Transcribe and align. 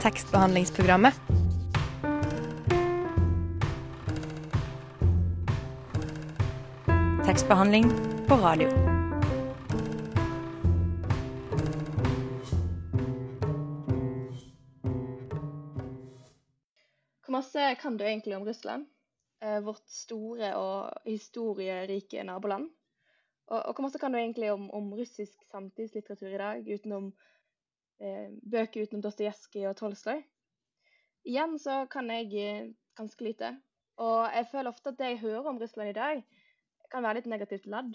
tekstbehandlingsprogrammet. 0.00 1.14
Tekstbehandling 7.26 7.84
på 8.28 8.34
radio. 8.34 8.68
Hvor 17.24 17.30
masse 17.30 17.74
kan 17.80 17.96
du 17.96 18.04
egentlig 18.04 18.36
om 18.36 18.44
Russland? 18.48 18.86
Eh, 19.42 19.60
vårt 19.64 19.88
store 19.88 20.56
og 20.56 20.92
historierike 21.04 22.24
naboland? 22.24 22.70
Og, 23.46 23.62
og 23.62 23.74
hvor 23.74 23.82
masse 23.82 23.98
kan 23.98 24.12
du 24.12 24.18
egentlig 24.18 24.52
om, 24.52 24.70
om 24.70 24.94
russisk 24.94 25.44
samtidslitteratur 25.50 26.28
i 26.28 26.38
dag, 26.38 26.74
utenom 26.74 27.12
bøker 28.00 28.86
utenom 28.86 29.02
Dostojevskij 29.04 29.68
og 29.68 29.76
Tolstoy? 29.76 30.22
Igjen 31.28 31.58
så 31.60 31.84
kan 31.92 32.08
jeg 32.08 32.32
eh, 32.40 32.70
ganske 32.96 33.24
lite. 33.24 33.52
Og 34.00 34.22
jeg 34.32 34.48
føler 34.52 34.72
ofte 34.72 34.92
at 34.92 35.00
det 35.00 35.10
jeg 35.10 35.22
hører 35.24 35.50
om 35.50 35.58
Russland 35.60 35.92
i 35.92 35.96
dag, 35.98 36.22
kan 36.90 37.04
være 37.04 37.20
litt 37.20 37.28
negativt 37.30 37.68
ladd. 37.70 37.92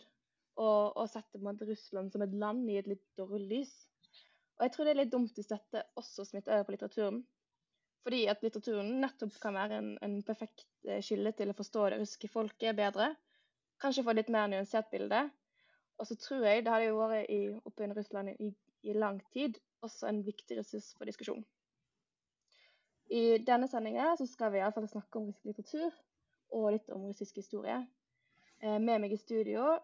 Og, 0.55 0.95
og 0.95 1.09
sette 1.11 1.39
Russland 1.41 2.11
som 2.13 2.21
et 2.23 2.33
land 2.33 2.69
i 2.69 2.77
et 2.79 2.87
litt 2.87 3.03
dårlig 3.17 3.47
lys. 3.49 3.73
Og 4.55 4.63
jeg 4.63 4.71
tror 4.71 4.85
det 4.85 4.93
er 4.93 4.99
litt 5.01 5.11
dumt 5.11 5.35
hvis 5.35 5.49
dette 5.49 5.81
også 5.99 6.23
smitter 6.29 6.55
over 6.55 6.67
på 6.67 6.75
litteraturen. 6.75 7.23
Fordi 8.05 8.21
at 8.31 8.43
litteraturen 8.45 8.93
nettopp 9.01 9.35
kan 9.41 9.57
være 9.57 9.81
en, 9.81 9.89
en 10.05 10.19
perfekt 10.23 10.67
skille 11.03 11.33
til 11.35 11.51
å 11.51 11.57
forstå 11.57 11.89
det 11.89 11.99
russiske 11.99 12.29
folket 12.31 12.77
bedre. 12.77 13.09
Kanskje 13.81 14.05
få 14.05 14.15
litt 14.15 14.31
mer 14.31 14.47
nyansert 14.47 14.87
bilde. 14.93 15.25
Og 15.99 16.07
så 16.07 16.15
tror 16.21 16.45
jeg 16.45 16.63
det 16.63 16.71
hadde 16.71 16.91
jo 16.91 17.01
vært 17.01 17.33
i, 17.33 17.41
oppe 17.65 17.83
i 17.83 17.91
Russland 17.97 18.31
i, 18.37 18.51
i 18.85 18.95
lang 18.95 19.19
tid 19.33 19.57
også 19.85 20.09
en 20.09 20.23
viktig 20.25 20.57
ressurs 20.59 20.91
for 20.97 21.07
diskusjon. 21.09 21.45
I 23.13 23.37
denne 23.45 23.69
sendinga 23.69 24.15
skal 24.17 24.53
vi 24.53 24.61
iallfall 24.61 24.87
snakke 24.89 25.19
om 25.19 25.29
russisk 25.29 25.45
litteratur 25.49 25.93
og 26.55 26.71
litt 26.73 26.89
om 26.93 27.05
russisk 27.05 27.37
historie. 27.41 27.77
Eh, 28.63 28.79
med 28.79 29.03
meg 29.03 29.13
i 29.13 29.21
studio 29.21 29.75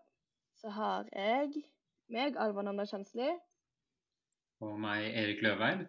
så 0.62 0.74
har 0.74 1.10
jeg 1.14 1.64
meg, 2.12 2.38
Alva 2.38 2.64
Nanda 2.66 2.86
Kjensli. 2.90 3.30
Og 4.62 4.78
meg, 4.82 5.08
Erik 5.18 5.42
Løveid. 5.46 5.86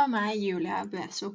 Og 0.00 0.10
meg, 0.10 0.34
Julia 0.40 0.82
Bueso. 0.90 1.34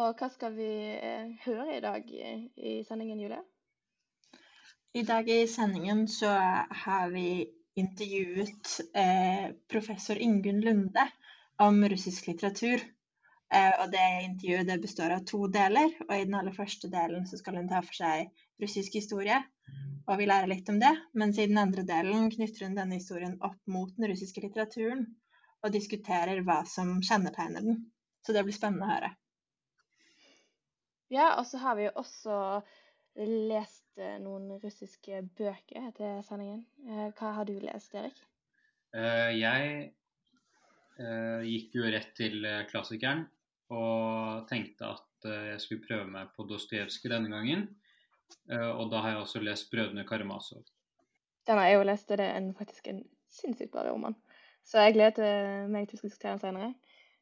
Og 0.00 0.18
hva 0.18 0.28
skal 0.32 0.54
vi 0.56 0.68
eh, 0.96 1.32
høre 1.44 1.76
i 1.76 1.80
dag 1.84 2.10
i, 2.10 2.34
i 2.56 2.74
sendingen, 2.88 3.20
Julie? 3.20 3.40
I 4.94 5.02
dag 5.06 5.28
i 5.28 5.46
sendingen 5.46 6.06
så 6.08 6.30
har 6.84 7.10
vi 7.14 7.46
intervjuet 7.78 8.80
eh, 8.94 9.50
professor 9.68 10.16
Ingunn 10.16 10.60
Lunde 10.60 11.06
om 11.60 11.84
russisk 11.88 12.26
litteratur. 12.26 12.82
Eh, 13.54 13.72
og 13.82 13.90
det 13.90 14.06
intervjuet 14.24 14.68
det 14.68 14.78
består 14.82 15.14
av 15.16 15.24
to 15.26 15.46
deler. 15.52 15.92
Og 16.08 16.14
i 16.16 16.24
den 16.24 16.36
aller 16.38 16.56
første 16.56 16.90
delen 16.92 17.26
så 17.26 17.40
skal 17.40 17.60
hun 17.60 17.70
ta 17.70 17.82
for 17.84 17.98
seg 18.02 18.30
russisk 18.62 18.98
historie. 19.00 19.40
Og 20.06 20.18
vi 20.18 20.28
lærer 20.30 20.50
litt 20.50 20.68
om 20.72 20.80
det. 20.82 20.92
Mens 21.14 21.38
i 21.38 21.48
den 21.50 21.60
andre 21.60 21.84
delen 21.86 22.30
knytter 22.32 22.66
hun 22.66 22.78
denne 22.78 22.98
historien 22.98 23.38
opp 23.46 23.60
mot 23.70 23.92
den 23.96 24.10
russiske 24.10 24.42
litteraturen. 24.44 25.06
Og 25.60 25.74
diskuterer 25.74 26.40
hva 26.46 26.62
som 26.66 26.98
kjennetegner 27.04 27.66
den. 27.66 27.82
Så 28.26 28.36
det 28.36 28.44
blir 28.46 28.56
spennende 28.56 28.86
å 28.86 28.94
høre. 28.94 29.14
Ja, 31.10 31.32
og 31.40 31.46
så 31.50 31.58
har 31.58 31.74
vi 31.76 31.88
jo 31.88 31.96
også 31.98 32.34
lest 33.18 33.98
eh, 33.98 34.18
noen 34.22 34.58
russiske 34.62 35.22
bøker 35.36 35.88
etter 35.90 36.20
sendingen. 36.26 36.62
Eh, 36.86 37.08
hva 37.18 37.34
har 37.38 37.48
du 37.48 37.56
lest, 37.62 37.94
Erik? 37.94 38.20
Eh, 38.94 39.32
jeg 39.38 39.90
gikk 41.00 41.78
jo 41.78 41.88
rett 41.88 42.10
til 42.12 42.42
klassikeren 42.68 43.22
og 43.72 44.42
tenkte 44.50 44.90
at 44.90 45.24
jeg 45.24 45.62
skulle 45.62 45.86
prøve 45.86 46.04
meg 46.12 46.34
på 46.36 46.44
Dostojevskij 46.44 47.08
denne 47.08 47.30
gangen. 47.32 47.62
Og 48.52 48.90
da 48.92 49.00
har 49.00 49.14
jeg 49.14 49.22
også 49.22 49.40
lest 49.40 49.70
'Brødrene 49.72 50.04
Karamazov'. 50.04 50.68
Den 51.46 51.56
har 51.56 51.70
jeg 51.70 51.78
jo 51.78 51.86
lest, 51.88 52.10
og 52.10 52.18
det 52.18 52.26
er 52.26 52.36
en, 52.36 52.52
faktisk 52.54 52.92
en 52.92 53.00
sinnssykt 53.32 53.72
bra 53.72 53.86
roman. 53.88 54.18
Så 54.62 54.84
jeg 54.84 54.98
gleder 54.98 55.72
meg 55.72 55.88
til 55.88 55.96
å 55.96 56.02
diskutere 56.02 56.36
den 56.36 56.44
senere. 56.44 56.74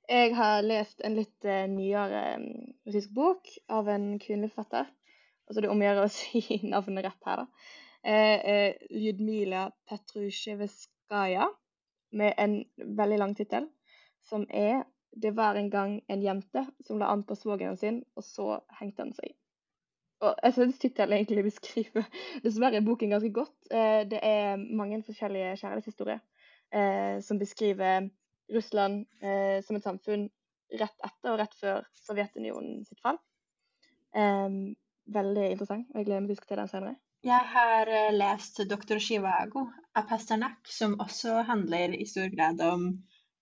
Jeg 0.09 0.35
har 0.35 0.67
lest 0.67 1.01
en 1.05 1.15
litt 1.15 1.51
nyere 1.71 2.25
russisk 2.83 3.15
bok 3.15 3.47
av 3.71 3.87
en 3.95 4.19
kvinnelig 4.19 4.57
forfatter 4.57 4.91
Altså 5.49 5.65
det 5.65 5.73
omgjør 5.73 6.03
å 6.05 6.11
si 6.19 6.61
navnet 6.69 7.07
rett 7.09 7.31
her, 7.31 7.43
da. 7.43 7.73
Eh, 8.09 8.37
eh, 8.53 8.87
Ljudmila 8.95 9.69
Petrusjevskaja, 9.89 11.49
med 12.19 12.39
en 12.41 12.63
veldig 12.97 13.19
lang 13.21 13.35
tittel, 13.37 13.67
som 14.25 14.47
er 14.49 14.85
'Det 15.13 15.33
var 15.37 15.57
en 15.57 15.71
gang 15.71 16.03
en 16.09 16.23
jente 16.23 16.67
som 16.87 16.99
la 16.99 17.07
an 17.13 17.25
på 17.25 17.35
svogeren 17.35 17.77
sin, 17.77 18.05
og 18.17 18.23
så 18.23 18.61
hengte 18.79 19.03
han 19.03 19.13
seg'. 19.13 19.35
Og 20.21 20.35
jeg 20.43 20.55
syns 20.55 20.79
tittelen 20.79 21.17
egentlig 21.17 21.45
beskriver 21.45 22.05
dessverre 22.45 22.83
boken 22.85 23.11
ganske 23.11 23.31
godt. 23.33 23.57
Eh, 23.71 24.03
det 24.11 24.21
er 24.23 24.57
mange 24.57 25.03
forskjellige 25.07 25.57
kjærlighetshistorier 25.57 26.21
eh, 26.75 27.21
som 27.23 27.39
beskriver 27.39 28.09
Russland 28.55 29.07
eh, 29.23 29.63
som 29.63 29.77
et 29.77 29.87
samfunn 29.87 30.29
rett 30.81 31.07
etter 31.07 31.33
og 31.33 31.39
rett 31.41 31.55
før 31.61 31.87
Sovjetunionen 32.05 32.85
sitt 32.85 33.01
fall. 33.05 33.19
Um, 34.17 34.75
veldig 35.15 35.51
interessant, 35.53 35.89
og 35.93 36.01
jeg 36.01 36.09
gleder 36.09 36.23
meg 36.23 36.29
til 36.29 36.35
å 36.35 36.37
diskutere 36.37 36.65
den 36.65 36.73
senere. 36.73 36.97
Jeg 37.27 37.51
har 37.53 37.91
eh, 37.91 38.15
lest 38.15 38.61
'Doktor 38.71 39.01
Shivago' 39.03 39.67
av 39.99 40.07
Pasternak, 40.11 40.61
som 40.71 40.99
også 41.03 41.43
handler 41.49 41.97
i 41.97 42.07
stor 42.07 42.29
grad 42.35 42.61
om 42.63 42.89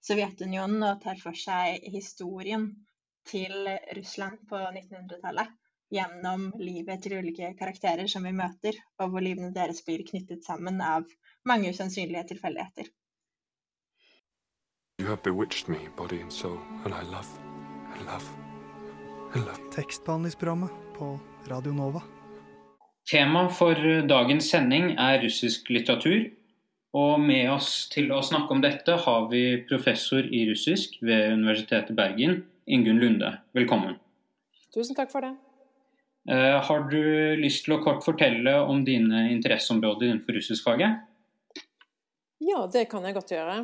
Sovjetunionen 0.06 0.82
og 0.86 1.00
tar 1.02 1.18
for 1.20 1.36
seg 1.36 1.84
historien 1.92 2.70
til 3.26 3.68
Russland 3.98 4.38
på 4.48 4.56
1900-tallet 4.56 5.50
gjennom 5.92 6.52
livet 6.58 7.02
til 7.02 7.18
ulike 7.18 7.52
karakterer 7.58 8.06
som 8.10 8.24
vi 8.26 8.32
møter, 8.34 8.78
og 9.02 9.10
hvor 9.10 9.22
livene 9.22 9.52
deres 9.54 9.82
blir 9.86 10.06
knyttet 10.06 10.46
sammen 10.46 10.80
av 10.80 11.06
mange 11.46 11.70
usannsynlige 11.70 12.24
tilfeldigheter. 12.32 12.90
You 14.98 15.06
have 15.08 15.22
bewitched 15.22 15.68
me, 15.68 15.88
body 15.96 16.20
and 16.20 16.32
soul, 16.32 16.58
and 16.84 16.94
I 16.94 17.02
love, 17.02 17.28
I 17.94 18.02
love, 18.02 18.26
I 19.34 19.38
love. 19.38 19.60
Tekstbehandlingsprogrammet 19.72 20.70
på 20.94 21.18
Radio 21.50 21.72
Nova. 21.72 22.02
Tema 23.10 23.46
for 23.54 23.78
dagens 24.08 24.48
sending 24.50 24.92
er 24.98 25.20
russisk 25.22 25.70
litteratur. 25.70 26.26
Og 26.96 27.20
med 27.20 27.50
oss 27.52 27.86
til 27.92 28.10
å 28.14 28.22
snakke 28.24 28.54
om 28.54 28.62
dette 28.64 28.96
har 29.04 29.26
vi 29.30 29.42
professor 29.68 30.26
i 30.26 30.46
russisk 30.48 30.96
ved 31.04 31.34
Universitetet 31.36 31.94
Bergen, 31.98 32.40
Ingunn 32.66 32.98
Lunde. 33.02 33.34
Velkommen. 33.54 33.98
Tusen 34.74 34.96
takk 34.96 35.12
for 35.12 35.26
det. 35.26 35.34
Uh, 36.26 36.58
har 36.66 36.88
du 36.90 37.02
lyst 37.38 37.66
til 37.66 37.76
å 37.76 37.82
kort 37.84 38.02
fortelle 38.02 38.56
om 38.66 38.80
dine 38.86 39.28
interesseområder 39.34 40.08
innenfor 40.08 40.38
russiskfaget? 40.40 41.04
Ja, 42.42 42.64
det 42.72 42.88
kan 42.90 43.06
jeg 43.06 43.14
godt 43.16 43.36
gjøre. 43.36 43.60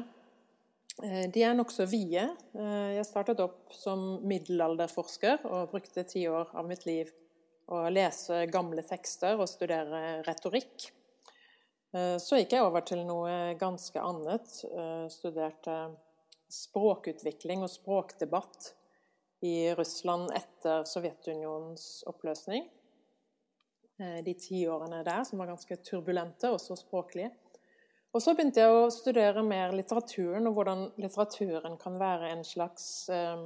Eh, 1.02 1.24
de 1.32 1.42
er 1.44 1.56
nokså 1.56 1.86
vide. 1.88 2.28
Eh, 2.56 2.92
jeg 2.98 3.08
startet 3.08 3.40
opp 3.42 3.72
som 3.74 4.20
middelalderforsker 4.28 5.44
og 5.48 5.72
brukte 5.72 6.04
ti 6.08 6.24
år 6.28 6.52
av 6.54 6.68
mitt 6.68 6.84
liv 6.88 7.10
å 7.70 7.84
lese 7.92 8.44
gamle 8.50 8.84
tekster 8.86 9.38
og 9.38 9.50
studere 9.50 10.22
retorikk. 10.26 10.88
Eh, 11.94 12.16
så 12.22 12.40
gikk 12.40 12.56
jeg 12.56 12.66
over 12.66 12.84
til 12.86 13.04
noe 13.06 13.54
ganske 13.60 14.02
annet. 14.02 14.54
Studerte 15.12 15.76
språkutvikling 16.52 17.64
og 17.64 17.72
språkdebatt 17.72 18.72
i 19.46 19.72
Russland 19.74 20.32
etter 20.36 20.86
Sovjetunionens 20.88 22.02
oppløsning. 22.10 22.68
De 24.02 24.32
ti 24.34 24.64
årene 24.66 25.02
der, 25.06 25.22
som 25.24 25.38
var 25.38 25.52
ganske 25.52 25.76
turbulente, 25.84 26.50
også 26.50 26.74
språklige. 26.80 27.30
Og 28.12 28.20
så 28.20 28.34
begynte 28.36 28.60
jeg 28.60 28.72
å 28.76 28.90
studere 28.92 29.40
mer 29.44 29.72
litteraturen, 29.72 30.44
og 30.48 30.58
hvordan 30.58 30.82
litteraturen 31.00 31.78
kan 31.80 31.94
være 32.00 32.34
en 32.34 32.42
slags 32.44 33.08
eh, 33.12 33.38
eh, 33.40 33.44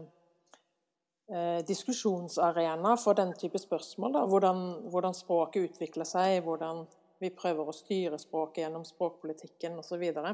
diskusjonsarena 1.66 2.92
for 3.02 3.18
den 3.18 3.32
type 3.34 3.58
spørsmål. 3.58 4.20
Hvordan, 4.30 4.60
hvordan, 4.92 5.14
språket 5.14 5.70
utvikler 5.70 6.06
seg, 6.06 6.36
hvordan 6.46 6.84
vi 7.18 7.32
prøver 7.34 7.66
å 7.66 7.74
styre 7.74 8.18
språket 8.20 8.62
gjennom 8.62 8.84
språkpolitikken 8.86 9.74
osv. 9.80 10.04
Og, 10.22 10.28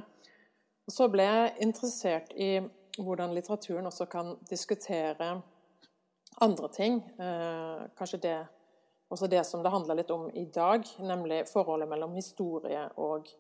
og 0.85 0.93
så 0.93 1.09
ble 1.09 1.25
jeg 1.25 1.55
interessert 1.65 2.35
i 2.37 2.51
hvordan 2.99 3.33
litteraturen 3.33 3.89
også 3.89 4.05
kan 4.13 4.35
diskutere 4.51 5.31
andre 6.45 6.69
ting. 6.77 7.01
Eh, 7.17 7.87
kanskje 7.97 8.21
det, 8.27 8.37
også 9.09 9.31
det 9.33 9.47
som 9.49 9.65
det 9.65 9.73
handler 9.73 10.03
litt 10.03 10.13
om 10.13 10.29
i 10.37 10.45
dag, 10.53 10.85
nemlig 11.01 11.47
forholdet 11.49 11.89
mellom 11.89 12.13
historie 12.19 12.85
og 13.01 13.33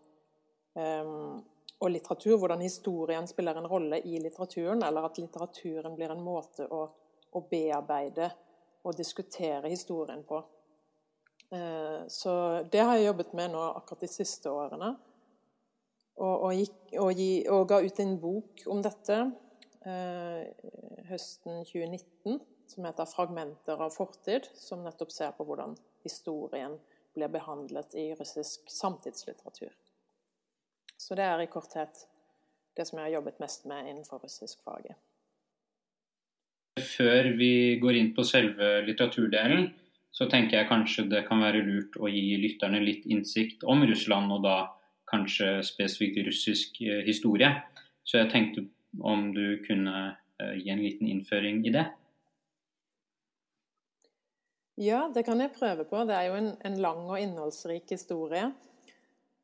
Ehm, 0.75 1.43
og 1.83 1.91
litteratur, 1.91 2.37
hvordan 2.39 2.63
historien 2.63 3.27
spiller 3.29 3.59
en 3.59 3.69
rolle 3.69 3.99
i 4.07 4.19
litteraturen, 4.23 4.83
eller 4.87 5.09
at 5.09 5.19
litteraturen 5.19 5.97
blir 5.99 6.15
en 6.15 6.23
måte 6.25 6.67
å, 6.71 6.85
å 7.33 7.43
bearbeide 7.51 8.31
og 8.83 8.97
diskutere 8.99 9.71
historien 9.71 10.23
på. 10.27 10.43
Ehm, 11.53 12.09
så 12.09 12.63
det 12.73 12.81
har 12.81 12.97
jeg 12.97 13.11
jobbet 13.11 13.35
med 13.39 13.53
nå 13.55 13.63
akkurat 13.73 14.05
de 14.05 14.11
siste 14.11 14.51
årene. 14.51 14.95
Og, 16.17 16.35
og, 16.35 16.53
gikk, 16.55 16.81
og, 17.01 17.13
gi, 17.17 17.31
og 17.49 17.69
ga 17.71 17.81
ut 17.81 18.01
en 18.05 18.17
bok 18.21 18.65
om 18.71 18.83
dette 18.85 19.17
eh, 19.89 20.43
høsten 21.09 21.63
2019 21.65 22.41
som 22.73 22.85
heter 22.85 23.09
'Fragmenter 23.09 23.81
av 23.81 23.93
fortid', 23.93 24.49
som 24.55 24.85
nettopp 24.85 25.13
ser 25.13 25.33
på 25.37 25.45
hvordan 25.45 25.77
historien 26.05 26.79
blir 27.15 27.29
behandlet 27.29 27.95
i 27.95 28.15
russisk 28.15 28.71
samtidslitteratur. 28.71 29.73
Så 30.97 31.15
det 31.15 31.25
er 31.25 31.41
i 31.41 31.51
korthet 31.51 32.07
det 32.77 32.87
som 32.89 32.99
jeg 32.99 33.05
har 33.05 33.19
jobbet 33.19 33.41
mest 33.41 33.65
med 33.69 33.89
innenfor 33.91 34.23
russiskfaget. 34.23 34.97
Før 36.81 37.33
vi 37.37 37.77
går 37.81 37.99
inn 37.99 38.13
på 38.17 38.25
selve 38.25 38.79
litteraturdelen, 38.87 39.67
så 40.13 40.29
tenker 40.29 40.59
jeg 40.59 40.69
kanskje 40.71 41.09
det 41.11 41.25
kan 41.27 41.43
være 41.45 41.61
lurt 41.67 41.97
å 42.01 42.09
gi 42.09 42.37
lytterne 42.41 42.81
litt 42.81 43.05
innsikt 43.09 43.65
om 43.69 43.85
Russland, 43.89 44.33
og 44.33 44.45
da 44.45 44.57
kanskje 45.13 45.59
spesifikt 45.67 46.23
russisk 46.27 46.81
eh, 46.85 47.03
historie. 47.05 47.51
Så 48.05 48.23
jeg 48.23 48.31
tenkte 48.33 48.67
om 49.01 49.31
du 49.37 49.61
kunne 49.67 49.97
eh, 50.41 50.57
gi 50.61 50.73
en 50.73 50.83
liten 50.85 51.11
innføring 51.13 51.63
i 51.69 51.75
det? 51.75 51.87
Ja, 54.81 55.05
det 55.13 55.27
kan 55.29 55.41
jeg 55.41 55.53
prøve 55.53 55.85
på. 55.89 56.05
Det 56.09 56.17
er 56.17 56.31
jo 56.31 56.39
en, 56.41 56.53
en 56.65 56.79
lang 56.81 57.05
og 57.05 57.21
innholdsrik 57.21 57.93
historie 57.93 58.47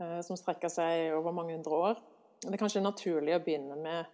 eh, 0.01 0.21
som 0.25 0.39
strekker 0.41 0.73
seg 0.73 1.13
over 1.19 1.37
mange 1.37 1.57
hundre 1.57 1.83
år. 1.91 2.01
Det 2.41 2.55
er 2.55 2.61
kanskje 2.61 2.85
naturlig 2.85 3.37
å 3.37 3.43
begynne 3.45 3.77
med, 3.83 4.09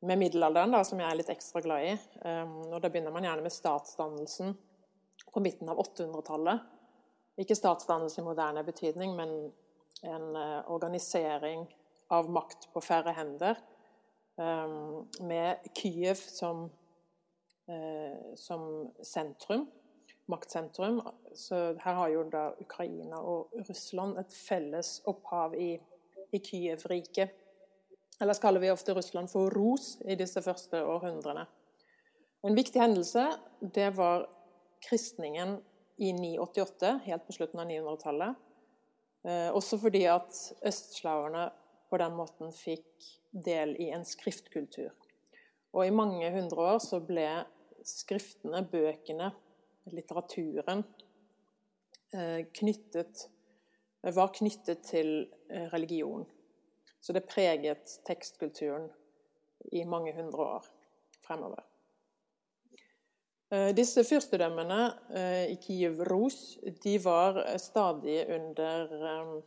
med 0.00 0.18
middelalderen, 0.18 0.72
da, 0.72 0.82
som 0.84 1.00
jeg 1.00 1.10
er 1.10 1.18
litt 1.18 1.32
ekstra 1.32 1.62
glad 1.64 1.86
i. 1.86 1.94
Um, 2.24 2.54
og 2.70 2.78
Da 2.80 2.88
begynner 2.88 3.14
man 3.14 3.26
gjerne 3.26 3.44
med 3.44 3.54
statsdannelsen 3.54 4.54
på 5.30 5.42
midten 5.44 5.68
av 5.68 5.80
800-tallet. 5.82 6.62
Ikke 7.40 7.56
statsdannelse 7.56 8.20
i 8.20 8.26
moderne 8.26 8.64
betydning, 8.64 9.12
men 9.16 9.34
en 10.04 10.30
uh, 10.36 10.70
organisering 10.72 11.66
av 12.10 12.30
makt 12.32 12.70
på 12.72 12.82
færre 12.84 13.12
hender. 13.16 13.60
Um, 14.40 15.10
med 15.20 15.68
Kyiv 15.76 16.16
som, 16.24 16.70
uh, 17.68 18.34
som 18.40 18.64
sentrum 19.04 19.68
maktsentrum. 20.30 21.02
Så 21.34 21.54
her 21.56 21.94
har 21.94 22.08
jo 22.08 22.24
da 22.32 22.50
Ukraina 22.60 23.20
og 23.20 23.54
Russland 23.68 24.18
et 24.20 24.34
felles 24.34 24.98
opphav 25.10 25.54
i, 25.58 25.74
i 26.32 26.38
Kyiv-riket. 26.38 27.34
Ellers 28.20 28.38
kaller 28.38 28.60
vi 28.60 28.70
ofte 28.70 28.94
Russland 28.94 29.30
for 29.32 29.50
Ros 29.50 29.94
i 30.04 30.16
disse 30.20 30.42
første 30.44 30.82
århundrene. 30.84 31.46
En 32.44 32.56
viktig 32.56 32.80
hendelse 32.80 33.26
det 33.60 33.90
var 33.96 34.26
kristningen 34.84 35.58
i 36.00 36.12
988, 36.12 37.00
helt 37.04 37.26
på 37.26 37.36
slutten 37.36 37.60
av 37.60 37.68
900-tallet. 37.68 38.36
Eh, 39.24 39.48
også 39.52 39.76
fordi 39.80 40.06
at 40.08 40.36
østslaverne 40.68 41.50
på 41.90 41.98
den 42.00 42.16
måten 42.16 42.52
fikk 42.56 43.08
del 43.30 43.74
i 43.80 43.90
en 43.92 44.06
skriftkultur. 44.08 44.92
Og 45.76 45.86
i 45.86 45.94
mange 45.94 46.30
hundre 46.34 46.74
år 46.74 46.80
så 46.82 47.00
ble 47.04 47.26
skriftene, 47.86 48.62
bøkene, 48.68 49.30
litteraturen 49.92 50.84
eh, 52.16 52.48
knyttet, 52.56 53.28
var 54.16 54.32
knyttet 54.36 54.84
til 54.88 55.12
eh, 55.52 55.68
religion. 55.72 56.24
Så 57.00 57.12
det 57.16 57.28
preget 57.28 58.00
tekstkulturen 58.06 58.90
i 59.72 59.84
mange 59.84 60.12
hundre 60.16 60.46
år 60.56 60.64
fremover. 61.26 61.64
Eh, 63.50 63.70
disse 63.76 64.04
fyrstedømmene 64.04 64.80
i 65.50 65.56
Kiev 65.62 66.04
Ros 66.08 66.58
de 66.84 66.98
var 67.04 67.42
stadig 67.58 68.22
under 68.34 69.42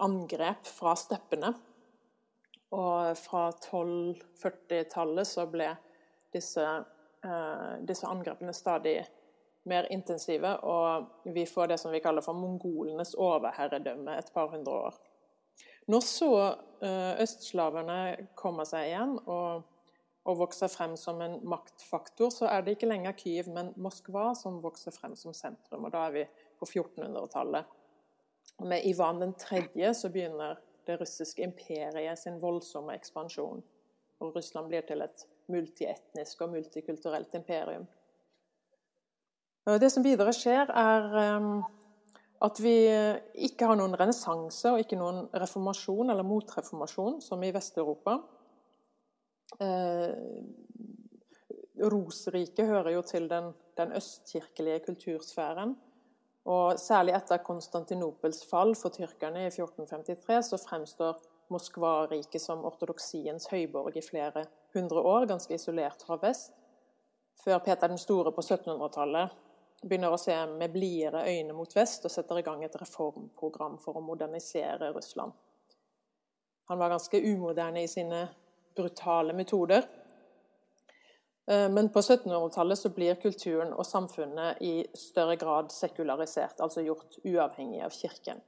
angrep 0.00 0.68
fra 0.70 0.94
steppene. 0.96 1.50
Og 2.72 3.18
fra 3.20 3.42
1240-tallet 3.52 5.28
så 5.28 5.44
ble 5.50 5.68
disse 6.32 6.64
Eh, 7.24 7.78
disse 7.80 8.06
angrepene 8.06 8.52
stadig 8.52 9.06
mer 9.62 9.86
intensive, 9.92 10.56
og 10.56 11.06
vi 11.24 11.46
får 11.46 11.66
det 11.66 11.78
som 11.80 11.92
vi 11.92 12.00
kaller 12.04 12.20
for 12.20 12.36
mongolenes 12.36 13.14
overherredømme 13.16 14.18
et 14.18 14.28
par 14.34 14.50
hundre 14.52 14.72
år. 14.72 14.98
Når 15.90 16.04
så 16.06 16.30
uh, 16.84 17.14
østslaverne 17.20 18.28
kommer 18.38 18.68
seg 18.68 18.88
igjen 18.88 19.16
og, 19.24 19.64
og, 20.24 20.38
vokser 20.40 20.70
frem 20.72 20.96
som 21.00 21.20
en 21.24 21.36
maktfaktor, 21.44 22.32
så 22.32 22.48
er 22.48 22.64
det 22.64 22.76
ikke 22.76 22.88
lenger 22.88 23.16
Kyiv, 23.18 23.50
men 23.52 23.72
Moskva 23.76 24.30
som 24.38 24.62
vokser 24.64 24.94
frem 24.96 25.16
som 25.18 25.36
sentrum. 25.36 25.84
Og 25.84 25.92
da 25.92 26.06
er 26.08 26.16
vi 26.16 26.24
på 26.60 26.68
1400-tallet. 26.70 27.74
Med 28.64 28.86
Ivan 28.86 29.34
3. 29.40 29.66
så 29.96 30.08
begynner 30.12 30.60
det 30.86 30.98
russiske 31.00 31.42
imperiet 31.42 32.18
sin 32.20 32.40
voldsomme 32.40 32.94
ekspansjon. 32.94 33.62
Og 34.20 34.36
Russland 34.36 34.68
blir 34.68 34.84
til 34.86 35.02
et 35.04 35.26
multietnisk 35.52 36.40
og 36.44 36.52
multikulturelt 36.54 37.34
imperium. 37.34 37.86
Det 39.64 39.88
som 39.92 40.04
videre 40.04 40.32
skjer, 40.36 40.68
er 40.68 41.14
ehm, 41.20 41.62
at 42.44 42.60
vi 42.60 42.74
ikke 43.46 43.68
har 43.70 43.78
noen 43.78 43.96
renessanse 43.96 44.72
og 44.72 44.82
ikke 44.82 44.98
noen 45.00 45.24
reformasjon 45.32 46.12
eller 46.12 46.26
motreformasjon, 46.26 47.20
som 47.24 47.42
i 47.44 47.52
Vest-Europa. 47.54 48.18
Eh, 49.64 50.12
Rosriket 51.84 52.66
hører 52.66 52.94
jo 52.94 53.02
til 53.02 53.28
den, 53.28 53.50
den, 53.76 53.92
østkirkelige 53.96 54.84
kultursfæren. 54.86 55.74
Og 56.44 56.78
særlig 56.78 57.14
etter 57.16 57.40
Konstantinopels 57.42 58.44
fall 58.46 58.74
for 58.76 58.92
tyrkerne 58.92 59.46
i 59.46 59.50
1453 59.50 60.42
så 60.50 60.60
fremstår 60.60 61.22
Moskva-riket 61.52 62.40
som 62.40 62.64
ortodoksiens 62.64 63.48
høyborg 63.50 63.96
i 63.96 64.04
flere 64.04 64.44
hundre 64.74 65.00
år, 65.00 65.26
ganske 65.28 65.54
isolert 65.54 66.04
fra 66.06 66.18
vest. 66.20 66.52
Før 67.44 67.58
Peter 67.64 67.90
den 67.90 68.00
store 68.00 68.32
på 68.32 68.44
1700-tallet 68.44 69.43
begynner 69.84 70.14
å 70.14 70.20
se 70.20 70.34
med 70.50 70.72
blidere 70.72 71.24
øyne 71.28 71.54
mot 71.56 71.76
vest 71.76 72.06
og 72.06 72.12
setter 72.12 72.40
i 72.40 72.44
gang 72.46 72.64
et 72.64 72.76
reformprogram 72.80 73.76
for 73.82 73.98
å 73.98 74.04
modernisere 74.04 74.92
Russland. 74.94 75.32
Han 76.68 76.80
var 76.80 76.94
ganske 76.94 77.20
umoderne 77.20 77.84
i 77.84 77.90
sine 77.90 78.24
brutale 78.76 79.36
metoder. 79.36 79.84
Eh, 81.46 81.68
men 81.70 81.90
på 81.92 82.00
1700-tallet 82.00 82.78
så 82.78 82.90
blir 82.96 83.20
kulturen 83.20 83.74
og 83.76 83.86
samfunnet 83.86 84.62
i 84.64 84.74
større 84.96 85.36
grad 85.36 85.72
sekularisert, 85.72 86.60
altså 86.64 86.84
gjort 86.84 87.20
uavhengig 87.24 87.82
av 87.84 87.92
kirken. 87.92 88.40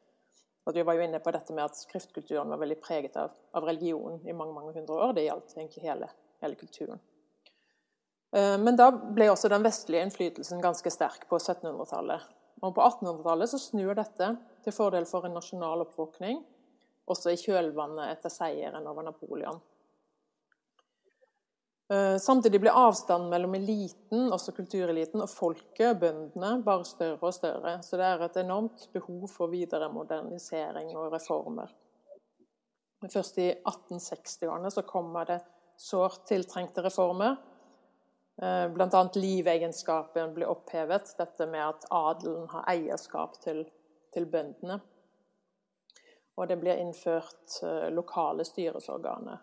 Vi 0.75 0.82
var 0.82 0.97
jo 0.99 1.05
inne 1.05 1.21
på 1.23 1.31
dette 1.31 1.55
med 1.55 1.69
at 1.69 1.77
skriftkulturen 1.79 2.50
var 2.50 2.59
veldig 2.59 2.81
preget 2.82 3.17
av, 3.21 3.37
av 3.55 3.69
religion 3.69 4.19
i 4.27 4.35
mange 4.35 4.55
mange 4.56 4.73
hundre 4.75 4.97
år. 4.99 5.12
Det 5.15 5.29
gjaldt 5.29 5.55
egentlig 5.55 5.85
hele, 5.85 6.09
hele 6.43 6.58
kulturen. 6.58 6.99
Eh, 8.36 8.58
men 8.58 8.76
da 8.76 8.90
ble 8.93 9.31
også 9.32 9.48
den 9.48 9.64
vestlige 9.64 10.05
innflytelsen 10.05 10.60
ganske 10.60 10.93
sterk 10.93 11.24
på 11.31 11.38
1700-tallet. 11.38 12.26
Og 12.64 12.74
På 12.74 12.84
1800-tallet 12.84 13.52
så 13.52 13.60
snur 13.60 13.96
dette 13.96 14.34
til 14.64 14.74
fordel 14.76 15.06
for 15.08 15.24
en 15.28 15.36
nasjonal 15.36 15.86
oppvåkning, 15.86 16.43
også 17.06 17.32
i 17.32 17.40
kjølvannet 17.40 18.16
etter 18.16 18.32
seieren 18.32 18.88
over 18.90 19.06
Napoleon. 19.06 19.60
Eh, 21.93 22.16
samtidig 22.19 22.60
blir 22.60 22.74
avstanden 22.74 23.31
mellom 23.31 23.55
eliten, 23.55 24.26
også 24.34 24.52
kultureliten, 24.52 25.22
og 25.22 25.31
folket, 25.31 26.00
bøndene, 26.00 26.56
bare 26.66 26.84
større 26.84 27.31
og 27.31 27.34
større. 27.34 27.76
Så 27.86 28.00
det 28.00 28.08
er 28.08 28.24
et 28.26 28.40
enormt 28.43 28.88
behov 28.93 29.28
for 29.31 29.52
videre 29.52 29.88
modernisering 29.93 30.90
og 30.96 31.12
reformer. 31.14 31.70
Først 33.12 33.38
i 33.38 33.52
1860-årene 33.55 34.72
så 34.72 34.82
kommer 34.82 35.28
det 35.28 35.43
sårt 35.78 36.24
tiltrengte 36.26 36.82
reformer. 36.82 37.36
Eh, 38.43 38.69
Bl.a. 38.69 39.10
livegenskapen 39.14 40.34
blir 40.34 40.46
opphevet, 40.46 41.14
dette 41.19 41.46
med 41.46 41.64
at 41.69 41.86
adelen 41.90 42.48
har 42.52 42.69
eierskap 42.69 43.40
til, 43.40 43.64
til 44.12 44.26
bøndene. 44.28 44.81
Og 46.36 46.48
det 46.48 46.58
blir 46.60 46.76
innført 46.76 47.60
eh, 47.64 47.88
lokale 47.96 48.44
styresorganer. 48.44 49.40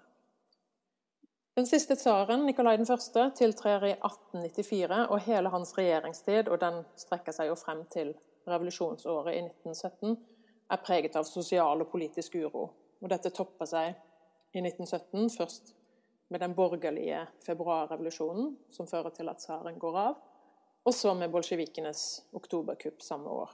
Den 1.57 1.65
siste 1.69 1.95
tsaren, 1.95 2.45
Nikolai 2.45 2.77
1., 2.81 3.33
tiltrer 3.38 3.83
i 3.85 3.91
1894, 3.93 5.07
og 5.09 5.19
hele 5.21 5.50
hans 5.53 5.73
regjeringstid, 5.77 6.47
og 6.50 6.62
den 6.62 6.81
strekker 6.97 7.33
seg 7.33 7.51
jo 7.51 7.57
frem 7.57 7.83
til 7.93 8.13
revolusjonsåret 8.50 9.35
i 9.35 9.43
1917, 9.45 10.15
er 10.73 10.81
preget 10.81 11.15
av 11.15 11.27
sosial 11.29 11.81
og 11.81 11.91
politisk 11.91 12.35
uro. 12.41 12.71
Og 13.01 13.09
dette 13.09 13.29
topper 13.33 13.69
seg 13.69 13.93
i 14.53 14.62
1917, 14.62 15.29
først 15.38 15.73
med 16.34 16.42
den 16.42 16.56
borgerlige 16.58 17.22
februarrevolusjonen, 17.46 18.56
som 18.74 18.90
fører 18.90 19.13
til 19.13 19.30
at 19.30 19.42
tsaren 19.44 19.78
går 19.80 20.00
av, 20.02 20.18
og 20.84 20.96
så 20.98 21.13
med 21.16 21.32
bolsjevikenes 21.32 22.02
oktoberkupp 22.36 23.06
samme 23.06 23.32
år. 23.32 23.54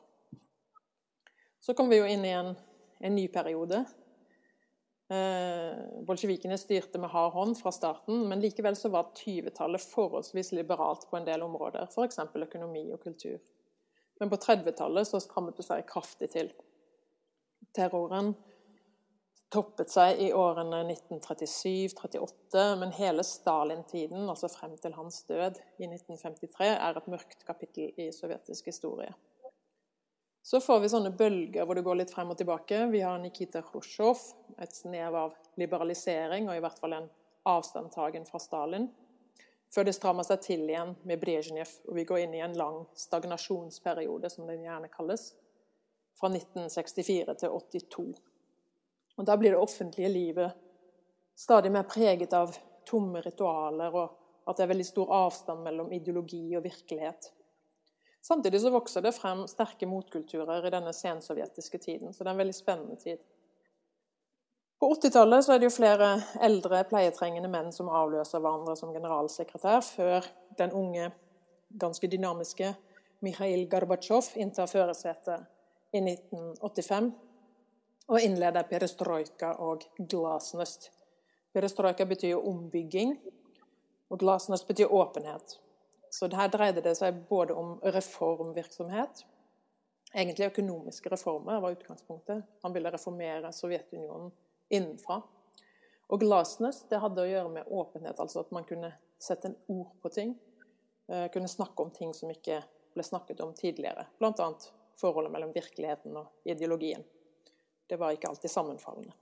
Så 1.59 1.75
kom 1.75 1.91
vi 1.91 1.99
jo 1.99 2.07
inn 2.07 2.23
i 2.25 2.33
en, 2.33 2.53
en 3.03 3.15
ny 3.15 3.27
periode, 3.31 3.83
Eh, 5.09 5.77
bolsjevikene 6.05 6.57
styrte 6.57 6.99
med 7.01 7.09
hard 7.09 7.31
hånd 7.33 7.55
fra 7.57 7.71
starten, 7.73 8.27
men 8.29 8.41
likevel 8.43 8.75
så 8.77 8.91
var 8.93 9.07
20-tallet 9.17 9.81
forholdsvis 9.81 10.51
liberalt 10.53 11.07
på 11.09 11.17
en 11.17 11.25
del 11.25 11.41
områder, 11.41 11.87
f.eks. 11.89 12.19
økonomi 12.35 12.83
og 12.93 13.01
kultur. 13.01 13.39
Men 14.21 14.29
på 14.29 14.37
30-tallet 14.37 15.09
så 15.09 15.21
strammet 15.23 15.57
det 15.57 15.65
seg 15.65 15.87
kraftig 15.89 16.29
til. 16.35 16.51
Terroren 17.73 18.35
toppet 19.49 19.89
seg 19.89 20.19
i 20.21 20.29
årene 20.33 20.83
1937-38, 20.93 22.65
men 22.81 22.93
hele 22.97 23.25
Stalin-tiden, 23.25 24.27
altså 24.29 24.49
frem 24.51 24.75
til 24.81 24.93
hans 24.93 25.23
død 25.29 25.57
i 25.81 25.89
1953, 25.89 26.69
er 26.75 26.99
et 26.99 27.09
mørkt 27.09 27.45
kapittel 27.47 27.91
i 27.97 28.11
sovjetisk 28.13 28.69
historie. 28.69 29.11
Så 30.45 30.61
får 30.63 30.79
vi 30.81 30.91
sånne 30.93 31.11
bølger 31.17 31.65
hvor 31.67 31.77
det 31.77 31.83
går 31.85 31.99
litt 31.99 32.13
frem 32.13 32.31
og 32.31 32.37
tilbake. 32.39 32.85
Vi 32.93 33.01
har 33.03 33.19
Nikita 33.21 33.61
Khrusjtsjov, 33.65 34.21
et 34.61 34.73
snev 34.73 35.17
av 35.17 35.35
liberalisering, 35.59 36.47
og 36.49 36.57
i 36.57 36.63
hvert 36.63 36.79
fall 36.79 36.95
en 36.97 37.09
avstandtagen 37.49 38.25
fra 38.29 38.41
Stalin. 38.41 38.87
Før 39.73 39.85
det 39.85 39.93
strammer 39.97 40.25
seg 40.25 40.41
til 40.45 40.63
igjen 40.65 40.95
med 41.05 41.21
Brezjnev, 41.21 41.69
og 41.89 41.97
vi 41.97 42.07
går 42.09 42.23
inn 42.23 42.33
i 42.37 42.41
en 42.45 42.57
lang 42.57 42.81
stagnasjonsperiode, 42.97 44.31
som 44.33 44.49
den 44.49 44.65
gjerne 44.65 44.89
kalles, 44.93 45.31
fra 46.17 46.31
1964 46.33 47.37
til 47.43 47.53
82. 47.53 48.28
Og 49.19 49.25
Da 49.25 49.35
blir 49.37 49.51
det 49.51 49.59
offentlige 49.59 50.09
livet 50.09 50.51
stadig 51.35 51.71
mer 51.71 51.83
preget 51.83 52.33
av 52.33 52.55
tomme 52.87 53.21
ritualer, 53.21 53.95
og 53.95 54.47
at 54.47 54.57
det 54.57 54.63
er 54.63 54.71
veldig 54.71 54.85
stor 54.87 55.11
avstand 55.13 55.63
mellom 55.63 55.91
ideologi 55.91 56.55
og 56.57 56.63
virkelighet. 56.63 57.29
Samtidig 58.23 58.61
så 58.61 58.71
vokser 58.71 59.03
det 59.03 59.13
frem 59.15 59.45
sterke 59.47 59.87
motkulturer 59.87 60.65
i 60.67 60.71
denne 60.73 60.93
sensovjetiske 60.95 61.77
tiden, 61.77 62.13
så 62.13 62.23
det 62.23 62.31
er 62.31 62.35
en 62.35 62.41
veldig 62.43 62.55
spennende 62.55 62.95
tid. 62.99 63.21
På 64.79 64.89
80-tallet 64.95 65.49
er 65.49 65.59
det 65.59 65.67
jo 65.67 65.75
flere 65.75 66.09
eldre 66.43 66.83
pleietrengende 66.87 67.51
menn 67.51 67.71
som 67.75 67.91
avløser 67.91 68.39
hverandre 68.39 68.75
som 68.79 68.93
generalsekretær, 68.95 69.83
før 69.83 70.27
den 70.59 70.75
unge, 70.75 71.11
ganske 71.69 72.07
dynamiske 72.07 72.71
Mikhail 73.23 73.67
Gorbatsjov 73.71 74.31
inntar 74.39 74.71
førersetet 74.71 75.43
i 75.91 75.99
1985 75.99 77.11
og 78.09 78.21
innleder 78.21 78.65
perestrojka 78.69 79.53
og 79.61 79.85
glasnost. 79.99 80.89
Perestrojka 81.53 82.05
betyr 82.09 82.37
ombygging, 82.37 83.15
og 84.09 84.19
glasnost 84.19 84.67
betyr 84.67 84.91
åpenhet. 84.93 85.59
Så 86.11 86.29
her 86.33 86.49
dreide 86.49 86.81
det 86.81 86.95
seg 86.97 87.21
både 87.29 87.53
om 87.53 87.75
reformvirksomhet 87.85 89.25
Egentlig 90.13 90.47
økonomiske 90.49 91.09
reformer 91.09 91.59
var 91.61 91.71
utgangspunktet. 91.71 92.41
Han 92.61 92.73
ville 92.73 92.91
reformere 92.91 93.51
Sovjetunionen 93.53 94.31
innenfra. 94.69 95.21
Og 96.09 96.23
glasnost 96.23 96.89
det 96.89 97.01
hadde 97.03 97.21
å 97.21 97.29
gjøre 97.29 97.51
med 97.53 97.69
åpenhet, 97.69 98.17
altså 98.17 98.41
at 98.41 98.49
man 98.55 98.65
kunne 98.65 98.89
sette 99.21 99.51
en 99.51 99.57
ord 99.69 99.91
på 100.01 100.09
ting. 100.13 100.33
Eh, 101.07 101.27
kunne 101.29 101.51
snakke 101.51 101.85
om 101.85 101.93
ting 101.93 102.13
som 102.17 102.31
ikke 102.33 102.63
ble 102.95 103.05
snakket 103.05 103.43
om 103.45 103.53
tidligere. 103.53 104.07
Bl.a. 104.17 104.49
forholdet 104.97 105.33
mellom 105.35 105.53
virkeligheten 105.53 106.17
og 106.17 106.49
ideologien. 106.49 107.05
Det 107.89 107.97
var 107.99 108.13
ikke 108.13 108.29
alltid 108.29 108.51
sammenfallende. 108.53 109.15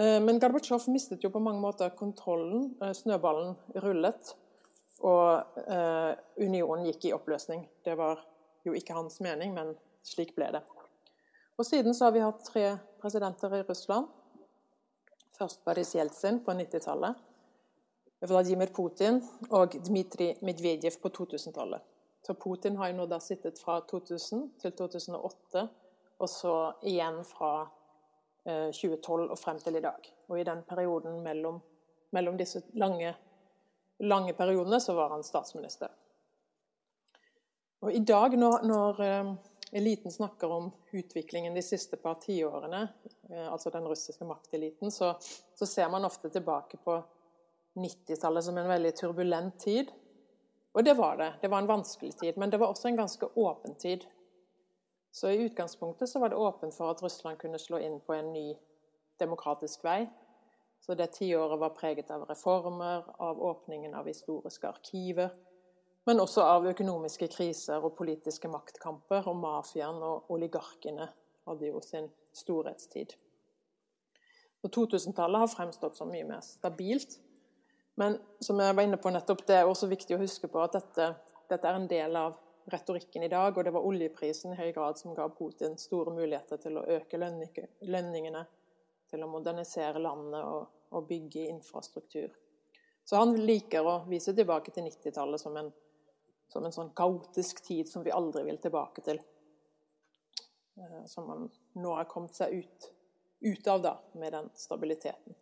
Eh, 0.00 0.18
men 0.22 0.40
Gorbatsjov 0.42 0.88
mistet 0.90 1.24
jo 1.24 1.30
på 1.30 1.42
mange 1.42 1.62
måter 1.62 1.92
kontrollen. 1.96 2.72
Eh, 2.82 2.92
snøballen 2.96 3.54
rullet, 3.84 4.34
og 5.00 5.56
unionen 6.36 6.84
gikk 6.90 7.06
i 7.08 7.14
oppløsning. 7.16 7.62
Det 7.86 7.94
var 7.96 8.20
jo 8.68 8.74
ikke 8.76 8.92
hans 8.92 9.16
mening, 9.24 9.54
men 9.56 9.72
slik 10.04 10.34
ble 10.36 10.50
det. 10.52 10.60
Og 11.56 11.64
Siden 11.64 11.94
så 11.96 12.04
har 12.04 12.12
vi 12.12 12.20
hatt 12.24 12.44
tre 12.44 12.66
presidenter 13.00 13.54
i 13.56 13.62
Russland. 13.68 14.06
Først 15.38 15.64
Boris 15.64 15.94
Jeltsin 15.94 16.42
på 16.44 16.52
90-tallet. 16.52 17.16
Vladimir 18.28 18.68
Putin 18.76 19.22
og 19.50 19.76
Dmitrij 19.86 20.34
Medvedev 20.44 20.98
på 21.02 21.08
2000-tallet. 21.08 21.80
Så 22.22 22.34
Putin 22.34 22.76
har 22.76 22.90
jo 22.90 22.96
nå 22.98 23.06
da 23.08 23.16
sittet 23.20 23.58
fra 23.58 23.78
2000 23.80 24.42
til 24.60 24.72
2008, 24.76 25.68
og 26.20 26.30
så 26.30 26.54
igjen 26.86 27.22
fra 27.24 27.54
2012 28.44 29.24
eh, 29.24 29.30
og 29.32 29.38
frem 29.38 29.58
til 29.60 29.76
i 29.76 29.84
dag. 29.84 30.08
Og 30.28 30.40
i 30.40 30.44
den 30.44 30.62
perioden 30.68 31.20
mellom, 31.24 31.60
mellom 32.12 32.38
disse 32.40 32.62
lange, 32.80 33.14
lange, 34.04 34.34
periodene 34.36 34.80
så 34.80 34.94
var 34.96 35.14
han 35.14 35.24
statsminister. 35.24 35.92
Og 37.80 37.92
i 37.96 38.02
dag 38.04 38.36
når, 38.36 38.66
når 38.68 39.00
eh, 39.06 39.32
eliten 39.80 40.12
snakker 40.12 40.52
om 40.52 40.68
utviklingen 40.92 41.56
de 41.56 41.64
siste 41.64 41.96
par 41.96 42.20
tiårene, 42.20 42.82
eh, 43.30 43.48
altså 43.52 43.72
den 43.72 43.88
russiske 43.88 44.28
makteliten, 44.28 44.92
så, 44.92 45.14
så 45.56 45.66
ser 45.66 45.88
man 45.88 46.04
ofte 46.04 46.28
tilbake 46.28 46.80
på 46.84 47.00
90-tallet 47.80 48.44
som 48.44 48.58
en 48.58 48.68
veldig 48.68 48.94
turbulent 48.96 49.58
tid. 49.60 49.92
Og 50.72 50.84
det 50.84 50.94
var 50.98 51.16
det. 51.16 51.32
Det 51.40 51.48
var 51.50 51.62
en 51.62 51.70
vanskelig 51.70 52.12
tid, 52.20 52.36
men 52.38 52.50
det 52.50 52.60
var 52.60 52.70
også 52.70 52.88
en 52.88 52.96
ganske 52.96 53.26
åpen 53.34 53.74
tid. 53.74 54.04
Så 55.10 55.30
i 55.30 55.42
utgangspunktet 55.42 56.08
så 56.08 56.18
var 56.18 56.28
det 56.28 56.36
åpent 56.36 56.74
for 56.74 56.90
at 56.90 57.02
Russland 57.02 57.38
kunne 57.38 57.58
slå 57.58 57.78
inn 57.82 57.98
på 58.00 58.14
en 58.14 58.32
ny 58.32 58.54
demokratisk 59.18 59.84
vei. 59.84 60.04
Så 60.80 60.94
det 60.94 61.12
tiåret 61.18 61.60
var 61.60 61.74
preget 61.76 62.10
av 62.10 62.24
reformer, 62.28 63.04
av 63.18 63.42
åpningen 63.42 63.94
av 63.94 64.06
historiske 64.08 64.68
arkiver, 64.68 65.34
men 66.08 66.20
også 66.20 66.42
av 66.42 66.66
økonomiske 66.70 67.28
kriser 67.28 67.82
og 67.84 67.96
politiske 67.98 68.48
maktkamper. 68.48 69.26
Og 69.28 69.36
mafiaen 69.36 70.00
og 70.02 70.30
oligarkene 70.32 71.10
hadde 71.48 71.68
jo 71.68 71.82
sin 71.84 72.08
storhetstid. 72.32 73.12
Og 74.64 74.72
2000-tallet 74.76 75.42
har 75.42 75.52
fremstått 75.52 75.98
som 75.98 76.10
mye 76.12 76.26
mer 76.28 76.40
stabilt. 76.44 77.18
Men 78.00 78.16
som 78.40 78.60
jeg 78.60 78.76
var 78.76 78.86
inne 78.86 79.00
på 79.00 79.12
nettopp, 79.12 79.42
det 79.48 79.58
er 79.58 79.68
også 79.68 79.88
viktig 79.90 80.16
å 80.16 80.22
huske 80.22 80.48
på 80.48 80.62
at 80.62 80.78
dette, 80.78 81.10
dette 81.50 81.68
er 81.68 81.76
en 81.76 81.88
del 81.90 82.16
av 82.16 82.38
retorikken 82.70 83.22
i 83.26 83.30
dag. 83.32 83.56
Og 83.56 83.64
det 83.64 83.74
var 83.74 83.86
oljeprisen 83.86 84.54
i 84.54 84.60
høy 84.60 84.70
grad 84.76 84.98
som 84.98 85.14
ga 85.16 85.28
Putin 85.34 85.76
store 85.78 86.14
muligheter 86.14 86.60
til 86.62 86.78
å 86.80 86.86
øke 86.98 87.20
lønningene, 87.20 88.44
til 89.10 89.24
å 89.24 89.30
modernisere 89.30 90.02
landet 90.02 90.42
og, 90.44 90.70
og 90.94 91.06
bygge 91.08 91.48
infrastruktur. 91.50 92.32
Så 93.04 93.18
han 93.18 93.34
liker 93.34 93.86
å 93.86 94.00
vise 94.08 94.34
tilbake 94.36 94.72
til 94.74 94.86
90-tallet 94.86 95.42
som 95.42 95.56
som 96.50 96.64
en 96.64 96.74
sånn 96.74 96.90
kaotisk 96.98 97.62
tid 97.62 97.88
som 97.88 98.02
vi 98.02 98.10
aldri 98.10 98.42
vil 98.46 98.58
tilbake 98.58 99.04
til. 99.06 99.20
Eh, 100.80 101.04
som 101.06 101.28
man 101.28 101.46
nå 101.78 101.94
har 101.94 102.08
kommet 102.10 102.34
seg 102.34 102.56
ut, 102.62 102.90
ut 103.40 103.70
av, 103.70 103.82
da, 103.82 103.92
med 104.18 104.34
den 104.34 104.50
stabiliteten. 104.58 105.36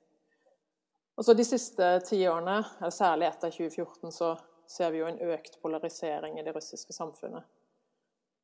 Og 1.18 1.24
så 1.24 1.34
De 1.34 1.44
siste 1.44 1.86
ti 2.06 2.20
årene, 2.28 2.60
særlig 2.94 3.26
etter 3.26 3.50
2014, 3.50 4.12
så 4.12 4.34
ser 4.68 4.92
vi 4.92 4.98
jo 5.00 5.06
en 5.08 5.20
økt 5.32 5.60
polarisering 5.62 6.38
i 6.38 6.44
det 6.44 6.54
russiske 6.56 6.92
samfunnet. 6.92 7.44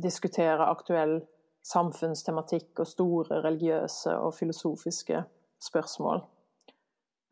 diskuterer 0.03 0.67
aktuell 0.67 1.21
samfunnstematikk 1.67 2.81
og 2.83 2.89
store 2.89 3.41
religiøse 3.43 4.13
og 4.19 4.35
filosofiske 4.35 5.23
spørsmål. 5.63 6.21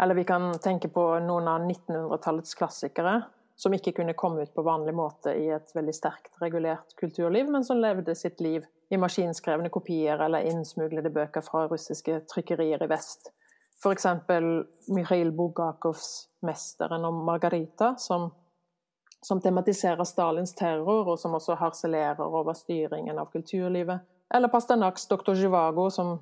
Eller 0.02 0.16
vi 0.16 0.24
kan 0.28 0.52
tenke 0.60 0.90
på 0.92 1.04
noen 1.24 1.48
av 1.48 1.62
1900-tallets 1.64 2.56
klassikere, 2.60 3.22
som 3.56 3.74
ikke 3.74 3.94
kunne 3.96 4.14
komme 4.20 4.44
ut 4.44 4.54
på 4.56 4.66
vanlig 4.66 4.92
måte 4.96 5.32
i 5.40 5.48
et 5.56 5.72
veldig 5.76 5.94
sterkt 5.96 6.42
regulert 6.42 6.96
kulturliv, 7.00 7.48
men 7.52 7.64
som 7.64 7.80
levde 7.80 8.16
sitt 8.16 8.42
liv 8.44 8.66
i 8.92 9.00
maskinskrevne 9.00 9.72
kopier 9.72 10.20
eller 10.26 10.48
innsmuglede 10.50 11.10
bøker 11.16 11.46
fra 11.46 11.64
russiske 11.72 12.20
trykkerier 12.32 12.84
i 12.84 12.90
vest. 12.92 13.32
F.eks. 13.80 14.06
Mikhail 14.88 15.32
Bugakovs 15.32 16.28
'Mesteren 16.42 17.06
og 17.06 17.14
Margarita', 17.14 17.96
som, 17.98 18.30
som, 19.22 19.42
tematiserer 19.42 20.04
Stalins 20.04 20.54
terror, 20.54 21.08
og 21.08 21.20
som 21.20 21.34
også 21.34 21.56
harselerer 21.56 22.24
over 22.24 22.54
styringen 22.54 23.20
av 23.20 23.32
kulturlivet. 23.32 24.00
Eller 24.34 24.48
Pasternaks 24.48 25.08
'Doktor 25.08 25.36
Zhivago', 25.36 25.90
som 25.90 26.20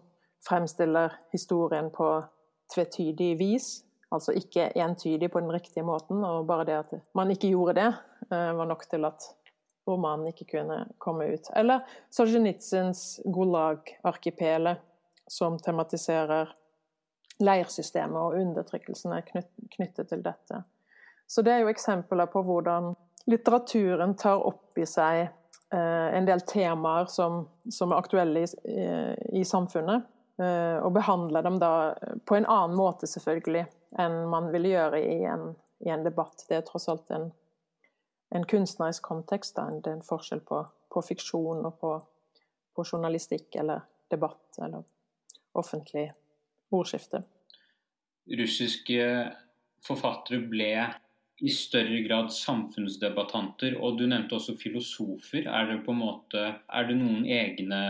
fremstiller 0.48 1.14
historien 1.32 1.90
på 1.90 2.24
tvetydig 2.74 3.34
vis, 3.40 3.72
Altså 4.14 4.34
ikke 4.38 4.70
entydig 4.78 5.32
på 5.32 5.42
den 5.42 5.52
riktige 5.52 5.84
måten, 5.86 6.22
og 6.24 6.48
bare 6.48 6.66
det 6.70 6.76
at 6.78 6.92
man 7.18 7.32
ikke 7.34 7.50
gjorde 7.50 7.80
det, 7.80 7.94
eh, 8.32 8.52
var 8.58 8.66
nok 8.70 8.86
til 8.90 9.06
at 9.06 9.26
romanen 9.88 10.28
ikke 10.28 10.46
kunne 10.58 10.86
komme 11.00 11.26
ut. 11.34 11.50
Eller 11.56 11.80
Solzjenitsyns 12.12 13.22
Gulag-arkipele, 13.26 14.76
som 15.28 15.58
tematiserer 15.60 16.54
leirsystemet 17.42 18.20
og 18.20 18.38
undertrykkelsene 18.38 19.22
knyttet 19.76 20.08
til 20.10 20.22
dette. 20.24 20.64
Så 21.28 21.42
det 21.42 21.54
er 21.54 21.64
jo 21.64 21.74
eksempler 21.74 22.30
på 22.30 22.44
hvordan 22.46 22.94
litteraturen 23.26 24.14
tar 24.20 24.46
opp 24.46 24.78
i 24.78 24.86
seg 24.86 25.24
eh, 25.24 26.10
en 26.14 26.28
del 26.30 26.44
temaer 26.46 27.10
som, 27.10 27.48
som 27.72 27.92
er 27.92 28.04
aktuelle 28.04 28.44
i, 28.44 28.50
i 29.42 29.44
samfunnet, 29.48 30.04
eh, 30.06 30.13
og 30.42 30.94
behandler 30.96 31.44
dem 31.46 31.60
da 31.62 31.94
på 32.26 32.36
en 32.36 32.48
annen 32.50 32.78
måte, 32.78 33.08
selvfølgelig, 33.10 33.68
enn 34.02 34.16
man 34.32 34.50
ville 34.54 34.72
gjøre 34.72 35.02
i 35.02 35.20
en, 35.30 35.52
i 35.86 35.92
en 35.94 36.06
debatt. 36.06 36.46
Det 36.50 36.58
er 36.58 36.66
tross 36.66 36.90
alt 36.90 37.12
en, 37.14 37.30
en 38.34 38.48
kunstnerisk 38.50 39.06
kontekst. 39.06 39.56
Da. 39.60 39.68
Det 39.78 39.92
er 39.92 40.00
en 40.00 40.08
forskjell 40.08 40.42
på, 40.48 40.64
på 40.94 41.06
fiksjon 41.06 41.66
og 41.68 41.78
på, 41.82 41.94
på, 42.74 42.88
journalistikk 42.88 43.60
eller 43.62 43.86
debatt 44.12 44.58
eller 44.62 44.84
offentlig 45.54 46.10
ordskifte. 46.74 47.22
Russiske 48.34 49.08
forfattere 49.84 50.42
ble 50.50 50.74
i 51.44 51.52
større 51.52 52.00
grad 52.06 52.30
samfunnsdebattanter, 52.32 53.76
og 53.82 53.98
du 54.00 54.06
nevnte 54.08 54.38
også 54.38 54.56
filosofer. 54.58 55.50
Er 55.50 55.70
det 55.70 55.96
måte, 55.98 56.46
er 56.70 56.88
det 56.88 56.96
noen 56.98 57.26
egne 57.28 57.82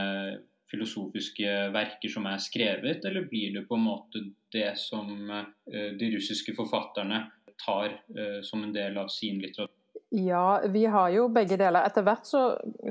filosofiske 0.74 1.54
verker 1.76 2.10
som 2.10 2.26
er 2.30 2.42
skrevet, 2.42 3.06
eller 3.06 3.30
blir 3.30 3.54
det 3.56 3.68
på 3.70 3.78
en 3.78 3.86
måte 3.86 4.26
det 4.54 4.74
som 4.82 5.30
eh, 5.30 5.94
de 6.00 6.12
russiske 6.16 6.56
forfatterne 6.58 7.24
tar 7.66 7.94
eh, 7.94 8.42
som 8.44 8.66
en 8.66 8.74
del 8.76 8.98
av 8.98 9.14
sin 9.14 9.42
litteratur? 9.44 9.78
Ja, 10.16 10.62
vi 10.70 10.86
har 10.86 11.10
jo 11.10 11.24
begge 11.34 11.58
deler. 11.58 11.88
Etter 11.88 12.04
hvert 12.06 12.28
så, 12.30 12.42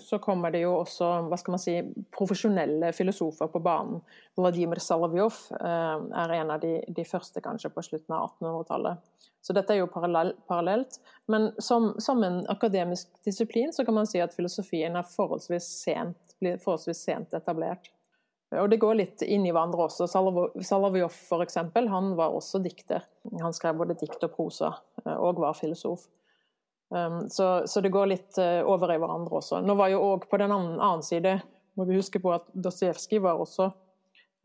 så, 0.02 0.18
kommer 0.18 0.50
det 0.50 0.64
jo 0.64 0.72
også 0.80 1.06
hva 1.30 1.36
skal 1.38 1.54
man 1.54 1.60
si, 1.62 1.76
profesjonelle 2.10 2.88
filosofer 2.96 3.46
på 3.52 3.60
banen. 3.62 4.00
Vladimir 4.34 4.82
Salavjov 4.82 5.36
eh, 5.54 6.02
er 6.24 6.34
en 6.40 6.50
av 6.50 6.64
de, 6.64 6.80
de, 6.82 7.04
første 7.06 7.38
kanskje 7.44 7.70
på 7.70 7.84
slutten 7.86 8.16
av 8.16 8.32
1800-tallet. 8.32 9.06
Så 9.38 9.54
dette 9.54 9.70
er 9.70 9.84
jo 9.84 9.90
parallell, 9.94 10.34
parallelt. 10.50 10.98
Men 11.30 11.52
som, 11.62 11.92
som, 12.02 12.26
en 12.26 12.42
akademisk 12.50 13.14
disiplin 13.22 13.70
så 13.70 13.86
kan 13.86 14.00
man 14.00 14.10
si 14.10 14.18
at 14.18 14.34
filosofien 14.34 14.98
er 14.98 15.06
forholdsvis 15.14 15.70
sent 15.84 16.31
blir 16.42 16.62
forholdsvis 16.62 17.04
sent 17.06 17.36
etablert. 17.38 17.90
Og 18.52 18.68
det 18.68 18.82
går 18.82 18.98
litt 18.98 19.22
inn 19.24 19.46
i 19.48 19.52
hverandre 19.52 19.86
også. 19.86 20.04
Salavjov 20.10 21.14
f.eks. 21.14 21.56
han 21.72 22.10
var 22.18 22.34
også 22.36 22.60
dikter. 22.60 23.06
Han 23.40 23.54
skrev 23.56 23.78
både 23.80 23.96
dikt 24.02 24.26
og 24.26 24.34
prosa, 24.34 24.74
eh, 25.06 25.16
og 25.16 25.40
var 25.40 25.56
filosof. 25.56 26.04
Um, 26.92 27.22
så, 27.32 27.62
så, 27.64 27.80
det 27.80 27.88
går 27.94 28.10
litt 28.10 28.36
eh, 28.36 28.60
over 28.68 28.92
i 28.92 28.98
hverandre 29.00 29.38
også. 29.38 29.62
Nå 29.64 29.78
var 29.78 29.88
jo 29.88 30.02
òg 30.10 30.26
på 30.28 30.36
den 30.42 30.52
annen 30.52 31.00
side 31.06 31.38
må 31.78 31.86
vi 31.88 31.96
huske 31.96 32.20
på 32.20 32.32
at 32.34 32.50
Dostojevskij 32.52 33.22
var 33.24 33.40
også 33.40 33.70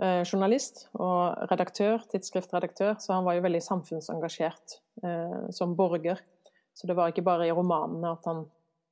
eh, 0.02 0.24
journalist 0.24 0.86
og 0.96 1.50
redaktør, 1.52 2.04
tidsskriftredaktør, 2.12 2.96
så 3.04 3.18
han 3.18 3.28
var 3.28 3.38
jo 3.38 3.44
veldig 3.44 3.64
samfunnsengasjert 3.66 4.78
eh, 5.04 5.40
som 5.56 5.76
borger. 5.76 6.22
Så 6.78 6.88
det 6.88 6.96
var 6.98 7.12
ikke 7.12 7.26
bare 7.26 7.50
i 7.50 7.56
romanene 7.56 8.14
at 8.14 8.30
han 8.30 8.46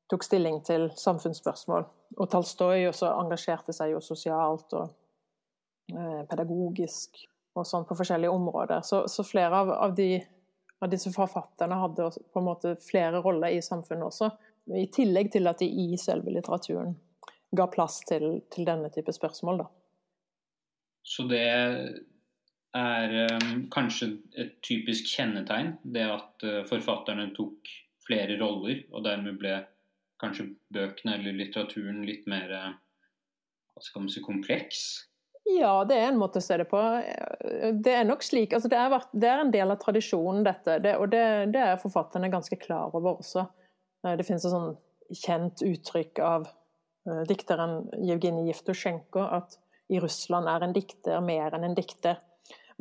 tok 0.10 0.24
stilling 0.24 0.62
til 0.66 0.90
samfunnsspørsmål. 0.98 1.86
Og 2.18 2.30
Talstoy 2.32 2.86
også 2.90 3.10
engasjerte 3.16 3.74
seg 3.76 3.96
jo 3.96 4.02
sosialt 4.04 4.76
og 4.78 4.92
eh, 5.92 6.22
pedagogisk 6.30 7.24
og 7.56 7.66
sånn 7.68 7.88
på 7.88 7.98
forskjellige 7.98 8.34
områder. 8.36 8.84
Så, 8.86 9.06
så 9.12 9.26
flere 9.26 9.62
av, 9.64 9.72
av, 9.72 9.96
de, 9.98 10.20
av, 10.82 10.90
disse 10.92 11.12
forfatterne 11.16 11.80
hadde 11.80 12.10
på 12.12 12.42
en 12.42 12.48
måte 12.50 12.76
flere 12.84 13.22
roller 13.24 13.56
i 13.56 13.64
samfunnet 13.64 14.10
også. 14.10 14.30
I 14.76 14.88
tillegg 14.94 15.32
til 15.34 15.48
at 15.50 15.62
de 15.62 15.70
i 15.70 15.96
selve 16.02 16.34
litteraturen 16.34 16.96
ga 17.56 17.68
plass 17.72 18.02
til, 18.08 18.42
til 18.52 18.68
denne 18.68 18.90
type 18.94 19.14
spørsmål. 19.16 19.64
Da. 19.64 19.70
Så 21.06 21.28
det 21.30 21.46
er 22.76 23.14
um, 23.32 23.68
kanskje 23.72 24.10
et 24.42 24.58
typisk 24.66 25.08
kjennetegn, 25.14 25.76
det 25.96 26.04
at 26.10 26.44
uh, 26.44 26.64
forfatterne 26.68 27.30
tok 27.38 27.70
flere 28.06 28.36
roller, 28.42 28.82
og 28.92 29.06
dermed 29.06 29.38
ble 29.40 29.54
kanskje 30.22 30.50
bøkene 30.74 31.18
eller 31.18 31.36
litteraturen 31.36 32.04
litt 32.08 32.28
mer 32.30 32.52
eh, 32.56 32.72
hva 33.76 33.84
skal 33.84 34.06
man 34.06 34.12
si, 34.12 34.24
kompleks? 34.24 34.86
Ja, 35.46 35.84
det 35.86 35.98
er 36.00 36.08
en 36.10 36.18
måte 36.18 36.42
å 36.42 36.44
se 36.44 36.56
det 36.58 36.66
på. 36.72 36.80
Det 37.86 37.92
er 37.94 38.08
nok 38.08 38.24
slik, 38.26 38.56
altså 38.56 38.72
det, 38.72 38.80
er, 38.82 38.96
det 39.14 39.30
er 39.30 39.44
en 39.44 39.52
del 39.54 39.74
av 39.74 39.82
tradisjonen, 39.82 40.42
dette. 40.48 40.80
Det, 40.82 40.96
og 40.98 41.12
det, 41.12 41.26
det, 41.54 41.62
er 41.62 41.82
forfatterne 41.82 42.32
ganske 42.34 42.58
klar 42.62 42.96
over 42.98 43.20
også. 43.20 43.46
Eh, 44.06 44.16
det 44.18 44.26
finnes 44.26 44.46
et 44.48 44.56
sånn 44.56 44.74
kjent 45.14 45.62
uttrykk 45.62 46.22
av 46.26 46.48
uh, 46.50 47.22
dikteren 47.30 47.84
Jevgenij 48.02 48.48
Jevtusjenko 48.50 49.22
at 49.38 49.60
i 49.94 50.00
Russland 50.02 50.50
er 50.50 50.66
en 50.66 50.74
dikter 50.74 51.22
mer 51.22 51.54
enn 51.54 51.68
en 51.68 51.78
dikter. 51.78 52.18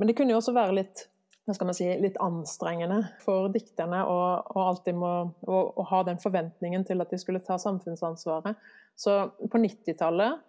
Men 0.01 0.09
det 0.09 0.17
kunne 0.17 0.33
jo 0.33 0.39
også 0.41 0.55
være 0.57 0.79
litt 0.79 1.05
hva 1.45 1.55
skal 1.55 1.69
man 1.69 1.77
si, 1.77 1.87
litt 2.01 2.17
anstrengende 2.25 3.03
for 3.21 3.51
dikterne 3.53 4.01
å, 4.09 4.17
alltid 4.65 4.97
må, 4.97 5.13
å, 5.45 5.59
å, 5.77 5.85
ha 5.91 6.01
den 6.09 6.21
forventningen 6.23 6.87
til 6.89 7.05
at 7.05 7.13
de 7.13 7.19
skulle 7.21 7.43
ta 7.45 7.59
samfunnsansvaret. 7.61 8.57
Så 8.97 9.17
på 9.53 9.61
90-tallet, 9.61 10.41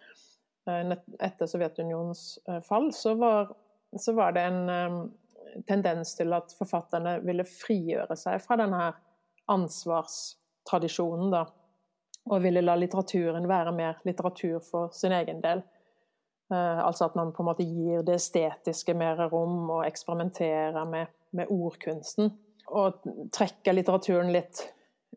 eh, 0.70 0.94
etter 1.28 1.50
Sovjetunionens 1.50 2.24
eh, 2.48 2.62
fall, 2.64 2.88
så 2.96 3.12
var, 3.20 3.52
så 4.00 4.16
var 4.16 4.32
det 4.36 4.46
en 4.48 4.72
um, 4.72 4.98
tendens 5.68 6.14
til 6.16 6.32
at 6.36 6.56
forfatterne 6.56 7.18
ville 7.26 7.44
frigjøre 7.44 8.16
seg 8.16 8.40
fra 8.44 8.56
denne 8.62 8.88
ansvarstradisjonen, 9.52 11.30
da. 11.34 11.44
Og 12.26 12.40
ville 12.42 12.64
la 12.64 12.74
litteraturen 12.74 13.44
være 13.46 13.70
mer 13.76 14.00
litteratur 14.08 14.58
for 14.64 14.90
sin 14.96 15.12
egen 15.14 15.44
del. 15.44 15.60
Uh, 16.52 16.78
altså 16.86 17.08
at 17.08 17.16
man 17.18 17.32
på 17.34 17.42
en 17.42 17.48
måte 17.48 17.66
gir 17.66 18.04
det 18.06 18.20
estetiske 18.20 18.94
mer 18.94 19.18
rom, 19.32 19.64
og 19.78 19.86
eksperimenterer 19.86 20.84
med, 20.88 21.10
med 21.34 21.50
ordkunsten. 21.50 22.30
Og 22.66 23.06
trekker 23.34 23.74
litteraturen 23.74 24.30
litt 24.34 24.62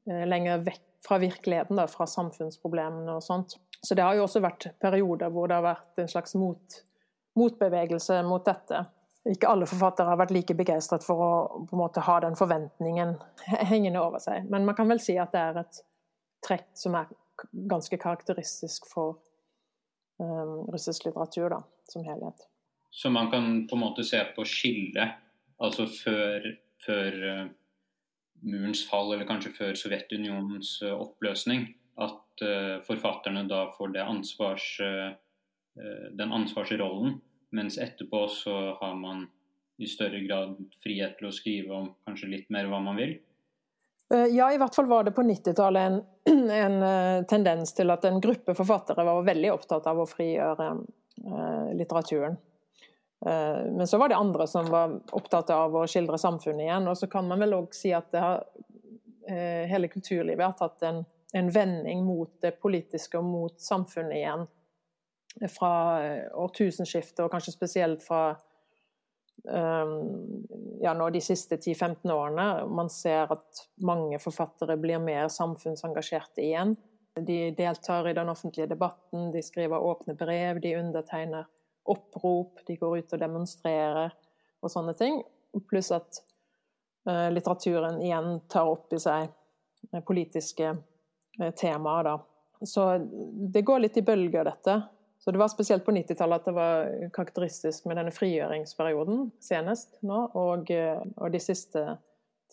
uh, 0.10 0.26
lenger 0.30 0.63
vekk 0.65 0.86
fra 1.06 1.20
virkeligheten, 1.22 1.78
da, 1.80 1.86
fra 1.88 2.08
samfunnsproblemene 2.10 3.13
og 3.13 3.24
sånt. 3.24 3.60
Så 3.82 3.96
det 3.96 4.04
har 4.04 4.18
jo 4.18 4.26
også 4.26 4.42
vært 4.44 4.72
perioder 4.82 5.32
hvor 5.32 5.48
det 5.48 5.60
har 5.60 5.68
vært 5.70 6.02
en 6.02 6.10
slags 6.12 6.36
mot, 6.36 6.80
motbevegelse 7.39 8.20
mot 8.28 8.44
dette. 8.46 8.82
Ikke 9.30 9.52
alle 9.52 9.68
forfattere 9.70 10.12
har 10.12 10.20
vært 10.20 10.34
like 10.36 10.56
begeistret 10.58 11.06
for 11.06 11.24
å 11.24 11.32
på 11.70 11.78
en 11.78 11.84
måte 11.84 12.04
ha 12.04 12.18
den 12.24 12.36
forventningen 12.39 13.15
hengende 13.72 14.02
over 14.02 14.24
seg. 14.24 14.50
Men 14.52 14.65
man 14.68 14.76
kan 14.76 14.89
vel 14.92 15.02
si 15.04 15.15
at 15.20 15.32
det 15.36 15.46
er 15.46 15.62
et 15.63 15.82
trekk 16.46 16.70
som 16.80 16.98
er 17.00 17.12
ganske 17.70 18.00
karakteristisk 18.00 18.88
for 18.92 19.20
russisk 20.19 21.05
litteratur 21.08 21.49
da, 21.53 21.60
som 21.91 22.03
helhet. 22.03 22.45
Så 22.91 23.12
man 23.13 23.29
kan 23.32 23.67
på 23.69 23.77
en 23.77 23.84
måte 23.84 24.03
se 24.03 24.19
på 24.36 24.45
skillet, 24.47 25.17
altså 25.62 25.86
før, 25.91 26.47
før 26.86 27.17
uh, 27.23 27.47
murens 28.41 28.86
fall, 28.89 29.13
eller 29.13 29.29
kanskje 29.29 29.53
før 29.55 29.77
Sovjetunionens 29.77 30.77
uh, 30.86 30.95
oppløsning, 30.97 31.69
at 31.99 32.43
forfatterne 32.88 33.41
da 33.49 33.65
får 33.75 33.97
ansvars, 33.99 34.67
den 36.15 36.32
ansvarsrollen, 36.32 37.17
mens 37.51 37.75
etterpå 37.75 38.21
så 38.32 38.53
har 38.79 38.93
man 38.95 39.25
i 39.79 39.88
større 39.88 40.21
grad 40.23 40.58
frihet 40.84 41.17
til 41.19 41.27
å 41.29 41.34
skrive 41.36 41.75
om 41.75 41.89
kanskje 42.08 42.32
litt 42.32 42.47
mer 42.53 42.69
hva 42.71 42.79
man 42.84 42.95
vil? 42.99 43.17
Eh, 44.13 44.26
ja, 44.26 44.54
i 44.54 44.58
hvert 44.58 44.76
fall 44.76 44.86
var 44.86 45.04
det 45.04 45.12
på 45.12 45.22
90-tallet 45.22 45.82
en, 45.82 46.02
en, 46.50 46.82
eh, 46.84 47.24
tendens 47.26 47.74
til 47.74 47.91
at 47.93 48.06
en 48.06 48.22
gruppe 48.22 48.56
forfattere 48.58 49.06
var 49.06 49.26
veldig 49.28 49.52
opptatt 49.54 49.89
av 49.89 50.02
å 50.02 50.08
frigjøre 50.10 50.69
eh, 50.74 51.74
litteraturen. 51.78 52.39
Men 53.19 53.84
så 53.84 53.98
var 54.00 54.08
det 54.08 54.15
andre 54.15 54.45
som 54.48 54.69
var 54.72 54.93
opptatt 55.12 55.50
av 55.52 55.74
å 55.76 55.82
skildre 55.91 56.15
samfunnet 56.15 56.63
igjen. 56.63 56.86
Og 56.88 56.95
så 56.95 57.10
kan 57.12 57.26
man 57.28 57.41
vel 57.43 57.58
òg 57.58 57.74
si 57.76 57.89
at 57.91 58.15
har, 58.15 58.45
hele 59.28 59.89
kulturlivet 59.91 60.39
har 60.39 60.54
tatt 60.56 60.86
en, 60.88 61.02
en, 61.36 61.50
vending 61.52 62.06
mot 62.08 62.32
det 62.39 62.54
politiske 62.63 63.19
og 63.19 63.28
mot 63.28 63.60
samfunnet 63.60 64.15
igjen. 64.22 64.48
Fra 65.52 65.74
årtusenskiftet, 66.45 67.19
og 67.26 67.34
kanskje 67.34 67.58
spesielt 67.58 68.08
fra 68.08 68.38
ja, 69.43 70.91
nå 70.93 71.06
de 71.13 71.21
siste 71.23 71.56
10-15 71.56 72.12
årene. 72.12 72.45
Man 72.67 72.89
ser 72.91 73.32
at 73.34 73.62
mange 73.86 74.19
forfattere 74.19 74.75
blir 74.78 74.99
mer 75.04 75.30
samfunnsengasjerte 75.34 76.43
igjen. 76.43 76.75
De 77.15 77.52
deltar 77.58 78.08
i 78.10 78.13
den 78.13 78.30
offentlige 78.30 78.67
debatten, 78.67 79.32
de 79.32 79.43
skriver 79.43 79.80
åpne 79.80 80.13
brev, 80.19 80.60
de 80.62 80.75
undertegner 80.78 81.47
opprop, 81.89 82.60
de 82.67 82.75
går 82.78 82.97
ut 82.97 83.13
og 83.15 83.21
demonstrerer 83.21 84.13
og 84.62 84.71
sånne 84.71 84.93
ting. 84.99 85.21
Pluss 85.69 85.91
at 85.95 86.21
uh, 87.10 87.30
litteraturen 87.34 88.02
igjen 88.04 88.39
tar 88.52 88.69
opp 88.69 88.93
i 88.93 89.02
seg 89.02 89.30
uh, 89.30 90.02
politiske 90.06 90.73
uh, 90.75 91.52
temaer, 91.58 92.12
da. 92.12 92.17
Så 92.67 92.86
det 93.54 93.63
går 93.65 93.86
litt 93.86 93.97
i 93.97 94.06
bølger, 94.06 94.45
dette. 94.45 94.75
Så 95.19 95.32
det 95.36 95.39
var 95.41 95.51
spesielt 95.51 95.84
på 95.86 95.91
90-tallet 95.91 96.39
at 96.39 96.45
det 96.47 96.55
var 96.55 96.91
karakteristisk 97.15 97.89
med 97.89 97.99
denne 97.99 98.13
frigjøringsperioden 98.15 99.29
senest 99.43 99.97
nå, 100.08 100.21
og, 100.39 100.71
og 100.71 101.34
de 101.34 101.41
siste 101.43 101.84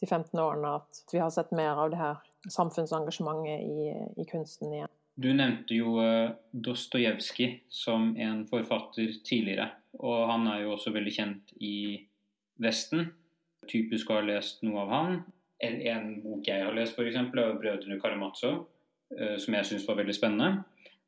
10-15 0.03 0.41
årene 0.43 0.75
at 0.81 1.03
vi 1.13 1.23
har 1.23 1.31
sett 1.31 1.55
mer 1.57 1.79
av 1.79 1.93
det 1.93 2.01
her 2.01 2.19
samfunnsengasjementet 2.53 3.63
i, 3.63 3.93
i 4.23 4.27
kunsten 4.29 4.75
igjen. 4.75 4.93
Du 5.17 5.31
nevnte 5.33 5.79
jo 5.79 5.95
uh, 5.97 6.35
Dostojevskij 6.53 7.63
som 7.73 8.11
en 8.21 8.45
forfatter 8.51 9.15
tidligere. 9.25 9.71
Og 9.97 10.27
han 10.29 10.45
er 10.53 10.67
jo 10.67 10.75
også 10.75 10.93
veldig 10.93 11.15
kjent 11.15 11.55
i 11.57 12.05
Vesten. 12.61 13.09
Typisk 13.71 14.11
å 14.11 14.19
ha 14.19 14.27
lest 14.27 14.61
noe 14.67 14.83
av 14.85 14.93
han. 14.93 15.19
En, 15.65 15.79
en 15.89 16.11
bok 16.21 16.51
jeg 16.51 16.67
har 16.67 16.77
lest, 16.77 16.99
f.eks., 16.99 17.17
er 17.17 17.31
'Brødrene 17.33 17.97
Karamazov', 18.03 18.67
uh, 19.17 19.37
som 19.41 19.57
jeg 19.57 19.71
syns 19.71 19.89
var 19.89 20.03
veldig 20.03 20.19
spennende. 20.19 20.67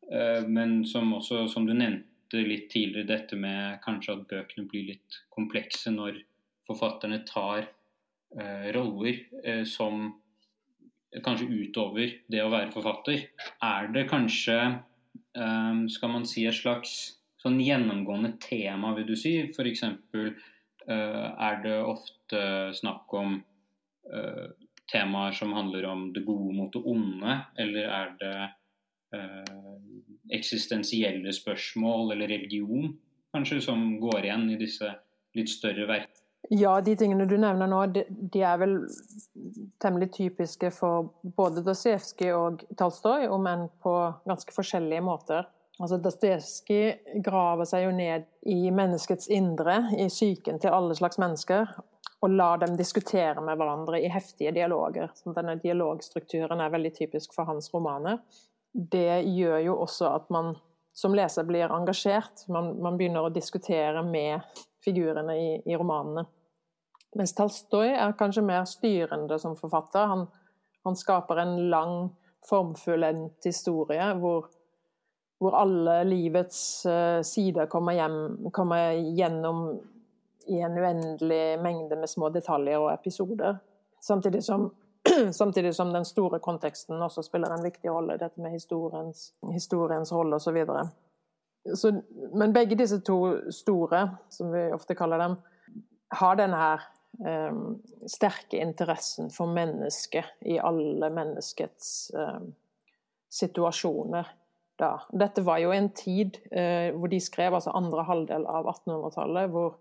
Uh, 0.09 0.45
men 0.49 0.83
som 0.89 1.13
også, 1.17 1.47
som 1.53 1.67
du 1.69 1.75
nevnte 1.77 2.45
litt 2.45 2.69
tidligere, 2.73 3.09
dette 3.09 3.37
med 3.41 3.81
kanskje 3.85 4.17
at 4.19 4.27
bøkene 4.31 4.69
blir 4.69 4.93
litt 4.93 5.21
komplekse 5.35 5.93
når 5.95 6.23
forfatterne 6.69 7.23
tar 7.29 7.71
roller 8.77 9.65
som 9.65 10.11
kanskje 11.25 11.49
utover 11.49 12.11
det 12.29 12.43
å 12.45 12.51
være 12.53 12.73
forfatter, 12.75 13.25
er 13.65 13.89
det 13.95 14.09
kanskje 14.11 14.59
um, 15.39 15.87
skal 15.91 16.13
man 16.13 16.27
si 16.29 16.45
et 16.49 16.57
slags 16.57 16.95
sånn 17.41 17.61
gjennomgående 17.63 18.35
tema, 18.43 18.93
vil 18.97 19.09
du 19.09 19.17
si? 19.19 19.37
F.eks. 19.47 19.85
Uh, 20.15 20.31
eh, 20.89 21.27
er 21.49 21.61
det 21.65 21.77
ofte 21.85 22.41
snakk 22.77 23.13
om 23.15 23.39
uh, 24.11 24.47
temaer 24.91 25.37
som 25.37 25.55
handler 25.57 25.87
om 25.89 26.09
det 26.15 26.25
gode 26.27 26.57
mot 26.57 26.73
det 26.75 26.83
onde, 26.83 27.37
eller 27.63 27.93
er 28.01 28.17
det 28.21 28.35
uh, 28.37 28.57
eksistensielle 30.35 31.33
spørsmål 31.33 32.13
eller 32.13 32.29
religion 32.29 32.93
kanskje 33.33 33.61
som 33.65 34.01
går 34.01 34.27
igjen 34.27 34.49
i 34.53 34.59
disse 34.61 34.91
litt 35.37 35.53
større 35.53 35.87
verkene? 35.89 36.15
Ja, 36.55 36.79
de 36.81 36.95
tingene 36.97 37.27
du 37.29 37.35
nevner 37.37 37.69
nå, 37.69 37.81
de, 37.93 38.05
de 38.09 38.43
er 38.47 38.57
vel 38.61 38.79
temmelig 39.83 40.13
typiske 40.15 40.71
for 40.73 41.11
både 41.37 41.65
Dostojevskij 41.67 42.33
og 42.33 42.63
Tolstoy, 42.79 43.27
om 43.29 43.49
enn 43.51 43.67
på 43.83 43.95
ganske 44.29 44.55
forskjellige 44.55 45.05
måter. 45.05 45.49
Altså 45.79 45.99
Dostojevskij 46.01 47.21
graver 47.27 47.69
seg 47.69 47.85
jo 47.85 47.93
ned 47.95 48.25
i 48.49 48.71
menneskets 48.73 49.29
indre, 49.35 49.83
i 49.99 50.09
psyken 50.09 50.63
til 50.63 50.73
alle 50.73 50.97
slags 50.97 51.21
mennesker, 51.21 51.75
og 52.25 52.33
lar 52.35 52.63
dem 52.63 52.79
diskutere 52.79 53.43
med 53.45 53.59
hverandre 53.61 54.01
i 54.01 54.09
heftige 54.11 54.55
dialoger. 54.57 55.13
Så 55.19 55.35
denne 55.37 55.59
dialogstrukturen 55.61 56.63
er 56.65 56.73
veldig 56.73 56.95
typisk 56.97 57.37
for 57.37 57.51
hans 57.51 57.69
romaner. 57.75 58.23
Det 58.73 59.23
gjør 59.25 59.59
jo 59.65 59.77
også 59.85 60.11
at 60.15 60.29
man 60.35 60.55
som 60.99 61.15
leser 61.15 61.47
blir 61.47 61.71
engasjert. 61.71 62.45
Man, 62.51 62.73
man 62.83 62.99
begynner 62.99 63.29
å 63.29 63.33
diskutere 63.33 64.03
med 64.03 64.43
figurene 64.85 65.37
i, 65.39 65.51
i 65.71 65.77
romanene. 65.79 66.25
Mens 67.17 67.35
Talstoy 67.39 67.93
er 67.95 68.17
kanskje 68.19 68.45
mer 68.45 68.67
styrende 68.69 69.39
som 69.41 69.57
forfatter. 69.57 70.11
Han, 70.11 70.27
han 70.85 70.99
skaper 70.99 71.43
en 71.43 71.55
lang, 71.71 71.95
formfullendt 72.49 73.45
historie 73.49 74.05
hvor, 74.21 74.47
hvor, 75.43 75.57
alle 75.59 75.97
livets 76.07 76.61
uh, 76.87 77.19
sider 77.27 77.67
kommer, 77.71 77.97
hjem, 77.99 78.51
kommer 78.55 78.95
gjennom 78.95 79.65
i 80.49 80.61
en 80.65 80.79
uendelig 80.79 81.59
mengde 81.61 81.99
med 81.99 82.09
små 82.09 82.31
detaljer 82.33 82.79
og 82.79 82.93
episoder. 82.93 83.59
Samtidig 84.01 84.45
som, 84.47 84.69
samtidig 85.33 85.75
som 85.75 85.93
den 85.93 86.05
store 86.05 86.41
konteksten 86.43 87.03
også 87.03 87.23
spiller 87.27 87.53
en 87.55 87.65
viktig 87.65 87.91
rolle, 87.91 88.19
dette 88.21 88.41
med 88.41 88.55
historiens, 88.55 89.33
historiens 89.53 90.13
rolle 90.13 90.37
osv. 90.37 90.59
Men 92.35 92.55
begge 92.55 92.79
disse 92.79 93.01
to 93.05 93.19
store, 93.55 94.05
som 94.33 94.53
vi 94.53 94.69
ofte 94.73 94.97
kaller 94.99 95.23
dem, 95.23 95.37
har 96.19 96.39
denne 96.41 96.57
her 96.57 96.87
um, 97.51 97.79
sterke 98.09 98.61
interessen 98.63 99.31
for 99.35 99.51
mennesket 99.53 100.39
i 100.49 100.59
alle 100.59 101.11
menneskets 101.13 102.11
um, 102.15 102.53
situasjoner. 103.29 104.31
Da. 104.79 104.95
Dette 105.11 105.43
var 105.45 105.59
jo 105.61 105.75
en 105.75 105.91
tid 105.93 106.39
uh, 106.53 106.95
hvor 106.97 107.13
de 107.13 107.21
skrev, 107.21 107.55
altså 107.55 107.75
andre 107.77 108.07
halvdel 108.09 108.47
av 108.49 108.71
1800-tallet, 108.73 109.53
hvor 109.53 109.77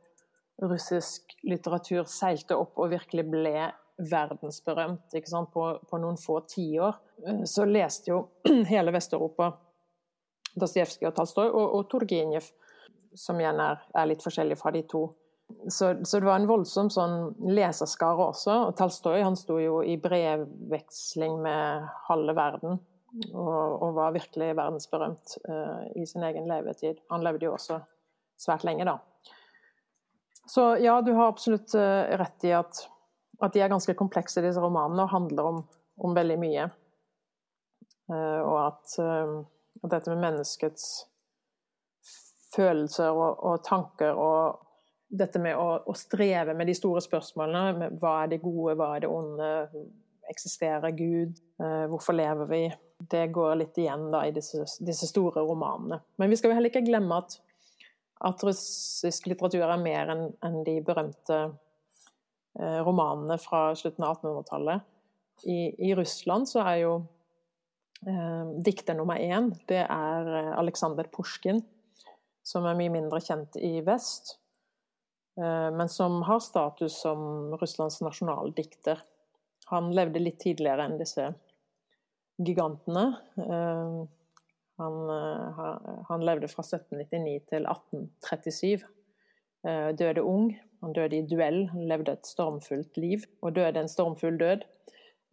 russisk 0.67 1.35
litteratur 1.45 2.07
seilte 2.09 2.57
opp 2.57 2.79
og 2.81 2.91
virkelig 2.95 3.27
ble 3.29 3.69
verdensberømt 3.97 5.15
på, 5.53 5.67
på, 5.89 5.99
noen 6.01 6.17
få 6.21 6.39
tiår. 6.49 6.97
Uh, 7.25 7.43
så 7.49 7.65
leste 7.65 8.11
jo 8.11 8.23
hele 8.71 8.93
Vest-Europa 8.95 9.51
Dostojevskij 10.57 11.09
og 11.09 11.15
Talstoy, 11.15 11.51
og, 11.51 11.75
og 11.77 11.89
Turgenev, 11.91 12.49
som 13.17 13.39
igjen 13.39 13.59
er, 13.61 13.81
er 13.93 14.09
litt 14.09 14.23
forskjellig 14.25 14.57
fra 14.57 14.73
de 14.73 14.83
to 14.89 15.07
så, 15.67 16.05
så, 16.05 16.19
det 16.19 16.25
var 16.25 16.39
en 16.39 16.47
voldsom 16.47 16.89
sånn 16.91 17.17
leserskare 17.55 18.29
også. 18.31 18.55
Og 18.67 18.75
Talstoy 18.77 19.23
han 19.23 19.37
sto 19.39 19.59
jo 19.61 19.79
i 19.83 19.97
brevveksling 20.01 21.39
med 21.43 21.87
halve 22.09 22.35
verden. 22.37 22.79
Og, 23.31 23.55
og 23.81 23.95
var 23.95 24.15
virkelig 24.15 24.51
verdensberømt 24.57 25.37
uh, 25.47 25.85
i 25.95 26.03
sin 26.05 26.25
egen 26.27 26.49
levetid. 26.49 26.99
Han 27.13 27.23
levde 27.25 27.47
jo 27.47 27.55
også 27.55 27.79
svært 28.37 28.65
lenge, 28.67 28.85
da. 28.85 28.99
Så 30.47 30.75
ja, 30.83 30.99
du 31.01 31.13
har 31.15 31.31
absolutt 31.31 31.73
uh, 31.79 32.03
rett 32.19 32.45
i 32.45 32.51
at, 32.55 32.83
at, 33.41 33.53
de 33.53 33.61
er 33.61 33.71
ganske 33.71 33.95
komplekse, 33.97 34.43
disse 34.43 34.61
romanene, 34.61 35.05
og 35.05 35.13
handler 35.13 35.51
om, 35.51 35.61
om 36.03 36.15
veldig 36.17 36.37
mye. 36.41 36.69
Uh, 38.07 38.41
og 38.41 38.57
at, 38.63 38.97
at, 39.01 39.89
dette 39.91 40.13
med 40.13 40.23
menneskets 40.23 40.87
følelser 42.55 43.11
og, 43.11 43.43
og 43.43 43.59
tanker 43.65 44.15
og 44.15 44.63
dette 45.07 45.39
med 45.39 45.55
å, 45.55 45.67
å, 45.87 45.95
streve 45.95 46.55
med 46.57 46.67
de 46.67 46.75
store 46.75 47.01
spørsmålene. 47.03 47.77
Med 47.79 48.01
hva 48.01 48.21
er 48.23 48.33
det 48.33 48.41
gode, 48.43 48.75
hva 48.79 48.93
er 48.95 49.05
det 49.05 49.11
onde? 49.11 49.51
Eksisterer 50.27 50.91
Gud? 50.95 51.37
Uh, 51.61 51.85
hvorfor 51.91 52.17
lever 52.17 52.49
vi? 52.51 52.63
Det 52.97 53.27
går 53.31 53.55
litt 53.61 53.77
igjen 53.79 54.09
da, 54.11 54.25
i 54.25 54.33
disse, 54.35 54.65
disse, 54.83 55.07
store 55.07 55.43
romanene. 55.45 56.01
Men 56.17 56.31
vi 56.31 56.39
skal 56.39 56.51
jo 56.51 56.57
heller 56.57 56.73
ikke 56.73 56.87
glemme 56.87 57.21
at, 57.21 57.37
at 58.27 58.43
russisk 58.43 59.29
litteratur 59.29 59.63
er 59.67 59.79
mer 59.79 60.11
enn 60.15 60.25
en 60.43 60.59
de 60.65 60.79
berømte 60.83 61.39
romanene 62.57 63.35
fra 63.37 63.69
slutten 63.77 64.05
av 64.07 64.17
1800-tallet. 64.17 64.85
I, 65.45 65.89
I, 65.89 65.95
Russland 65.95 66.49
så 66.49 66.63
er 66.63 66.77
jo 66.81 66.93
eh, 68.07 68.53
dikter 68.65 68.97
nummer 68.97 69.21
én 69.21 69.51
det 69.69 69.83
er 69.83 70.31
eh, 70.39 70.51
Aleksandr 70.57 71.09
Pusjkin, 71.13 71.61
som 72.41 72.65
er 72.65 72.77
mye 72.79 72.93
mindre 72.93 73.21
kjent 73.21 73.59
i 73.61 73.77
vest. 73.85 74.37
Eh, 75.37 75.71
men 75.71 75.89
som 75.89 76.21
har 76.21 76.39
status 76.39 77.01
som 77.01 77.53
Russlands 77.61 78.01
nasjonaldikter. 78.01 79.01
Han 79.65 79.91
levde 79.95 80.23
litt 80.23 80.39
tidligere 80.41 80.87
enn 80.87 80.97
disse 80.97 81.29
gigantene. 82.41 83.05
Eh, 83.37 83.99
han, 84.77 84.97
eh, 85.09 85.61
han 86.09 86.25
levde 86.25 86.49
fra 86.49 86.65
1799 86.65 87.39
til 87.53 87.69
1837. 87.69 88.87
Døde 89.99 90.21
ung. 90.23 90.51
Han 90.81 90.93
døde 90.93 91.17
i 91.17 91.25
duell, 91.25 91.65
han 91.71 91.87
levde 91.89 92.13
et 92.17 92.27
stormfullt 92.27 92.97
liv 93.01 93.25
og 93.41 93.55
døde 93.55 93.81
en 93.81 93.91
stormfull 93.91 94.37
død. 94.39 94.65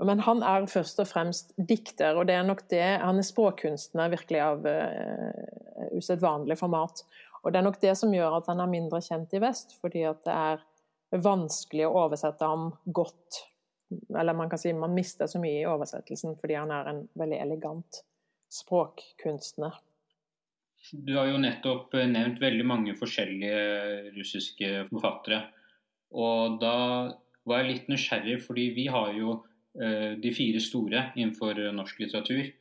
Men 0.03 0.25
han 0.27 0.43
er 0.43 0.67
først 0.67 0.99
og 0.99 1.07
fremst 1.07 1.53
dikter, 1.69 2.17
og 2.19 2.27
det 2.27 2.35
er 2.35 2.47
nok 2.47 2.65
det 2.71 2.83
Han 2.83 3.21
er 3.21 3.27
språkkunstner 3.27 4.11
virkelig 4.11 4.41
av 4.43 4.65
uh, 4.67 5.95
usedvanlig 5.95 6.59
format. 6.59 7.05
Og 7.45 7.53
det 7.53 7.61
er 7.61 7.67
nok 7.67 7.81
det 7.83 7.93
som 8.01 8.15
gjør 8.15 8.41
at 8.41 8.49
han 8.51 8.63
er 8.65 8.73
mindre 8.73 9.03
kjent 9.05 9.35
i 9.37 9.43
vest, 9.43 9.77
fordi 9.81 10.03
at 10.09 10.25
det 10.27 10.35
er 10.35 10.65
vanskelig 11.23 11.87
å 11.87 11.95
oversette 12.07 12.49
ham 12.49 12.73
godt. 12.85 13.45
Eller 14.17 14.35
man 14.35 14.51
kan 14.51 14.59
si 14.59 14.73
man 14.73 14.97
mister 14.97 15.29
så 15.31 15.39
mye 15.39 15.61
i 15.61 15.69
oversettelsen 15.69 16.39
fordi 16.41 16.57
han 16.59 16.73
er 16.75 16.89
en 16.91 17.03
veldig 17.21 17.41
elegant 17.45 18.01
språkkunstner. 18.51 19.77
Du 20.93 21.15
har 21.17 21.31
jo 21.31 21.41
nettopp 21.41 21.95
eh, 21.97 22.09
nevnt 22.11 22.41
veldig 22.43 22.67
mange 22.69 22.95
forskjellige 22.99 24.13
russiske 24.17 24.71
forfattere. 24.91 25.41
Og 26.15 26.61
da 26.61 26.77
var 27.49 27.63
jeg 27.63 27.71
litt 27.71 27.91
nysgjerrig, 27.93 28.39
fordi 28.45 28.69
vi 28.77 28.87
har 28.93 29.15
jo 29.17 29.39
eh, 29.81 30.15
de 30.21 30.35
fire 30.35 30.61
store 30.63 31.09
innenfor 31.17 31.61
norsk 31.77 32.05
litteratur. 32.05 32.53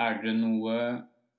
Er 0.00 0.20
det 0.22 0.34
noe 0.38 0.74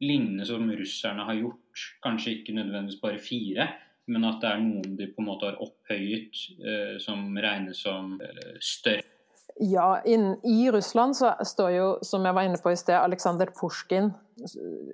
lignende 0.04 0.46
som 0.48 0.70
russerne 0.70 1.26
har 1.28 1.38
gjort? 1.40 1.86
Kanskje 2.06 2.38
ikke 2.38 2.58
nødvendigvis 2.60 3.02
bare 3.02 3.22
fire, 3.24 3.70
men 4.10 4.26
at 4.28 4.42
det 4.44 4.52
er 4.52 4.64
noen 4.64 4.98
de 5.00 5.10
på 5.10 5.24
en 5.24 5.30
måte 5.32 5.50
har 5.50 5.62
opphøyet 5.64 6.44
eh, 6.62 6.98
som 7.02 7.32
regnes 7.42 7.82
som 7.86 8.18
større? 8.64 9.06
Ja, 9.60 9.98
inn, 10.08 10.38
I 10.48 10.70
Russland 10.72 11.18
så 11.18 11.34
står 11.44 11.72
jo, 11.74 11.88
som 12.06 12.24
jeg 12.24 12.36
var 12.38 12.46
inne 12.48 12.60
på 12.64 12.72
i 12.72 12.78
sted, 12.80 12.96
Aleksandr 12.96 13.50
Pusjkin 13.58 14.14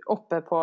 oppe 0.09 0.39
på 0.47 0.61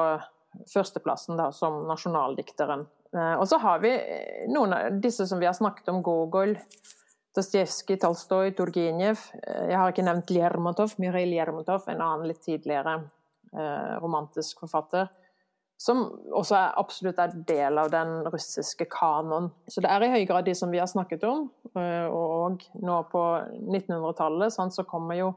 førsteplassen 0.73 1.39
da, 1.41 1.51
som 1.55 1.83
nasjonaldikteren. 1.89 2.87
Eh, 3.17 3.35
og 3.37 3.47
så 3.49 3.59
har 3.63 3.83
vi 3.85 3.93
eh, 3.93 4.45
noen 4.53 4.75
av 4.77 5.01
disse 5.05 5.27
som 5.29 5.41
vi 5.41 5.49
har 5.49 5.57
snakket 5.57 5.91
om, 5.93 6.03
Gogol, 6.05 6.57
Dostojevskij, 7.37 7.99
Tolstoy, 8.01 8.53
Turgenev. 8.57 9.21
Eh, 9.43 9.73
jeg 9.73 9.81
har 9.81 9.93
ikke 9.93 10.07
nevnt 10.07 10.33
Ljermontov, 10.33 10.97
Mireil 11.03 11.33
Ljermontov, 11.33 11.89
en 11.89 12.05
annen 12.05 12.31
litt 12.33 12.45
tidligere 12.45 13.03
romantisk 14.01 14.63
forfatter. 14.63 15.11
Som 15.77 16.07
også 16.33 16.55
er, 16.57 16.71
absolutt 16.81 17.19
er 17.21 17.35
del 17.45 17.77
av 17.83 17.91
den 17.93 18.23
russiske 18.33 18.87
kanon. 18.89 19.51
Så 19.69 19.83
det 19.85 19.91
er 19.93 20.07
i 20.07 20.09
høy 20.15 20.23
grad 20.31 20.47
de 20.49 20.55
som 20.57 20.73
vi 20.73 20.81
har 20.81 20.89
snakket 20.89 21.27
om. 21.29 21.51
Og 21.77 22.65
nå 22.81 22.97
på 23.13 23.25
1900-tallet 23.59 24.57
så 24.57 24.87
kommer 24.89 25.19
jo 25.19 25.35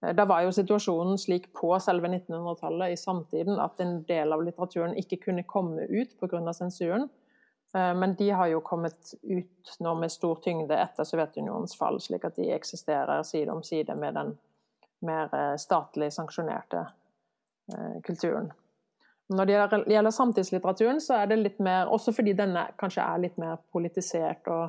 da 0.00 0.24
var 0.28 0.42
jo 0.44 0.52
situasjonen 0.52 1.18
slik 1.18 1.48
på 1.56 1.70
selve 1.80 2.08
1900-tallet 2.08 2.92
i 2.92 2.98
samtiden 3.00 3.60
at 3.62 3.80
en 3.80 4.02
del 4.08 4.34
av 4.34 4.42
litteraturen 4.44 4.96
ikke 5.00 5.20
kunne 5.28 5.46
komme 5.48 5.86
ut 5.88 6.18
pga. 6.20 6.52
sensuren. 6.52 7.08
Eh, 7.74 7.94
men 7.94 8.14
de 8.14 8.30
har 8.30 8.46
jo 8.46 8.60
kommet 8.60 9.14
ut 9.22 9.76
nå 9.80 9.94
med 9.94 10.12
stor 10.12 10.36
tyngde 10.44 10.76
etter 10.76 11.04
Sovjetunionens 11.04 11.76
fall, 11.78 12.00
slik 12.00 12.24
at 12.24 12.36
de 12.36 12.52
eksisterer 12.52 13.22
side 13.22 13.52
om 13.52 13.62
side 13.62 13.96
med 13.96 14.14
den 14.14 14.36
mer 15.00 15.34
eh, 15.34 15.56
statlig 15.56 16.12
sanksjonerte 16.12 16.86
kulturen. 18.06 18.52
Når 19.34 19.44
det 19.44 19.54
gjelder 19.90 20.10
samtidslitteraturen, 20.14 21.00
så 21.02 21.16
er 21.18 21.26
det 21.26 21.40
litt 21.40 21.56
mer 21.58 21.88
Også 21.90 22.12
fordi 22.14 22.30
denne 22.38 22.68
kanskje 22.78 23.02
er 23.02 23.24
litt 23.24 23.40
mer 23.42 23.56
politisert 23.74 24.46
og 24.46 24.68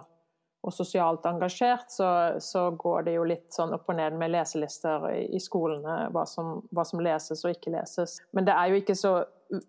og 0.65 0.73
sosialt 0.73 1.25
engasjert, 1.29 1.91
så, 1.93 2.09
så, 2.43 2.67
går 2.75 3.07
det 3.07 3.15
jo 3.15 3.25
litt 3.29 3.53
sånn 3.53 3.75
opp 3.77 3.89
og 3.91 3.97
ned 3.99 4.17
med 4.19 4.33
leselister 4.33 5.05
i, 5.13 5.23
i 5.37 5.41
skolene, 5.41 6.07
hva 6.13 6.25
som, 6.27 6.57
hva 6.75 6.85
som, 6.87 7.01
leses 7.03 7.43
og 7.45 7.53
ikke 7.53 7.73
leses. 7.75 8.17
Men 8.35 8.47
det 8.47 8.55
er 8.57 8.71
jo 8.71 8.79
ikke 8.81 8.97
så 8.97 9.13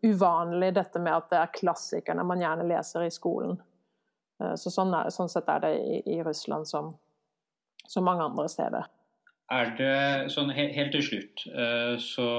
uvanlig 0.03 0.72
dette 0.74 1.03
med 1.03 1.14
at 1.14 1.29
det 1.31 1.40
er 1.42 1.55
klassikerne 1.55 2.24
man 2.27 2.42
gjerne 2.42 2.66
leser 2.66 3.07
i 3.07 3.12
skolen. 3.14 3.59
Eh, 4.42 4.55
så 4.59 4.72
sånn, 4.74 4.94
er, 4.96 5.12
sånn 5.14 5.31
sett 5.31 5.51
er 5.53 5.66
det 5.66 5.74
i, 5.79 6.01
i 6.16 6.22
Russland 6.27 6.68
som, 6.70 6.94
som, 7.85 8.07
mange 8.07 8.24
andre 8.27 8.48
steder. 8.51 8.88
Er 9.48 9.70
det 9.79 10.33
sånn 10.35 10.51
Helt 10.53 10.90
til 10.92 11.05
slutt 11.05 11.46
eh, 11.48 11.94
så 12.03 12.31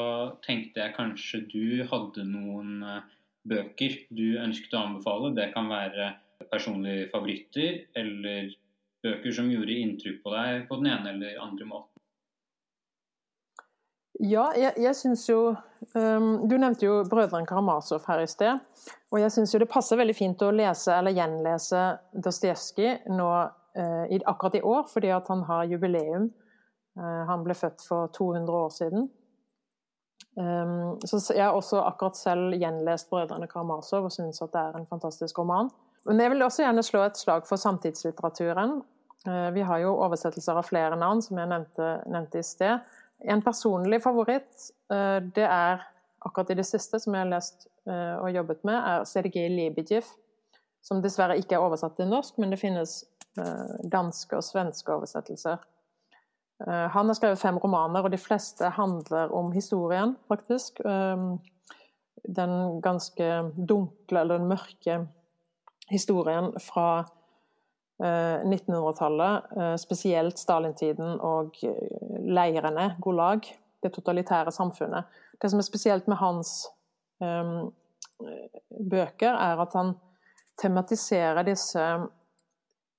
tenkte 0.45 0.83
jeg 0.83 0.97
kanskje 0.97 1.45
du 1.49 1.85
hadde 1.89 2.25
noen 2.27 2.83
eh, 2.85 3.15
bøker 3.49 3.95
du 4.13 4.37
ønsket 4.41 4.75
å 4.75 4.83
anbefale. 4.83 5.31
Det 5.37 5.49
kan 5.55 5.71
være 5.71 6.11
personlige 6.51 7.07
favoritter, 7.13 7.85
eller 7.97 8.51
bøker 9.03 9.33
som 9.35 9.51
gjorde 9.51 9.77
inntrykk 9.83 10.21
på 10.23 10.33
deg 10.33 10.67
på 10.69 10.79
den 10.81 10.91
ene 10.91 11.13
eller 11.13 11.39
andre 11.43 11.67
måten? 11.69 11.99
Ja, 14.19 14.49
jeg, 14.57 14.73
jeg 14.83 14.95
syns 14.99 15.21
jo 15.29 15.53
um, 15.95 16.31
Du 16.49 16.57
nevnte 16.59 16.83
jo 16.83 16.97
brødrene 17.07 17.47
Karamazov 17.47 18.03
her 18.09 18.25
i 18.25 18.27
sted. 18.27 18.59
Og 19.13 19.21
jeg 19.21 19.31
syns 19.31 19.53
jo 19.55 19.61
det 19.63 19.69
passer 19.71 19.99
veldig 19.99 20.15
fint 20.17 20.43
å 20.43 20.51
lese 20.51 20.91
eller 20.91 21.15
gjenlese 21.15 21.85
Dostojevskij 22.11 23.13
nå 23.15 23.29
uh, 23.29 24.05
i, 24.11 24.19
akkurat 24.19 24.59
i 24.59 24.63
år, 24.65 24.83
fordi 24.91 25.13
at 25.15 25.31
han 25.31 25.45
har 25.47 25.69
jubileum. 25.71 26.27
Uh, 26.99 27.23
han 27.31 27.47
ble 27.47 27.55
født 27.55 27.85
for 27.87 28.11
200 28.17 28.59
år 28.59 28.75
siden. 28.75 29.07
Um, 30.35 30.99
så 31.07 31.19
jeg 31.33 31.45
har 31.45 31.55
også 31.55 31.79
akkurat 31.87 32.19
selv 32.19 32.59
gjenlest 32.59 33.09
'Brødrene 33.09 33.47
Karamazov' 33.47 34.07
og 34.07 34.11
syns 34.13 34.43
at 34.43 34.51
det 34.51 34.61
er 34.61 34.77
en 34.77 34.89
fantastisk 34.91 35.39
roman. 35.39 35.71
Men 36.07 36.21
jeg 36.23 36.31
vil 36.33 36.45
også 36.45 36.63
gjerne 36.63 36.85
slå 36.85 37.03
et 37.07 37.19
slag 37.19 37.47
for 37.47 37.59
samtidslitteraturen. 37.59 38.79
Eh, 39.27 39.51
vi 39.51 39.61
har 39.61 39.81
jo 39.83 39.97
oversettelser 39.99 40.59
av 40.59 40.67
flere 40.67 40.97
navn, 40.99 41.21
som 41.23 41.39
jeg 41.39 41.51
nevnte, 41.51 41.87
nevnte 42.07 42.39
i 42.39 42.45
sted. 42.45 42.85
En 43.19 43.43
personlig 43.43 44.01
favoritt, 44.03 44.69
eh, 44.93 45.19
det 45.35 45.47
er 45.47 45.83
akkurat 46.25 46.51
i 46.51 46.59
det 46.59 46.67
siste, 46.67 46.99
som 46.99 47.15
jeg 47.15 47.25
har 47.25 47.33
lest 47.33 47.67
eh, 47.87 48.15
og 48.19 48.31
jobbet 48.31 48.63
med, 48.67 48.77
er 48.79 49.07
Sergej 49.07 49.49
Libidjev. 49.51 50.07
Som 50.81 51.01
dessverre 51.03 51.35
ikke 51.39 51.57
er 51.57 51.65
oversatt 51.65 51.97
til 51.99 52.07
norsk, 52.07 52.37
men 52.39 52.53
det 52.53 52.61
finnes 52.61 53.03
danske 53.87 54.35
og 54.35 54.43
svenske 54.43 54.91
oversettelser. 54.91 55.59
Han 56.65 57.07
har 57.11 57.15
skrevet 57.15 57.39
fem 57.39 57.59
romaner, 57.61 58.03
og 58.03 58.11
de 58.11 58.19
fleste 58.19 58.71
handler 58.75 59.31
om 59.35 59.51
historien, 59.53 60.15
faktisk. 60.27 60.81
Den 60.83 62.55
ganske 62.83 63.29
dunkle 63.55 64.23
eller 64.23 64.41
den 64.41 64.49
mørke 64.49 64.97
historien 65.89 66.53
fra 66.61 67.05
1900-tallet, 67.99 69.43
eh, 69.57 69.63
eh, 69.63 69.75
spesielt 69.75 70.37
Stalin-tiden 70.39 71.19
og 71.19 71.57
eh, 71.63 72.21
leirene, 72.23 72.95
Gulag, 73.01 73.41
det 73.83 73.93
totalitære 73.93 74.51
samfunnet. 74.51 75.03
Det 75.41 75.51
som 75.51 75.59
er 75.59 75.67
spesielt 75.67 76.07
med 76.07 76.17
hans 76.19 76.67
um, 77.19 77.71
bøker, 78.91 79.31
er 79.31 79.61
at 79.63 79.73
han 79.73 79.93
tematiserer 80.59 81.43
disse 81.47 81.83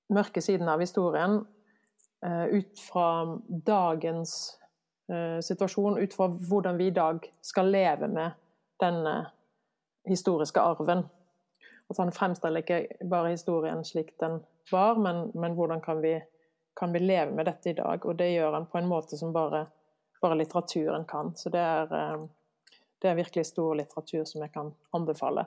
mørke 0.09 0.41
sidene 0.41 0.73
av 0.73 0.81
historien 0.81 1.37
uh, 2.25 2.45
ut 2.49 2.81
fra 2.81 3.05
dagens 3.67 4.33
uh, 5.13 5.37
situasjon, 5.45 6.01
ut 6.01 6.17
fra 6.17 6.31
hvordan 6.49 6.81
vi 6.81 6.89
i 6.89 6.95
dag 6.97 7.21
skal 7.45 7.69
leve 7.69 8.09
med 8.09 8.33
denne 8.81 9.15
historiske 10.09 10.59
arven. 10.65 11.05
Altså 11.91 12.05
han 12.05 12.13
fremstiller 12.15 12.63
ikke 12.63 13.07
bare 13.11 13.33
historien 13.33 13.81
slik 13.83 14.13
den 14.21 14.37
var, 14.71 14.95
men, 14.95 15.25
men 15.35 15.57
hvordan 15.57 15.81
kan 15.83 15.97
vi, 15.99 16.13
kan 16.79 16.93
vi, 16.95 17.01
leve 17.03 17.33
med 17.35 17.49
dette 17.49 17.73
i 17.73 17.75
dag? 17.75 18.05
Og 18.07 18.15
det 18.15 18.29
gjør 18.31 18.53
han 18.55 18.67
på 18.71 18.79
en 18.79 18.87
måte 18.87 19.17
som 19.19 19.33
bare, 19.35 19.65
bare 20.23 20.37
litteraturen 20.39 21.03
kan. 21.09 21.33
Så 21.35 21.51
det 21.51 21.59
er, 21.59 21.91
eh, 21.91 22.23
det 23.03 23.09
er, 23.09 23.17
virkelig 23.17 23.43
stor 23.49 23.75
litteratur 23.75 24.23
som 24.29 24.45
jeg 24.45 24.53
kan 24.53 24.71
anbefale. 24.95 25.43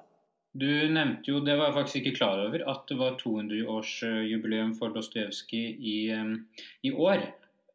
Du 0.52 0.68
nevnte 0.68 1.32
jo, 1.32 1.40
det 1.40 1.56
var 1.56 1.70
jeg 1.70 1.78
faktisk 1.78 2.00
ikke 2.02 2.18
klar 2.18 2.42
over, 2.44 2.66
at 2.74 2.84
det 2.92 2.98
var 3.00 3.16
200-årsjubileum 3.24 4.76
for 4.76 4.92
Dostojevskij 4.92 5.64
i, 5.80 5.96
eh, 6.12 6.60
i 6.82 6.92
år. 6.92 7.24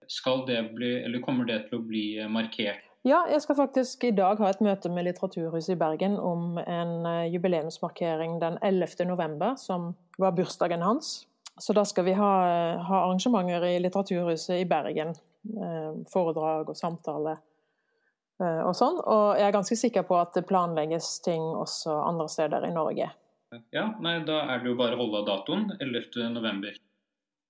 Skal 0.06 0.46
det 0.46 0.62
bli, 0.78 0.94
eller 1.02 1.26
kommer 1.26 1.50
det 1.50 1.64
til 1.72 1.82
å 1.82 1.88
bli 1.90 2.06
markert 2.30 2.86
ja, 3.08 3.22
jeg 3.32 3.40
skal 3.42 3.56
faktisk 3.56 4.04
i 4.04 4.12
dag 4.12 4.42
ha 4.44 4.50
et 4.52 4.60
møte 4.64 4.90
med 4.92 5.06
Litteraturhuset 5.08 5.72
i 5.72 5.80
Bergen 5.80 6.18
om 6.20 6.58
en 6.60 7.06
eh, 7.08 7.30
jubileumsmarkering 7.32 8.40
den 8.42 8.58
11. 8.60 9.06
november, 9.08 9.54
som 9.56 9.94
var 10.20 10.34
bursdagen 10.36 10.82
hans. 10.84 11.22
Så 11.60 11.72
da 11.76 11.86
skal 11.88 12.04
vi 12.08 12.16
ha, 12.18 12.32
ha 12.84 12.98
arrangementer 13.06 13.64
i 13.70 13.78
Litteraturhuset 13.80 14.58
i 14.60 14.66
Bergen. 14.68 15.14
Eh, 15.48 15.94
foredrag 16.12 16.74
og 16.74 16.76
samtale 16.76 17.38
eh, 18.44 18.62
og 18.68 18.76
sånn. 18.76 19.00
Og 19.00 19.40
jeg 19.40 19.48
er 19.48 19.56
ganske 19.56 19.78
sikker 19.80 20.04
på 20.10 20.18
at 20.20 20.36
det 20.36 20.44
planlegges 20.50 21.08
ting 21.24 21.46
også 21.56 21.96
andre 22.04 22.28
steder 22.32 22.68
i 22.68 22.74
Norge. 22.76 23.08
Ja, 23.72 23.86
nei, 24.04 24.18
da 24.28 24.42
er 24.52 24.60
det 24.60 24.74
jo 24.74 24.76
bare 24.82 24.98
å 24.98 25.06
holde 25.06 25.22
av 25.22 25.30
datoen 25.30 25.70
11. 25.80 26.34
november. 26.36 26.76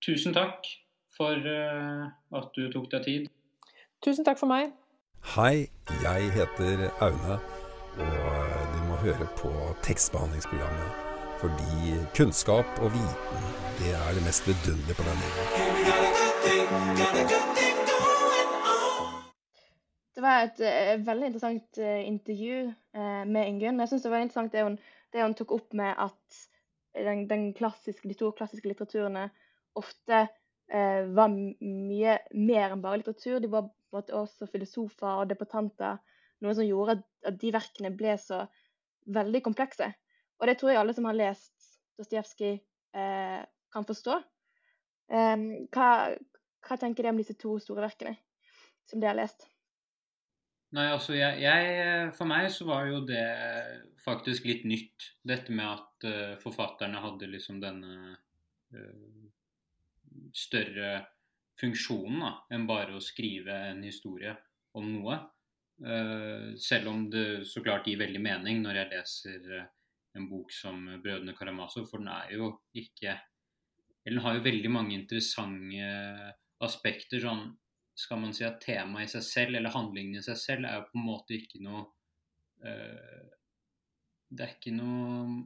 Tusen 0.05 0.37
takk 0.37 0.69
for 1.17 1.41
at 1.41 2.53
du 2.55 2.69
tok 2.71 2.85
deg 2.93 3.03
tid. 3.03 3.27
Tusen 4.05 4.23
takk 4.23 4.39
for 4.39 4.47
meg. 4.47 4.69
Hei, 5.23 5.69
jeg 6.03 6.31
heter 6.31 6.89
Aune, 7.01 7.35
og 7.99 8.73
du 8.73 8.79
må 8.87 8.95
høre 9.03 9.27
på 9.37 9.51
tekstbehandlingsprogrammet. 9.83 10.89
Fordi 11.41 11.95
kunnskap 12.17 12.65
og 12.83 12.89
viten, 12.95 13.41
det 13.79 13.91
er 13.99 14.09
det 14.15 14.23
mest 14.27 14.47
vidunderlige 14.47 14.95
på 14.99 15.03
denne 15.09 15.25
jorden. 15.27 15.49
Det 20.15 20.21
var 20.23 20.37
et 20.47 20.59
uh, 20.69 21.07
veldig 21.07 21.25
interessant 21.27 21.81
uh, 21.83 22.01
intervju 22.13 22.57
uh, 22.97 23.23
med 23.27 23.47
Ingunn. 23.47 23.79
Jeg 23.79 23.89
syns 23.91 24.03
det 24.07 24.11
var 24.11 24.23
interessant 24.23 24.53
det 24.53 24.63
hun, 24.63 24.79
det 25.13 25.23
hun, 25.23 25.35
tok 25.35 25.51
opp 25.51 25.73
med 25.73 25.91
at 26.07 26.39
den, 26.95 27.29
den 27.29 27.51
de 27.53 28.13
to 28.13 28.31
klassiske 28.31 28.67
litteraturene 28.67 29.29
ofte 29.75 30.27
var 31.17 31.31
mye 31.33 32.17
mer 32.37 32.73
enn 32.75 32.81
bare 32.83 32.99
litteratur. 32.99 33.39
De 33.41 33.49
var 33.49 33.69
en 33.93 33.99
måte 33.99 34.15
også 34.15 34.47
filosofer 34.51 35.23
og 35.23 35.29
debattanter. 35.29 35.99
Noe 36.43 36.55
som 36.55 36.67
gjorde 36.67 36.99
at, 36.99 37.35
de 37.39 37.51
verkene 37.53 37.91
ble 37.95 38.15
så 38.21 38.43
veldig 39.11 39.41
komplekse. 39.43 39.89
Og 40.39 40.47
det 40.47 40.55
tror 40.59 40.71
jeg 40.71 40.81
alle 40.81 40.95
som 40.95 41.07
har 41.09 41.17
lest 41.17 41.55
Dostojevskij, 41.99 42.53
eh, 42.95 43.41
kan 43.73 43.85
forstå. 43.85 44.13
Um, 45.09 45.65
hva, 45.73 46.13
hva, 46.63 46.75
tenker 46.77 47.03
dere 47.03 47.11
om 47.11 47.19
disse 47.19 47.35
to 47.35 47.55
store 47.59 47.81
verkene 47.83 48.13
som 48.87 49.01
dere 49.01 49.11
har 49.11 49.19
lest? 49.19 49.47
Nei, 50.77 50.85
altså 50.93 51.15
jeg, 51.17 51.41
jeg, 51.41 52.11
For 52.13 52.29
meg 52.29 52.51
så 52.53 52.67
var 52.69 52.85
jo 52.87 53.01
det 53.09 53.25
faktisk 54.05 54.45
litt 54.47 54.63
nytt. 54.69 55.09
Dette 55.27 55.51
med 55.51 55.65
at 55.65 56.07
uh, 56.07 56.35
forfatterne 56.39 57.01
hadde 57.03 57.31
liksom 57.33 57.59
denne 57.59 58.15
uh, 58.71 59.29
større 60.35 60.93
funksjonen 61.59 62.23
da, 62.23 62.31
enn 62.55 62.67
bare 62.69 62.95
å 62.95 63.03
skrive 63.03 63.55
en 63.71 63.83
historie 63.85 64.33
om 64.79 64.87
noe. 64.93 65.19
Uh, 65.79 66.55
selv 66.59 66.89
om 66.91 67.05
det 67.11 67.45
så 67.47 67.63
klart 67.63 67.87
gir 67.87 68.01
veldig 68.01 68.19
mening 68.19 68.59
når 68.63 68.81
jeg 68.81 68.91
leser 68.93 69.45
en 70.17 70.25
bok 70.27 70.51
som 70.51 70.81
'Brødrene 70.99 71.35
Karamazov', 71.37 71.87
for 71.87 72.01
den 72.01 72.11
er 72.11 72.33
jo 72.35 72.51
ikke 72.73 73.15
Eller 74.05 74.15
den 74.15 74.23
har 74.25 74.35
jo 74.35 74.43
veldig 74.47 74.69
mange 74.71 74.95
interessante 74.95 76.33
aspekter. 76.63 77.19
sånn 77.19 77.51
skal 77.99 78.19
man 78.19 78.33
si 78.33 78.45
at 78.47 78.61
temaet 78.63 79.09
i 79.09 79.11
seg 79.11 79.23
selv, 79.27 79.55
eller 79.57 79.75
handlingen 79.75 80.19
i 80.19 80.23
seg 80.23 80.37
selv, 80.39 80.65
er 80.65 80.79
jo 80.79 80.87
på 80.87 80.99
en 80.99 81.05
måte 81.05 81.35
ikke 81.35 81.61
noe 81.63 81.83
uh, 82.63 83.27
Det 84.29 84.45
er 84.45 84.53
ikke 84.55 84.75
noe 84.75 85.43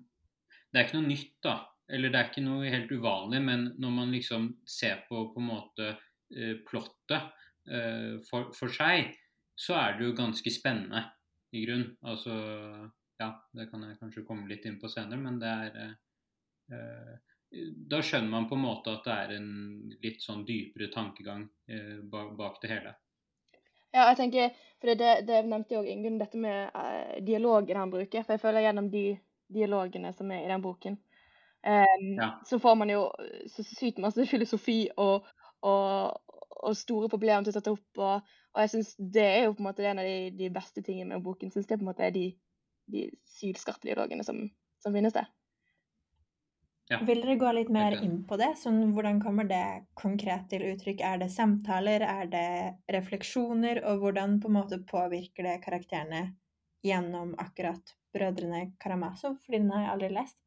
Det 0.69 0.79
er 0.79 0.85
ikke 0.85 0.99
noe 0.99 1.09
nytt, 1.09 1.35
da. 1.43 1.55
Eller 1.93 2.09
det 2.09 2.19
er 2.19 2.29
ikke 2.31 2.45
noe 2.45 2.71
helt 2.73 2.91
uvanlig, 2.91 3.41
men 3.45 3.67
når 3.81 3.91
man 3.93 4.13
liksom 4.15 4.49
ser 4.65 5.03
på 5.09 5.27
på 5.33 5.41
en 5.41 5.49
måte 5.49 5.91
eh, 5.93 6.55
plottet 6.65 7.33
eh, 7.69 8.15
for, 8.29 8.49
for, 8.57 8.73
seg, 8.73 9.13
så 9.53 9.77
er 9.77 9.97
det 9.97 10.07
jo 10.07 10.17
ganske 10.17 10.53
spennende, 10.53 11.05
i 11.53 11.67
grunn. 11.67 11.85
Altså 12.09 12.33
Ja, 13.21 13.29
det 13.53 13.67
kan 13.69 13.83
jeg 13.85 13.99
kanskje 13.99 14.25
komme 14.25 14.49
litt 14.49 14.65
inn 14.65 14.79
på 14.81 14.89
senere, 14.89 15.21
men 15.21 15.37
det 15.39 15.51
er 15.53 15.93
da 17.89 18.01
skjønner 18.01 18.29
man 18.29 18.47
på 18.49 18.57
en 18.57 18.63
måte 18.65 18.93
at 18.93 19.05
det 19.05 19.13
er 19.13 19.33
en 19.37 19.49
litt 20.01 20.21
sånn 20.23 20.43
dypere 20.47 20.89
tankegang 20.93 21.45
eh, 21.69 21.99
bak 22.01 22.59
det 22.63 22.71
hele. 22.71 22.93
Ja, 23.93 24.07
jeg 24.09 24.17
tenker, 24.17 24.55
for 24.81 24.89
det, 24.97 25.11
det 25.27 25.43
nevnte 25.45 25.77
jo 25.77 25.83
Ingunn, 25.85 26.17
dette 26.21 26.39
med 26.41 26.71
eh, 26.73 27.19
dialogen 27.25 27.77
han 27.77 27.93
bruker. 27.93 28.25
For 28.25 28.35
jeg 28.35 28.41
føler 28.41 28.65
gjennom 28.65 28.89
de 28.93 29.05
dialogene 29.53 30.13
som 30.17 30.31
er 30.33 30.47
i 30.47 30.49
den 30.49 30.63
boken, 30.63 30.97
eh, 31.65 31.97
ja. 32.17 32.29
så 32.45 32.59
får 32.59 32.75
man 32.79 32.93
jo 32.93 33.07
så 33.51 33.65
sykt 33.67 34.01
masse 34.03 34.25
filosofi 34.29 34.77
og, 34.97 35.27
og, 35.65 36.37
og 36.63 36.77
store 36.77 37.11
problemer 37.11 37.45
til 37.45 37.59
å 37.59 37.63
ta 37.63 37.75
opp. 37.75 38.01
Og, 38.01 38.33
og 38.53 38.65
jeg 38.65 38.73
syns 38.75 38.95
det 38.97 39.27
er 39.27 39.45
jo 39.47 39.55
på 39.57 39.63
en 39.63 39.69
måte 39.69 39.87
en 39.87 40.01
av 40.03 40.09
de, 40.09 40.33
de 40.37 40.51
beste 40.53 40.83
tingene 40.85 41.15
med 41.15 41.25
boken. 41.25 41.53
Synes 41.53 41.69
det 41.69 41.79
på 41.79 41.85
en 41.85 41.91
måte 41.91 42.07
er 42.07 42.15
de, 42.15 42.27
de 42.93 43.07
sylskarpe 43.37 43.89
dialogene 43.89 44.25
som, 44.27 44.43
som 44.83 44.95
finnes 44.95 45.15
der. 45.15 45.31
Ja. 46.91 46.99
Vil 47.07 47.21
dere 47.23 47.37
gå 47.39 47.51
litt 47.55 47.69
mer 47.71 47.95
inn 48.03 48.19
på 48.27 48.35
det? 48.39 48.51
Sånn, 48.59 48.81
hvordan 48.93 49.21
kommer 49.23 49.47
det 49.47 49.85
konkret 49.97 50.49
til 50.51 50.65
uttrykk? 50.67 50.99
Er 51.07 51.21
det 51.21 51.31
samtaler, 51.31 52.03
er 52.03 52.27
det 52.31 52.47
refleksjoner, 52.91 53.79
og 53.87 54.03
hvordan 54.03 54.39
på 54.43 54.51
en 54.51 54.57
måte 54.59 54.81
påvirker 54.89 55.47
det 55.47 55.61
karakterene 55.63 56.25
gjennom 56.83 57.33
akkurat 57.39 57.95
Brødrene 58.13 58.73
Karamazov? 58.83 59.39
Fordi 59.45 59.61
den 59.63 59.71
har 59.71 59.85
jeg 59.85 59.93
aldri 59.93 60.11
lest. 60.17 60.37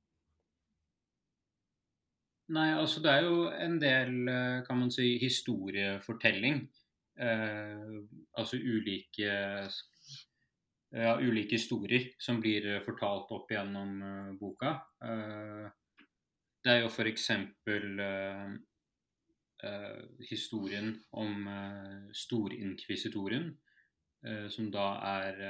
Nei, 2.55 2.69
altså 2.79 3.01
det 3.03 3.11
er 3.11 3.25
jo 3.27 3.49
en 3.51 3.81
del, 3.83 4.29
eh, 4.31 4.65
kan 4.67 4.79
man 4.79 4.91
si, 4.95 5.17
historiefortelling. 5.19 6.61
Eh, 7.19 7.97
altså 8.39 8.57
ulike 8.57 9.33
ja, 10.93 11.17
ulike 11.19 11.57
historier 11.57 12.13
som 12.23 12.39
blir 12.41 12.69
fortalt 12.85 13.33
opp 13.35 13.51
gjennom 13.51 13.97
uh, 14.03 14.31
boka. 14.39 14.77
Uh, 15.03 15.67
det 16.65 16.73
er 16.73 16.85
jo 16.85 16.91
f.eks. 16.93 17.27
Uh, 17.67 18.55
uh, 19.65 20.05
historien 20.31 20.93
om 21.19 21.49
uh, 21.51 22.07
storinkvisitoren, 22.15 23.51
uh, 24.29 24.47
som 24.53 24.71
da 24.73 24.87
er 25.11 25.43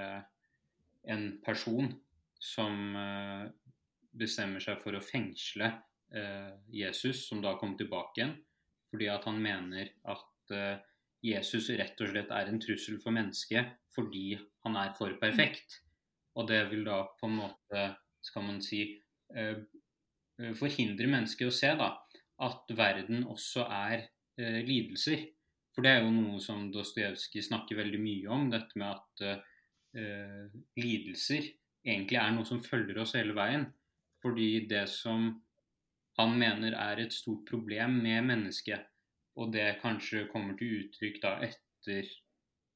en 1.07 1.29
person 1.45 1.93
som 2.43 2.97
bestemmer 4.17 4.61
seg 4.61 4.81
for 4.83 4.97
å 4.97 5.05
fengsle 5.05 5.71
Jesus, 6.73 7.25
som 7.29 7.41
da 7.43 7.57
kom 7.59 7.73
tilbake 7.77 8.21
igjen, 8.21 8.35
fordi 8.93 9.09
at 9.11 9.25
han 9.27 9.41
mener 9.43 9.89
at 10.07 10.55
Jesus 11.27 11.67
rett 11.77 11.99
og 12.01 12.13
slett 12.13 12.31
er 12.31 12.49
en 12.49 12.61
trussel 12.63 13.01
for 13.03 13.13
mennesket 13.17 13.75
fordi 13.97 14.37
han 14.65 14.79
er 14.79 14.95
for 14.97 15.17
perfekt. 15.21 15.81
Og 16.39 16.47
det 16.49 16.63
vil 16.71 16.87
da 16.87 17.01
på 17.19 17.27
en 17.27 17.41
måte, 17.41 17.83
skal 18.25 18.47
man 18.47 18.63
si, 18.63 18.85
Eh, 20.37 20.53
forhindre 20.59 21.09
mennesket 21.09 21.49
å 21.49 21.55
se 21.55 21.73
da, 21.79 21.93
at 22.45 22.75
verden 22.77 23.25
også 23.33 23.65
er 23.73 24.05
eh, 24.39 24.61
lidelser. 24.67 25.25
For 25.75 25.85
det 25.85 25.93
er 25.93 26.05
jo 26.05 26.13
noe 26.13 26.41
som 26.41 26.69
Dostojevskij 26.73 27.45
snakker 27.49 27.81
veldig 27.81 28.01
mye 28.01 28.33
om, 28.33 28.47
dette 28.53 28.81
med 28.81 28.93
at 28.93 29.25
eh, 29.97 30.47
lidelser 30.81 31.51
egentlig 31.87 32.21
er 32.21 32.33
noe 32.35 32.49
som 32.49 32.63
følger 32.65 33.01
oss 33.03 33.17
hele 33.17 33.37
veien. 33.37 33.67
Fordi 34.25 34.67
det 34.69 34.87
som 34.93 35.29
han 36.17 36.37
mener 36.39 36.77
er 36.77 37.03
et 37.03 37.13
stort 37.13 37.45
problem 37.49 37.99
med 38.03 38.25
mennesket, 38.31 38.87
og 39.37 39.53
det 39.53 39.79
kanskje 39.83 40.27
kommer 40.33 40.57
til 40.57 40.81
uttrykk 40.81 41.21
da 41.23 41.35
etter 41.45 42.09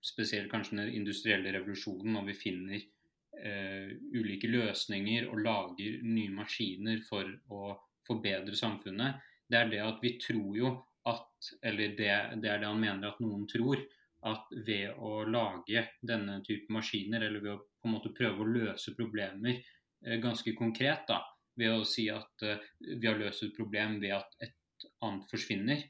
spesielt 0.05 0.51
kanskje 0.53 0.79
den 0.79 0.95
industrielle 1.01 1.53
revolusjonen, 1.55 2.13
når 2.17 2.27
vi 2.31 2.37
finner 2.37 2.77
eh, 2.77 3.93
ulike 4.17 4.49
løsninger 4.49 5.29
og 5.29 5.41
lager 5.45 6.03
nye 6.05 6.33
maskiner 6.37 7.01
for 7.09 7.29
å 7.53 7.75
forbedre 8.09 8.57
samfunnet, 8.57 9.21
det 9.51 9.59
er 9.59 9.73
det 9.73 9.83
at 9.85 10.05
vi 10.05 10.17
tror 10.21 10.55
jo 10.57 10.77
at 11.09 11.27
Eller 11.65 11.95
det, 11.97 12.13
det 12.43 12.49
er 12.53 12.59
det 12.61 12.69
han 12.69 12.81
mener 12.81 13.09
at 13.09 13.21
noen 13.25 13.47
tror. 13.49 13.81
At 14.29 14.51
ved 14.67 14.99
å 15.01 15.23
lage 15.25 15.87
denne 16.05 16.35
type 16.45 16.69
maskiner, 16.69 17.25
eller 17.25 17.41
ved 17.41 17.55
å 17.55 17.63
på 17.81 17.89
en 17.89 17.95
måte 17.95 18.13
prøve 18.13 18.45
å 18.45 18.51
løse 18.51 18.93
problemer 18.93 19.55
eh, 19.57 20.19
ganske 20.21 20.53
konkret, 20.59 21.07
da, 21.09 21.23
ved 21.59 21.75
å 21.75 21.87
si 21.89 22.07
at 22.13 22.47
uh, 22.47 22.61
vi 22.87 23.09
har 23.09 23.19
løst 23.21 23.47
et 23.47 23.57
problem 23.57 23.99
ved 24.03 24.17
at 24.21 24.47
et 24.47 24.87
annet 25.05 25.27
forsvinner, 25.31 25.83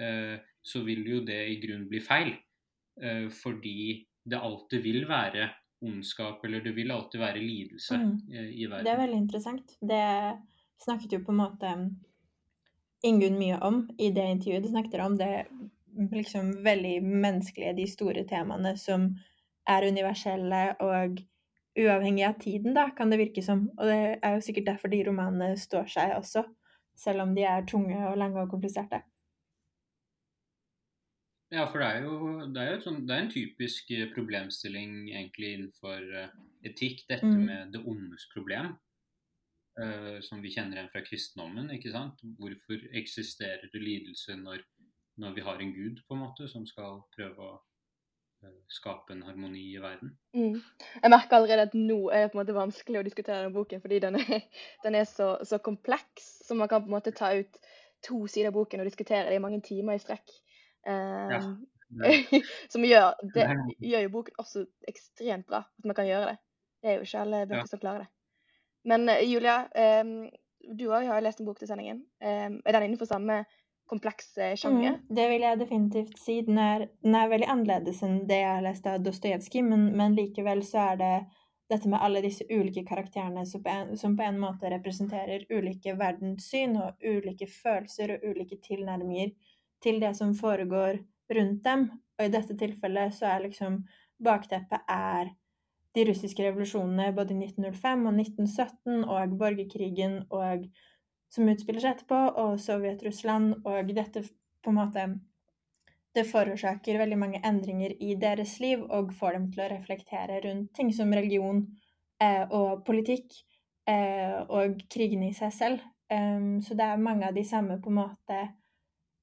uh, 0.00 0.36
så 0.62 0.84
vil 0.86 1.02
jo 1.08 1.24
det 1.26 1.40
i 1.50 1.58
grunnen 1.62 1.88
bli 1.90 2.02
feil. 2.04 2.32
Uh, 3.02 3.26
fordi 3.32 4.02
det 4.22 4.38
alltid 4.38 4.84
vil 4.84 5.04
være 5.10 5.50
ondskap, 5.82 6.44
eller 6.46 6.62
det 6.62 6.76
vil 6.76 6.92
alltid 6.94 7.20
være 7.20 7.42
lidelse 7.42 7.98
mm. 7.98 8.16
i 8.30 8.66
verden. 8.70 8.86
Det 8.86 8.92
er 8.92 9.00
veldig 9.00 9.18
interessant. 9.18 9.72
Det 9.82 10.04
snakket 10.84 11.16
jo 11.16 11.24
på 11.26 11.34
en 11.34 11.40
måte 11.42 11.74
Ingunn 13.02 13.34
mye 13.34 13.56
om 13.66 13.80
i 13.98 14.12
det 14.14 14.28
intervjuet. 14.30 14.62
Du 14.62 14.70
snakket 14.70 15.00
om 15.02 15.16
det 15.18 15.32
liksom 16.14 16.52
veldig 16.62 17.00
menneskelige, 17.02 17.74
de 17.80 17.86
store 17.90 18.22
temaene 18.30 18.76
som 18.78 19.08
er 19.68 19.88
universelle 19.90 20.62
og 20.82 21.18
uavhengig 21.78 22.26
av 22.26 22.36
tiden, 22.40 22.74
da, 22.76 22.88
kan 22.96 23.12
det 23.12 23.20
virke 23.20 23.44
som. 23.44 23.66
Og 23.78 23.88
det 23.88 24.00
er 24.18 24.36
jo 24.36 24.44
sikkert 24.44 24.68
derfor 24.72 24.92
de 24.92 25.02
romanene 25.08 25.56
står 25.60 25.88
seg 25.94 26.16
også, 26.18 26.44
selv 26.98 27.24
om 27.24 27.34
de 27.36 27.46
er 27.48 27.66
tunge 27.68 27.96
og 28.10 28.18
lange 28.20 28.42
og 28.42 28.52
kompliserte. 28.52 29.02
Ja, 31.52 31.66
for 31.68 31.82
det 31.82 31.88
er 31.88 32.06
jo, 32.06 32.14
det 32.48 32.62
er 32.62 32.70
jo 32.72 32.80
sånt, 32.80 33.02
det 33.08 33.12
er 33.12 33.26
en 33.26 33.32
typisk 33.32 33.90
eh, 33.92 34.06
problemstilling 34.14 35.10
egentlig 35.10 35.50
innenfor 35.52 36.06
uh, 36.16 36.30
etikk, 36.64 37.02
dette 37.10 37.28
mm. 37.28 37.42
med 37.44 37.74
det 37.74 37.82
ondes 37.84 38.24
problem. 38.32 38.72
Uh, 39.76 40.18
som 40.24 40.40
vi 40.44 40.52
kjenner 40.52 40.78
igjen 40.78 40.88
fra 40.92 41.00
kristendommen. 41.04 41.68
ikke 41.72 41.92
sant? 41.92 42.24
Hvorfor 42.40 42.80
eksisterer 42.96 43.68
det 43.72 43.80
lidelse 43.84 44.36
når, 44.40 44.64
når, 45.20 45.36
vi 45.36 45.44
har 45.44 45.60
en 45.60 45.74
gud 45.76 46.00
på 46.08 46.16
en 46.16 46.24
måte 46.24 46.48
som 46.48 46.64
skal 46.68 47.02
prøve 47.16 47.44
å 47.44 47.60
skape 48.72 49.12
en 49.12 49.22
harmoni 49.26 49.64
i 49.74 49.80
verden? 49.82 50.14
Mm. 50.36 50.56
Jeg 51.02 51.12
merker 51.12 51.36
allerede 51.36 51.68
at 51.68 51.74
nå 51.76 51.98
er 52.10 52.24
det 52.24 52.32
på 52.32 52.38
en 52.38 52.42
måte 52.42 52.56
vanskelig 52.56 53.00
å 53.00 53.04
diskutere 53.06 53.44
den 53.44 53.54
boken, 53.54 53.82
fordi 53.84 54.00
den 54.04 54.18
er, 54.20 54.46
den 54.84 54.98
er 54.98 55.08
så, 55.08 55.34
så, 55.48 55.60
kompleks. 55.64 56.30
Så 56.46 56.56
man 56.58 56.70
kan 56.70 56.84
på 56.84 56.90
en 56.90 56.96
måte 56.96 57.14
ta 57.16 57.32
ut 57.38 57.60
to 58.02 58.24
sider 58.26 58.50
av 58.50 58.56
boken 58.56 58.82
og 58.82 58.88
diskutere 58.88 59.28
det 59.30 59.38
i 59.38 59.42
mange 59.42 59.60
timer 59.64 59.98
i 59.98 60.02
strekk. 60.02 60.34
Ja. 60.86 61.42
Ehm, 61.92 62.40
som 62.72 62.80
gjør, 62.88 63.18
det 63.34 63.42
gjør 63.84 64.06
jo 64.06 64.10
boken 64.14 64.38
også 64.40 64.62
ekstremt 64.88 65.44
bra, 65.44 65.58
at 65.60 65.84
man 65.84 65.98
kan 65.98 66.06
gjøre 66.08 66.30
det. 66.30 66.38
Det 66.80 66.88
er 66.88 66.94
jo 66.96 67.04
ikke 67.04 67.20
alle 67.20 67.40
bøker 67.50 67.60
ja. 67.60 67.68
som 67.68 67.82
klarer 67.82 68.06
det. 68.06 68.08
Men 68.88 69.04
eh, 69.12 69.20
Julia, 69.28 69.58
um, 70.00 70.14
du 70.78 70.86
har 70.88 71.20
lest 71.20 71.42
en 71.42 71.50
bok 71.50 71.60
til 71.60 71.68
sendingen. 71.68 72.00
Um, 72.24 72.62
er 72.64 72.78
den 72.78 72.86
innenfor 72.88 73.10
samme 73.10 73.42
komplekse 73.92 74.54
sjanger? 74.56 74.96
Mm, 74.96 75.06
det 75.16 75.28
vil 75.30 75.46
jeg 75.46 75.60
definitivt 75.60 76.18
si. 76.20 76.40
Den 76.46 76.58
er, 76.62 76.88
den 77.04 77.16
er, 77.18 77.30
veldig 77.32 77.48
annerledes 77.54 78.02
enn 78.06 78.22
det 78.28 78.40
jeg 78.40 78.56
har 78.56 78.64
lest 78.64 78.88
av 78.88 79.02
Dostojevskij, 79.04 79.64
men, 79.68 79.88
men, 79.98 80.16
likevel 80.18 80.64
så 80.66 80.92
er 80.92 81.00
det 81.02 81.14
dette 81.72 81.88
med 81.88 82.02
alle 82.04 82.20
disse 82.24 82.44
ulike 82.50 82.84
karakterene 82.88 83.44
som 83.48 83.62
på, 83.64 83.72
en, 83.72 83.96
som 83.96 84.16
på 84.16 84.24
en 84.26 84.40
måte 84.40 84.68
representerer 84.72 85.46
ulike 85.52 85.94
verdenssyn 85.96 86.76
og 86.80 87.04
ulike 87.04 87.48
følelser 87.48 88.16
og 88.16 88.26
ulike 88.32 88.58
tilnærminger 88.64 89.32
til 89.82 90.00
det 90.02 90.12
som 90.18 90.34
foregår 90.36 91.00
rundt 91.32 91.62
dem. 91.64 91.86
Og 92.18 92.26
i 92.26 92.32
dette 92.32 92.56
tilfellet 92.58 93.14
så 93.16 93.30
er 93.32 93.46
liksom 93.46 93.82
bakteppet 94.22 94.84
er 94.90 95.32
de 95.96 96.04
russiske 96.08 96.44
revolusjonene 96.44 97.12
både 97.16 97.34
i 97.34 97.48
1905 97.48 98.06
og 98.08 98.20
1917 98.20 99.04
og 99.04 99.38
borgerkrigen 99.40 100.22
og 100.30 100.68
som 101.32 101.48
utspiller 101.48 101.82
seg 101.82 101.96
etterpå, 101.96 102.18
og 102.42 102.58
Sovjet-Russland 102.60 103.62
og 103.64 103.92
dette 103.96 104.24
på 104.62 104.72
en 104.72 104.78
måte 104.78 105.06
det 106.12 106.26
forårsaker 106.28 106.98
veldig 107.00 107.16
mange 107.18 107.40
endringer 107.46 107.94
i 108.04 108.14
deres 108.20 108.58
liv 108.60 108.82
og 108.84 109.14
får 109.16 109.38
dem 109.38 109.48
til 109.52 109.64
å 109.64 109.70
reflektere 109.72 110.42
rundt 110.44 110.74
ting 110.76 110.92
som 110.92 111.12
religion 111.14 111.62
eh, 112.20 112.44
og 112.52 112.82
politikk 112.84 113.32
eh, 113.88 114.36
og 114.44 114.82
krigen 114.92 115.24
i 115.24 115.32
seg 115.36 115.54
selv. 115.56 115.86
Um, 116.12 116.60
så 116.60 116.76
det 116.76 116.84
er 116.84 117.00
mange 117.00 117.24
av 117.24 117.32
de 117.32 117.44
samme 117.48 117.78
på 117.80 117.88
en 117.88 117.96
måte 117.96 118.40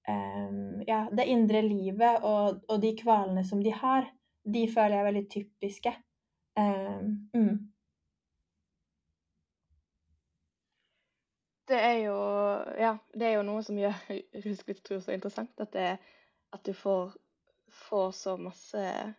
um, 0.10 0.80
Ja, 0.88 1.04
det 1.14 1.28
indre 1.30 1.62
livet 1.62 2.24
og, 2.26 2.64
og, 2.66 2.80
de 2.82 2.96
kvalene 2.98 3.44
som 3.46 3.62
de 3.62 3.70
har, 3.76 4.08
de 4.42 4.64
føler 4.72 4.96
jeg 4.96 5.04
er 5.04 5.10
veldig 5.12 5.26
typiske. 5.30 5.94
Um, 6.58 7.12
mm. 7.36 7.54
Det 11.70 11.78
er 11.78 11.94
jo 11.94 12.18
Ja, 12.80 12.98
det 13.14 13.28
er 13.28 13.34
jo 13.38 13.44
noe 13.46 13.64
som 13.64 13.78
gjør 13.78 13.94
russisk 14.44 14.68
litteratur 14.72 15.00
så 15.06 15.12
interessant. 15.14 15.52
At, 15.60 15.74
det, 15.74 15.98
at 16.54 16.66
du 16.66 16.74
får, 16.74 17.14
får, 17.88 18.12
så 18.12 18.38
masse, 18.38 19.14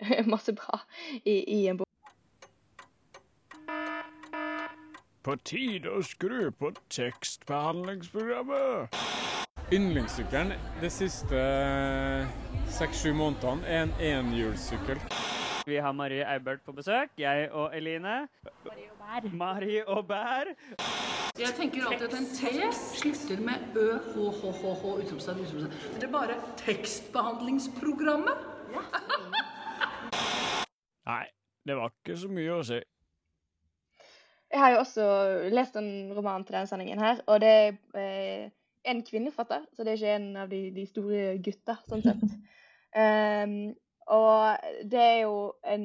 masse 0.34 0.54
bra 0.54 0.80
i, 1.24 1.54
i 1.54 1.68
en 1.68 1.76
bok. 1.80 1.86
På 5.20 5.36
tide 5.44 5.90
å 5.92 6.02
skru 6.02 6.50
på 6.56 6.70
tekstbehandlingsprogrammet. 6.88 8.96
Yndlingssykkelen 9.70 10.52
de 10.80 10.90
siste 10.90 11.42
seks-sju 12.78 13.12
månedene 13.14 13.66
er 13.66 13.82
en 13.84 13.92
enhjulssykkel. 14.00 14.98
Vi 15.70 15.76
har 15.78 15.92
Marie 15.92 16.24
Eibert 16.26 16.64
på 16.66 16.72
besøk. 16.72 17.10
Jeg 17.18 17.50
og 17.52 17.76
Eline. 17.76 18.28
Marie 18.64 18.88
og 18.90 18.96
Bær. 18.98 19.36
Marie 19.36 19.88
og 19.88 20.06
Bær. 20.06 20.44
Jeg 21.38 21.52
tenker 21.56 21.84
alltid 21.86 22.06
at 22.08 22.14
en 22.18 22.24
T 22.26 22.40
slutter 22.74 23.42
med 23.46 23.76
ø, 23.78 23.84
h, 23.94 24.16
h, 24.40 24.50
h, 24.50 24.72
h, 24.80 24.86
utropstegn, 25.04 25.38
utropstegn. 25.44 25.94
Det 25.94 26.08
er 26.08 26.10
bare 26.12 26.38
tekstbehandlingsprogrammet. 26.58 28.40
Ja. 28.74 28.82
Nei, 31.10 31.26
det 31.66 31.76
var 31.78 31.92
ikke 31.94 32.16
så 32.18 32.30
mye 32.34 32.56
å 32.56 32.64
si. 32.66 32.80
Jeg 34.50 34.62
har 34.64 34.74
jo 34.74 34.80
også 34.80 35.04
lest 35.54 35.78
en 35.78 35.92
roman 36.16 36.42
til 36.48 36.56
denne 36.56 36.70
sendingen 36.72 36.98
her, 36.98 37.22
og 37.30 37.44
det 37.44 37.52
er 37.52 37.78
eh, 38.02 38.50
en 38.90 39.04
kvinneforfatter, 39.06 39.70
så 39.70 39.86
det 39.86 39.94
er 39.94 40.02
ikke 40.02 40.18
en 40.18 40.42
av 40.46 40.50
de, 40.50 40.64
de 40.74 40.88
store 40.90 41.22
gutta, 41.46 41.78
sånn 41.86 42.02
sett. 42.08 42.26
Um, 42.90 43.54
og 44.10 44.88
det 44.90 45.00
er 45.00 45.18
jo 45.24 45.52
en 45.64 45.84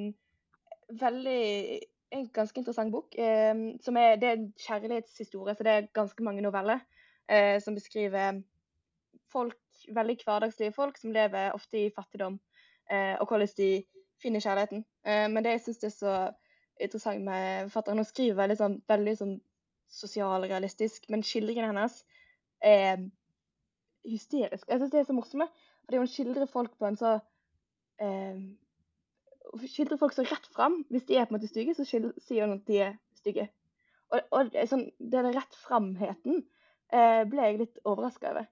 veldig 0.90 1.82
en 2.16 2.28
ganske 2.34 2.60
interessant 2.60 2.92
bok. 2.94 3.16
Eh, 3.18 3.56
som 3.82 3.98
er, 3.98 4.16
det 4.22 4.28
er 4.30 4.38
en 4.38 4.52
kjærlighetshistorie, 4.62 5.56
så 5.56 5.66
det 5.66 5.72
er 5.72 5.90
ganske 5.94 6.24
mange 6.24 6.44
noveller 6.46 6.80
eh, 7.30 7.62
som 7.62 7.76
beskriver 7.76 8.42
folk, 9.32 9.58
veldig 9.92 10.18
hverdagslige 10.24 10.76
folk 10.76 10.98
som 10.98 11.14
lever 11.14 11.52
ofte 11.54 11.86
i 11.86 11.92
fattigdom, 11.96 12.40
eh, 12.92 13.16
og 13.20 13.28
hvordan 13.28 13.52
de 13.58 13.70
finner 14.22 14.40
kjærligheten. 14.40 14.86
Uh, 15.08 15.28
men 15.32 15.44
det 15.44 15.58
jeg 15.58 15.62
syns 15.66 15.84
er 15.84 15.94
så 15.94 16.14
interessant 16.80 17.24
med 17.24 17.70
forfatteren. 17.70 18.00
Hun 18.00 18.08
skriver 18.08 18.40
veldig, 18.40 18.58
sånn, 18.60 18.78
veldig 18.88 19.16
sånn 19.20 19.36
sosialrealistisk, 19.92 21.10
men 21.12 21.24
skildringene 21.24 21.68
hennes 21.72 22.00
er 22.64 23.04
hysteriske. 24.08 24.70
Jeg 24.72 24.82
syns 24.82 24.94
det 24.94 25.02
er 25.02 25.10
så 25.10 25.18
morsomme, 25.18 25.48
fordi 25.86 26.02
hun 26.02 26.10
skildrer 26.10 26.50
folk 26.52 26.78
på 26.80 26.88
en 26.88 27.00
så 27.00 27.18
eh, 28.02 28.39
Skildrer 29.56 30.00
folk 30.02 30.16
så 30.16 30.26
rett 30.26 30.48
fram. 30.52 30.82
Hvis 30.91 31.06
de 31.08 31.16
er 31.16 31.28
på 31.28 31.36
en 31.36 31.38
måte 31.38 31.48
stygge, 31.48 31.76
så 31.78 31.86
sier 31.88 32.41
hun 32.43 32.58
at 32.58 32.66
de 32.68 32.82
er 32.89 32.98
stygge. 33.16 33.46
Og, 34.12 34.20
og 34.36 34.58
sånn, 34.70 34.89
den 35.00 35.30
rett 35.34 35.56
framheten 35.64 36.41
eh, 36.91 37.22
ble 37.30 37.46
jeg 37.46 37.62
litt 37.62 37.80
overraska 37.88 38.34
over. 38.34 38.50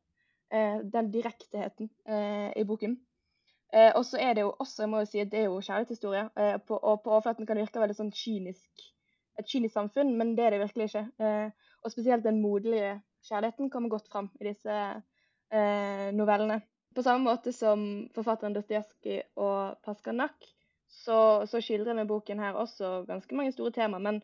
Eh, 0.53 0.79
den 0.93 1.09
direkteheten 1.13 1.89
eh, 2.05 2.51
i 2.59 2.65
boken. 2.69 2.95
Eh, 3.73 3.89
og 3.97 4.05
så 4.05 4.19
er 4.21 4.35
det 4.37 4.45
jo 4.45 4.53
også, 4.53 4.83
jeg 4.83 4.91
må 4.91 5.01
jo 5.01 5.09
si 5.09 5.23
det 5.25 5.39
er 5.39 5.47
jo 5.47 5.61
kjærlighetshistorie. 5.61 6.27
Eh, 6.37 6.57
på, 6.61 6.77
og 6.77 7.01
på 7.03 7.13
overflaten 7.15 7.49
kan 7.49 7.57
det 7.57 7.65
virke 7.65 7.81
veldig 7.81 7.97
sånn 7.97 8.13
kynisk, 8.13 8.85
et 9.41 9.49
kynisk 9.49 9.73
samfunn, 9.73 10.13
men 10.17 10.35
det 10.37 10.45
er 10.45 10.53
det 10.53 10.61
virkelig 10.61 10.91
ikke. 10.91 11.07
Og 11.81 11.89
spesielt 11.89 12.25
den 12.25 12.37
moderlige 12.43 12.99
kjærligheten 13.25 13.71
kommer 13.73 13.89
godt 13.89 14.11
fram 14.13 14.27
i 14.37 14.45
disse 14.45 14.75
novellene. 16.13 16.59
På 16.93 17.03
samme 17.05 17.25
måte 17.25 17.53
som 17.55 17.85
forfatteren 18.15 18.53
Dostojevskij 18.53 19.23
og 19.41 19.79
Paskanak, 19.85 20.45
så, 20.93 21.45
så 21.49 21.61
skildrer 21.61 21.93
denne 21.93 22.07
boken 22.09 22.39
her 22.39 22.59
også 22.59 23.03
ganske 23.07 23.35
mange 23.35 23.55
store 23.55 23.73
temaer, 23.73 24.03
men 24.03 24.21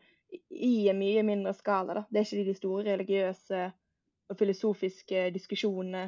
i 0.50 0.88
en 0.88 0.98
mye 1.00 1.24
mindre 1.26 1.52
skala. 1.58 1.96
Da. 1.98 2.04
Det 2.06 2.20
er 2.20 2.28
ikke 2.28 2.50
de 2.52 2.54
store 2.54 2.86
religiøse 2.92 3.62
og 4.30 4.38
filosofiske 4.38 5.26
diskusjonene 5.34 6.04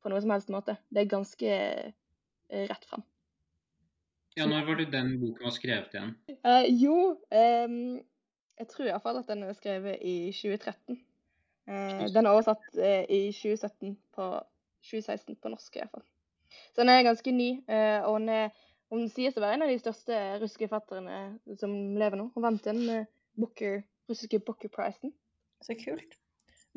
på 0.00 0.08
noe 0.08 0.22
som 0.24 0.32
helst 0.32 0.52
måte. 0.54 0.78
Det 0.88 1.02
er 1.02 1.10
ganske 1.12 1.56
Eh, 2.48 2.68
rett 2.68 2.84
fram. 2.84 3.02
Ja, 4.34 4.46
når 4.46 4.66
var 4.66 4.74
det 4.74 4.92
den 4.92 5.16
boken 5.20 5.44
var 5.44 5.52
skrevet 5.52 5.94
igjen? 5.94 6.14
Uh, 6.46 6.64
jo, 6.70 6.96
um, 7.66 7.98
jeg 8.58 8.68
tror 8.70 8.86
iallfall 8.86 9.18
at 9.20 9.28
den 9.28 9.42
er 9.44 9.56
skrevet 9.58 9.98
i 10.00 10.30
2013. 10.32 11.00
Uh, 11.68 12.06
den 12.14 12.24
er 12.24 12.30
oversatt 12.30 12.62
uh, 12.78 13.02
i 13.10 13.32
2017 13.34 13.98
på 14.14 14.28
2016 14.88 15.36
på 15.36 15.52
norsk 15.52 15.76
i 15.76 15.82
hvert 15.82 15.94
fall. 15.94 16.06
Så 16.72 16.82
den 16.82 16.92
er 16.92 17.04
ganske 17.06 17.34
ny, 17.34 17.50
uh, 17.68 18.08
og 18.08 18.18
hun, 18.18 18.28
er, 18.32 18.54
hun 18.92 19.08
sies 19.12 19.36
å 19.36 19.44
være 19.44 19.58
en 19.58 19.66
av 19.68 19.72
de 19.72 19.80
største 19.82 20.20
russiske 20.42 20.70
fatterne 20.72 21.18
som 21.60 21.74
lever 22.00 22.20
nå. 22.20 22.30
Hun 22.34 22.48
vant 22.48 22.64
den 22.64 23.04
Booker, 23.38 23.82
russiske 24.10 24.40
Booker-prisen. 24.46 25.12
Så 25.62 25.76
kult. 25.78 26.16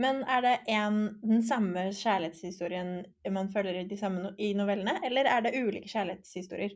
Men 0.01 0.23
er 0.23 0.41
det 0.41 0.53
en, 0.71 1.01
den 1.21 1.43
samme 1.45 1.89
kjærlighetshistorien 1.93 2.93
man 3.33 3.49
følger 3.53 3.81
i 3.81 3.87
de 3.89 3.97
samme 3.97 4.33
i 4.39 4.53
novellene, 4.57 4.97
eller 5.05 5.29
er 5.29 5.43
det 5.45 5.55
ulike 5.59 5.89
kjærlighetshistorier? 5.91 6.75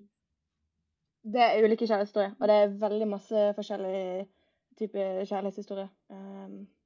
Det 1.26 1.42
er 1.42 1.64
ulike 1.64 1.88
kjærlighetshistorier, 1.88 2.36
og 2.40 2.50
det 2.52 2.56
er 2.56 2.76
veldig 2.82 3.08
masse 3.10 3.46
forskjellige 3.58 4.26
typer 4.80 5.24
kjærlighetshistorier. 5.24 5.88
Um, 6.10 6.60
ja. 6.60 6.85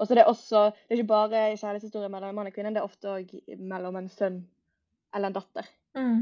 Og 0.00 0.08
så 0.08 0.16
det 0.16 0.22
er 0.22 0.30
også 0.30 0.62
Det 0.72 0.94
er 0.94 1.00
ikke 1.02 1.12
bare 1.12 1.42
kjærlighetshistorie 1.60 2.08
mellom 2.08 2.34
mann 2.34 2.48
og 2.48 2.56
kvinne, 2.56 2.72
det 2.72 2.80
er 2.80 2.88
ofte 2.88 3.12
òg 3.12 3.34
mellom 3.58 4.00
en 4.00 4.08
sønn 4.08 4.40
eller 5.14 5.28
en 5.28 5.36
datter. 5.36 5.68
Mm. 5.98 6.20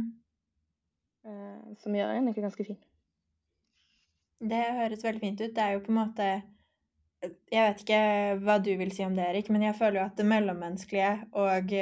Uh, 1.29 1.75
som 1.79 1.95
gjør 1.95 2.11
en 2.11 2.27
egentlig 2.27 2.47
ganske 2.47 2.65
fin. 2.65 2.79
Det 4.39 4.63
høres 4.79 5.05
veldig 5.05 5.21
fint 5.21 5.43
ut. 5.43 5.55
Det 5.55 5.63
er 5.65 5.77
jo 5.77 5.85
på 5.85 5.93
en 5.93 6.01
måte 6.01 6.29
jeg 7.19 7.63
vet 7.65 7.81
ikke 7.83 8.03
hva 8.45 8.59
du 8.63 8.71
vil 8.79 8.93
si 8.95 9.03
om 9.03 9.17
det, 9.17 9.25
Erik, 9.27 9.49
men 9.51 9.65
jeg 9.67 9.75
føler 9.79 10.01
jo 10.01 10.05
at 10.07 10.21
det 10.21 10.27
mellommenneskelige 10.29 11.15
og 11.43 11.73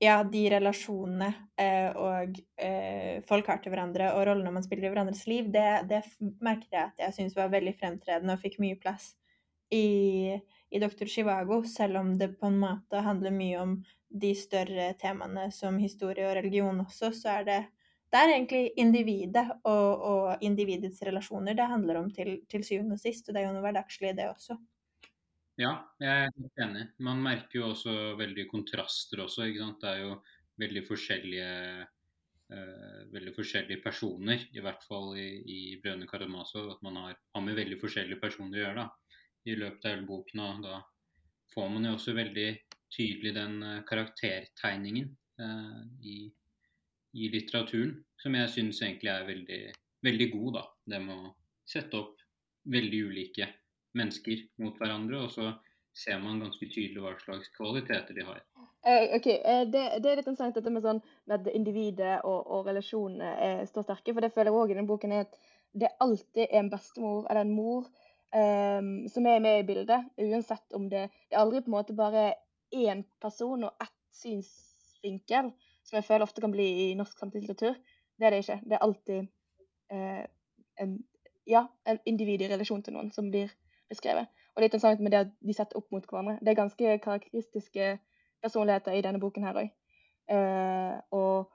ja, 0.00 0.14
de 0.24 0.42
relasjonene 0.54 1.28
eh, 1.58 1.90
og 1.98 2.38
eh, 2.62 3.18
folk 3.28 3.50
har 3.50 3.60
til 3.62 3.74
hverandre, 3.74 4.12
og 4.14 4.24
rollene 4.28 4.52
man 4.54 4.64
spiller 4.64 4.88
i 4.88 4.92
hverandres 4.92 5.24
liv, 5.28 5.50
det, 5.52 5.66
det 5.90 6.00
merket 6.44 6.70
jeg 6.70 6.84
at 6.84 7.02
jeg 7.04 7.16
syntes 7.16 7.36
var 7.36 7.52
veldig 7.52 7.74
fremtredende 7.76 8.36
og 8.36 8.42
fikk 8.44 8.60
mye 8.62 8.78
plass 8.80 9.10
i, 9.74 10.38
i 10.70 10.80
Dr. 10.82 11.08
Chivago, 11.08 11.62
selv 11.64 12.00
om 12.00 12.12
det 12.20 12.34
på 12.40 12.50
en 12.50 12.58
måte 12.60 13.00
handler 13.04 13.34
mye 13.34 13.60
om 13.62 13.74
de 14.08 14.32
større 14.36 14.92
temaene 15.00 15.48
som 15.52 15.78
historie 15.80 16.26
og 16.28 16.36
religion 16.38 16.80
også, 16.84 17.12
så 17.16 17.38
er 17.38 17.48
det 17.48 17.58
det 18.08 18.20
er 18.20 18.30
egentlig 18.32 18.62
individet 18.80 19.44
og, 19.68 19.88
og, 20.10 20.44
individets 20.44 21.02
relasjoner 21.04 21.56
det 21.56 21.66
handler 21.68 22.00
om 22.00 22.08
til, 22.12 22.38
til 22.48 22.64
syvende 22.64 22.96
og 22.96 23.02
sist. 23.02 23.28
Og 23.28 23.36
det 23.36 23.42
er 23.42 23.48
jo 23.48 23.52
noe 23.52 23.64
hverdagslig, 23.66 24.14
det 24.16 24.30
også. 24.30 24.56
Ja, 25.60 25.74
jeg 26.00 26.30
er 26.30 26.64
enig. 26.64 26.86
Man 27.04 27.20
merker 27.20 27.60
jo 27.60 27.68
også 27.72 28.14
veldig 28.16 28.46
kontraster 28.48 29.24
også. 29.24 29.44
ikke 29.48 29.60
sant? 29.60 29.80
Det 29.82 29.90
er 29.90 30.04
jo 30.06 30.14
veldig 30.62 30.84
forskjellige, 30.86 31.50
uh, 32.54 33.00
veldig 33.12 33.34
forskjellige 33.36 33.82
personer, 33.84 34.46
i 34.54 34.64
hvert 34.64 34.88
fall 34.88 35.12
i, 35.18 35.28
i 35.44 35.60
Brønne 35.82 36.08
Karamaso. 36.08 36.64
At 36.72 36.84
man 36.86 36.96
har, 37.02 37.18
har, 37.34 37.44
med 37.44 37.58
veldig 37.60 37.80
forskjellige 37.82 38.22
personer 38.22 38.56
å 38.56 38.62
gjøre 38.62 38.86
da, 38.86 38.88
i 39.46 39.54
løpet 39.58 39.84
av 39.84 39.94
hele 39.94 40.08
boken. 40.08 40.40
og 40.40 40.64
Da 40.64 40.80
får 41.54 41.70
man 41.74 41.86
jo 41.86 41.94
også 41.96 42.16
veldig 42.16 42.48
tydelig 42.94 43.34
den 43.36 43.62
uh, 43.62 43.84
karaktertegningen 43.88 45.10
eh, 45.38 45.80
i 46.02 46.18
i 47.12 47.28
litteraturen, 47.32 47.94
som 48.20 48.36
jeg 48.36 48.50
syns 48.52 48.82
egentlig 48.82 49.12
er 49.12 49.26
veldig, 49.28 49.60
veldig 50.06 50.28
god. 50.34 50.50
da. 50.58 50.64
Det 50.92 51.00
med 51.04 51.28
å 51.28 51.32
sette 51.68 51.98
opp 51.98 52.20
veldig 52.68 53.00
ulike 53.10 53.48
mennesker 53.98 54.44
mot 54.62 54.76
hverandre, 54.78 55.24
og 55.24 55.32
så 55.32 55.52
ser 55.96 56.20
man 56.22 56.42
ganske 56.42 56.68
tydelig 56.68 57.02
hva 57.02 57.14
slags 57.22 57.50
kvaliteter 57.56 58.14
de 58.14 58.26
har. 58.28 58.42
Eh, 58.86 59.16
ok, 59.16 59.26
eh, 59.26 59.64
det, 59.66 59.84
det, 60.04 60.10
er 60.10 60.20
litt 60.20 60.28
interessant 60.28 60.54
dette 60.54 60.72
med, 60.72 60.84
sånn, 60.84 61.00
med 61.26 61.40
at 61.40 61.56
individet 61.56 62.18
og, 62.28 62.44
og 62.46 62.68
relasjonene 62.68 63.66
står 63.68 63.88
sterke. 63.88 64.14
For 64.14 64.24
det 64.24 64.32
føler 64.34 64.52
jeg 64.52 64.60
òg 64.60 64.72
i 64.72 64.76
denne 64.78 64.90
boken 64.90 65.14
er 65.16 65.24
at 65.26 65.40
det 65.78 65.90
alltid 66.00 66.46
er 66.46 66.60
en 66.62 66.70
bestemor 66.72 67.26
eller 67.26 67.44
en 67.44 67.56
mor 67.56 67.88
um, 68.34 69.08
som 69.08 69.26
er 69.26 69.42
med 69.44 69.60
i 69.60 69.66
bildet. 69.66 70.08
Uansett 70.18 70.72
om 70.76 70.88
det 70.90 71.08
Det 71.30 71.36
er 71.36 71.42
aldri 71.42 71.60
på 71.60 71.70
en 71.70 71.76
måte 71.78 71.96
bare 71.96 72.34
én 72.74 73.04
person 73.20 73.64
og 73.64 73.72
ett 73.82 73.94
synsvinkel 74.12 75.52
som 75.84 75.96
jeg 75.96 76.04
føler 76.04 76.22
ofte 76.22 76.40
kan 76.40 76.52
bli 76.52 76.90
i 76.90 76.94
norsk 76.94 77.18
samtidslitteratur. 77.18 77.76
Det 78.18 78.26
er 78.26 78.30
det 78.30 78.38
ikke. 78.38 78.60
Det 78.64 78.72
er 78.76 78.84
alltid 78.84 79.26
uh, 79.92 80.24
en, 80.80 80.98
ja, 81.46 81.66
en 81.86 81.98
individ 82.06 82.42
i 82.42 82.50
relasjon 82.50 82.82
til 82.82 82.96
noen 82.96 83.10
som 83.14 83.30
blir 83.30 83.52
beskrevet. 83.88 84.28
Og 84.54 84.62
litt 84.62 84.74
interessant 84.74 85.00
med 85.00 85.14
det 85.14 85.20
at 85.22 85.34
de 85.40 85.54
setter 85.54 85.78
opp 85.78 85.92
mot 85.94 86.04
hverandre. 86.04 86.38
Det 86.42 86.50
er 86.50 86.58
ganske 86.58 86.98
karakteristiske 87.04 87.98
personligheter 88.42 88.96
i 88.96 89.04
denne 89.06 89.20
boken 89.22 89.46
her 89.46 89.60
òg. 89.62 89.70
Eh, 90.28 90.96
og, 91.14 91.48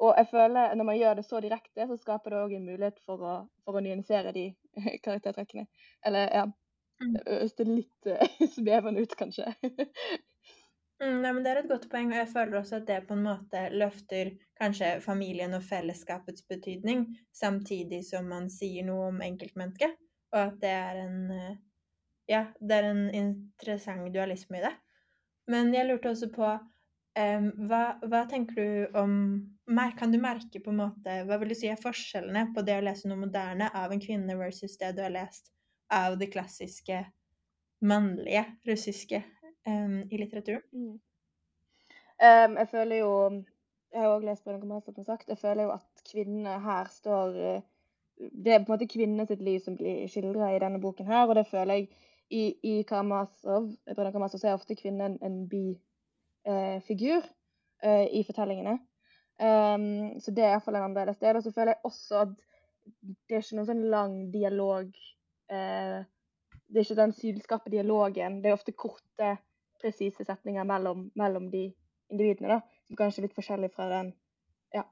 og 0.00 0.14
jeg 0.18 0.28
føler 0.30 0.74
når 0.74 0.88
man 0.88 0.98
gjør 0.98 1.18
det 1.20 1.24
så 1.28 1.40
direkte, 1.44 1.86
så 1.86 1.98
skaper 2.00 2.32
det 2.32 2.40
òg 2.40 2.54
en 2.56 2.66
mulighet 2.66 2.98
for 3.06 3.22
å, 3.22 3.34
for 3.64 3.78
å 3.78 3.84
nyansere 3.84 4.32
de 4.36 4.48
karaktertrekkene. 5.04 5.66
Eller 6.06 6.34
ja 6.34 6.48
Høres 7.00 7.54
det 7.56 7.64
litt 7.64 8.08
uh, 8.12 8.20
svevende 8.56 9.00
ut, 9.00 9.14
kanskje. 9.16 9.54
Mm, 11.00 11.22
nei, 11.22 11.32
men 11.32 11.40
Det 11.44 11.52
er 11.52 11.62
et 11.62 11.70
godt 11.70 11.86
poeng, 11.88 12.10
og 12.12 12.18
jeg 12.18 12.28
føler 12.28 12.58
også 12.58 12.76
at 12.76 12.86
det 12.90 12.98
på 13.08 13.16
en 13.16 13.22
måte 13.24 13.62
løfter 13.72 14.34
kanskje 14.60 14.90
familien 15.00 15.56
og 15.56 15.64
fellesskapets 15.64 16.44
betydning, 16.48 17.06
samtidig 17.32 18.02
som 18.04 18.28
man 18.28 18.50
sier 18.52 18.84
noe 18.84 19.08
om 19.08 19.22
enkeltmennesket. 19.24 19.96
Og 20.34 20.40
at 20.42 20.60
det 20.62 20.74
er 20.76 21.02
en 21.06 21.18
eh, 21.34 21.58
Ja, 22.30 22.44
det 22.60 22.76
er 22.76 22.84
en 22.92 23.06
interessant 23.10 24.12
dualisme 24.14 24.60
i 24.60 24.62
det. 24.62 24.70
Men 25.50 25.72
jeg 25.74 25.88
lurte 25.88 26.12
også 26.12 26.28
på 26.30 26.46
um, 26.46 27.48
hva, 27.66 27.80
hva, 28.04 28.20
tenker 28.30 28.60
du 28.60 28.98
om 29.00 29.16
Kan 29.98 30.12
du 30.12 30.18
merke 30.18 30.60
på 30.60 30.72
en 30.72 30.80
måte 30.80 31.20
Hva 31.28 31.36
vil 31.38 31.52
du 31.52 31.54
si 31.54 31.68
er 31.70 31.78
forskjellene 31.78 32.48
på 32.54 32.64
det 32.66 32.80
å 32.80 32.84
lese 32.84 33.08
noe 33.08 33.20
moderne 33.20 33.68
av 33.76 33.92
en 33.92 34.02
kvinne 34.02 34.34
versus 34.38 34.76
det 34.80 34.96
du 34.96 35.02
har 35.04 35.12
lest 35.14 35.52
av 35.94 36.16
det 36.18 36.30
klassiske 36.32 37.04
mannlige 37.80 38.44
russiske 38.66 39.22
um, 39.66 40.02
i 40.10 40.18
litteraturen. 40.18 40.62
Mm. 40.72 41.00
Um, 42.20 42.56
jeg 42.58 42.68
føler 42.70 42.96
jo 42.96 43.12
Jeg 43.90 44.04
har 44.04 44.12
òg 44.14 44.22
lest 44.22 44.44
på 44.44 44.52
noe 44.54 44.82
som 44.94 45.04
sagt. 45.04 45.28
Jeg 45.28 45.38
føler 45.38 45.66
jo 45.66 45.72
at 45.74 46.02
kvinnene 46.06 46.60
her 46.62 46.90
står 46.90 47.38
uh, 47.38 47.62
Det 48.18 48.52
er 48.52 48.60
på 48.60 48.70
en 48.70 48.74
måte 48.76 48.90
kvinnene 48.90 49.26
sitt 49.26 49.42
liv 49.42 49.58
som 49.64 49.76
blir 49.76 50.06
skildra 50.10 50.52
i 50.54 50.60
denne 50.62 50.78
boken 50.80 51.06
her, 51.06 51.26
og 51.26 51.34
det 51.34 51.48
føler 51.50 51.74
jeg 51.74 51.88
i, 52.30 52.42
i 52.62 52.82
Karamazov 52.86 53.72
Brødrene 53.88 54.28
så 54.30 54.38
er 54.46 54.54
ofte 54.54 54.76
kvinnen 54.78 55.18
en 55.22 55.40
bifigur 55.50 57.24
uh, 57.24 57.32
uh, 57.82 58.06
i 58.06 58.22
fortellingene. 58.26 58.78
Um, 59.40 60.20
så 60.20 60.34
det 60.36 60.44
er 60.44 60.54
iallfall 60.54 60.76
en 60.76 60.90
annerledes 60.90 61.20
del. 61.22 61.38
Og 61.38 61.44
så 61.44 61.52
føler 61.54 61.74
jeg 61.74 61.88
også 61.88 62.22
at 62.26 62.32
det 63.00 63.36
er 63.36 63.44
ikke 63.44 63.58
noen 63.58 63.68
sånn 63.68 63.84
lang 63.92 64.16
dialog 64.32 64.88
uh, 65.52 66.00
Det 66.66 66.80
er 66.80 66.84
ikke 66.84 66.98
den 67.00 67.14
sylskarpe 67.16 67.72
dialogen. 67.72 68.40
Det 68.42 68.50
er 68.50 68.58
ofte 68.58 68.76
korte, 68.76 69.34
presise 69.80 70.26
setninger 70.26 70.66
mellom, 70.68 71.08
mellom, 71.18 71.48
de 71.52 71.68
individene, 72.10 72.56
da, 72.56 72.80
som 72.88 72.98
kanskje 72.98 73.22
er 73.22 73.28
litt 73.28 73.38
forskjellig 73.38 73.72
fra 73.74 73.90
den 73.90 74.14
Ja. 74.76 74.84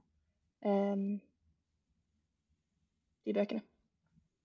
Um, 0.65 1.19
de 3.29 3.35
bøkene. 3.37 3.63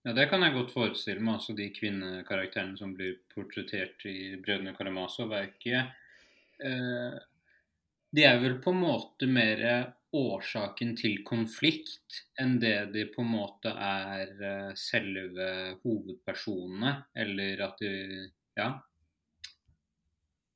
Ja, 0.04 0.12
det 0.12 0.28
kan 0.28 0.43
jeg 0.43 0.51
godt 0.58 0.74
forestille 0.76 1.24
meg. 1.24 1.38
Altså 1.39 1.54
de 1.56 1.70
kvinnekarakterene 1.72 2.76
som 2.76 2.91
blir 2.97 3.22
portrettert 3.32 4.04
i 4.10 4.36
'Brødrene 4.36 4.76
Karamazov', 4.76 5.32
er 5.32 5.47
ikke 5.47 5.80
eh, 6.60 7.16
De 8.14 8.26
er 8.30 8.39
vel 8.43 8.59
på 8.61 8.72
en 8.74 8.82
måte 8.84 9.28
mer 9.30 9.61
årsaken 10.14 10.93
til 10.97 11.24
konflikt 11.26 12.20
enn 12.39 12.59
det 12.61 12.76
de 12.93 13.07
på 13.09 13.24
en 13.24 13.32
måte 13.34 13.72
er 13.74 14.34
uh, 14.38 14.74
selve 14.78 15.47
hovedpersonene, 15.82 16.95
eller 17.16 17.68
at 17.70 17.82
de 17.82 17.93
Ja. 18.53 18.70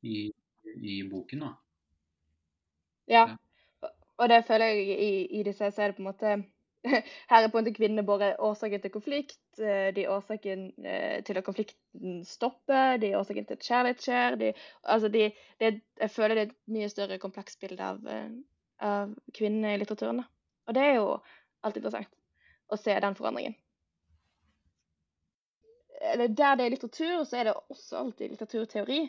I, 0.06 0.30
i 0.78 1.02
boken, 1.10 1.42
da. 1.42 1.48
Ja. 3.10 3.24
ja. 3.26 3.90
Og 4.22 4.30
det 4.30 4.44
føler 4.46 4.70
jeg 4.70 5.00
i, 5.02 5.10
i 5.40 5.42
disse, 5.44 5.72
så 5.74 5.82
er 5.82 5.92
det 5.92 5.98
på 5.98 6.04
en 6.04 6.12
måte 6.12 6.36
her 7.32 7.42
er 7.42 7.50
på 7.50 7.58
en 7.58 7.66
måte 7.66 7.74
kvinnene 7.74 8.06
bare 8.06 8.36
årsaken 8.38 8.84
til 8.84 8.94
konflikt. 8.94 9.40
Eh, 9.60 9.90
de 9.96 10.04
er 10.04 10.14
årsaken 10.14 10.68
eh, 10.86 11.24
til 11.26 11.40
at 11.40 11.46
konflikten 11.46 12.24
stopper. 12.26 12.98
De 13.02 13.12
er 13.12 13.20
årsaken 13.20 13.48
til 13.48 13.58
at 13.58 13.68
kjærlighet 13.70 14.04
skjer. 14.04 14.38
De, 14.42 14.52
altså 14.84 15.12
de, 15.14 15.30
det, 15.60 15.72
jeg 16.00 16.12
føler 16.14 16.36
det 16.36 16.44
er 16.44 16.52
et 16.52 16.60
mye 16.78 16.90
større 16.92 17.20
komplekst 17.22 17.60
bilde 17.64 17.84
av, 17.84 18.04
av 18.84 19.16
kvinnene 19.38 19.76
i 19.76 19.82
litteraturen. 19.82 20.24
Og 20.68 20.76
det 20.76 20.84
er 20.84 21.00
jo 21.00 21.16
alltid 21.64 21.82
interessant 21.82 22.14
å 22.68 22.80
se 22.80 22.96
den 23.00 23.16
forandringen. 23.18 23.56
Eller 26.14 26.30
der 26.30 26.58
det 26.58 26.66
er 26.66 26.74
litteratur, 26.76 27.24
så 27.26 27.40
er 27.40 27.50
det 27.50 27.58
også 27.58 28.02
alltid 28.04 28.34
litteraturteori. 28.34 29.02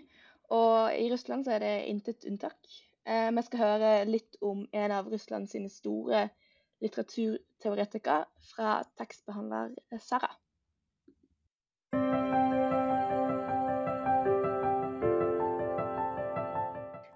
Og 0.56 0.94
i 0.96 1.08
Russland 1.12 1.44
så 1.44 1.56
er 1.56 1.64
det 1.64 1.72
intet 1.90 2.24
unntak. 2.28 2.56
Eh, 3.04 3.28
vi 3.36 3.44
skal 3.44 3.64
høre 3.64 3.90
litt 4.08 4.38
om 4.44 4.64
en 4.72 4.94
av 4.94 5.10
Russlands 5.12 5.56
store 5.74 6.28
litteraturteoretikere 6.82 8.24
fra 8.52 8.78
tekstbehandler 8.98 9.74
Sara. 10.02 10.30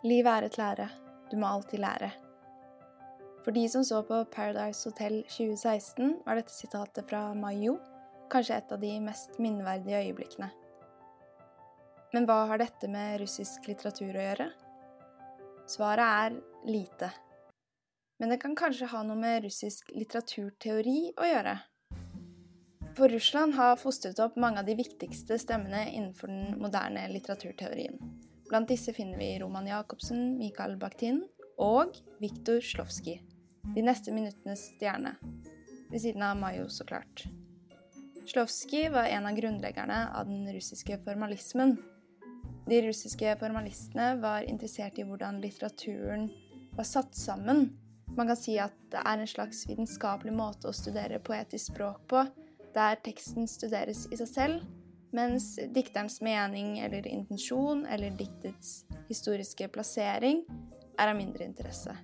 Livet 0.02 0.32
er 0.32 0.48
et 0.48 0.58
lære. 0.58 0.88
Du 1.30 1.38
må 1.38 1.46
alltid 1.46 1.78
lære. 1.78 2.10
For 3.44 3.54
de 3.54 3.68
som 3.68 3.84
så 3.84 4.02
på 4.06 4.24
Paradise 4.34 4.90
Hotel 4.90 5.22
2016, 5.30 6.16
var 6.26 6.38
dette 6.38 6.54
sitatet 6.54 7.06
fra 7.10 7.28
Mayo 7.34 7.78
kanskje 8.32 8.58
et 8.58 8.72
av 8.74 8.80
de 8.80 8.92
mest 9.04 9.38
minneverdige 9.42 10.02
øyeblikkene. 10.06 10.48
Men 12.12 12.26
hva 12.28 12.42
har 12.50 12.60
dette 12.60 12.88
med 12.92 13.20
russisk 13.22 13.66
litteratur 13.70 14.10
å 14.10 14.26
gjøre? 14.26 14.48
Svaret 15.70 16.04
er 16.04 16.38
lite. 16.68 17.08
Men 18.22 18.30
det 18.30 18.36
kan 18.38 18.52
kanskje 18.54 18.86
ha 18.86 19.00
noe 19.02 19.18
med 19.18 19.40
russisk 19.42 19.88
litteraturteori 19.90 20.98
å 21.18 21.26
gjøre. 21.26 21.56
For 22.94 23.10
Russland 23.10 23.56
har 23.58 23.80
fostret 23.80 24.20
opp 24.22 24.36
mange 24.38 24.62
av 24.62 24.68
de 24.68 24.76
viktigste 24.78 25.40
stemmene 25.42 25.80
innenfor 25.90 26.30
den 26.30 26.54
moderne 26.62 27.02
litteraturteorien. 27.10 27.98
Blant 28.46 28.70
disse 28.70 28.94
finner 28.94 29.18
vi 29.18 29.32
Roman 29.42 29.66
Jacobsen, 29.66 30.36
Mikael 30.38 30.76
Bakhtin 30.78 31.18
og 31.58 31.98
Viktor 32.22 32.62
Slovskij. 32.62 33.18
De 33.74 33.82
neste 33.82 34.14
minuttenes 34.14 34.68
stjerne. 34.76 35.16
Ved 35.90 36.06
siden 36.06 36.22
av 36.22 36.38
Mayo, 36.38 36.70
så 36.70 36.86
klart. 36.86 37.26
Slovskij 38.30 38.86
var 38.94 39.10
en 39.10 39.26
av 39.26 39.34
grunnleggerne 39.34 40.02
av 40.14 40.30
den 40.30 40.46
russiske 40.54 41.02
formalismen. 41.02 41.74
De 42.70 42.84
russiske 42.86 43.34
formalistene 43.42 44.12
var 44.22 44.46
interessert 44.46 45.02
i 45.02 45.10
hvordan 45.10 45.42
litteraturen 45.42 46.30
var 46.78 46.86
satt 46.86 47.18
sammen. 47.18 47.72
Man 48.16 48.28
kan 48.28 48.36
si 48.36 48.58
at 48.60 48.74
det 48.92 49.00
er 49.00 49.22
en 49.22 49.28
slags 49.28 49.64
vitenskapelig 49.68 50.34
måte 50.36 50.68
å 50.68 50.76
studere 50.76 51.20
poetisk 51.24 51.72
språk 51.72 52.02
på, 52.12 52.24
der 52.74 53.00
teksten 53.04 53.48
studeres 53.48 54.04
i 54.12 54.18
seg 54.20 54.28
selv, 54.28 54.66
mens 55.12 55.54
dikterens 55.72 56.20
mening 56.24 56.78
eller 56.84 57.06
intensjon 57.08 57.84
eller 57.88 58.14
diktets 58.16 58.82
historiske 59.08 59.68
plassering 59.72 60.42
er 61.00 61.12
av 61.12 61.16
mindre 61.16 61.44
interesse. 61.48 61.94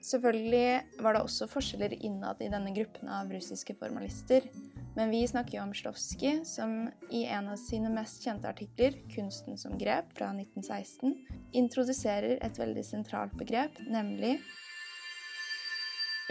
Selvfølgelig 0.00 1.02
var 1.04 1.14
det 1.14 1.22
også 1.26 1.48
forskjeller 1.50 1.94
innad 2.06 2.40
i 2.40 2.48
denne 2.50 2.72
gruppen 2.74 3.10
av 3.12 3.30
russiske 3.30 3.74
formalister. 3.78 4.46
Men 4.94 5.10
vi 5.10 5.22
snakker 5.28 5.58
jo 5.58 5.62
om 5.62 5.74
Slovskij, 5.74 6.44
som 6.44 6.90
i 7.10 7.24
en 7.24 7.48
av 7.48 7.56
sine 7.56 7.90
mest 7.94 8.24
kjente 8.24 8.48
artikler, 8.48 8.92
'Kunsten 9.08 9.58
som 9.58 9.78
grep', 9.78 10.12
fra 10.14 10.32
1916, 10.32 11.14
introduserer 11.52 12.38
et 12.42 12.58
veldig 12.58 12.84
sentralt 12.84 13.36
begrep, 13.38 13.78
nemlig 13.86 14.40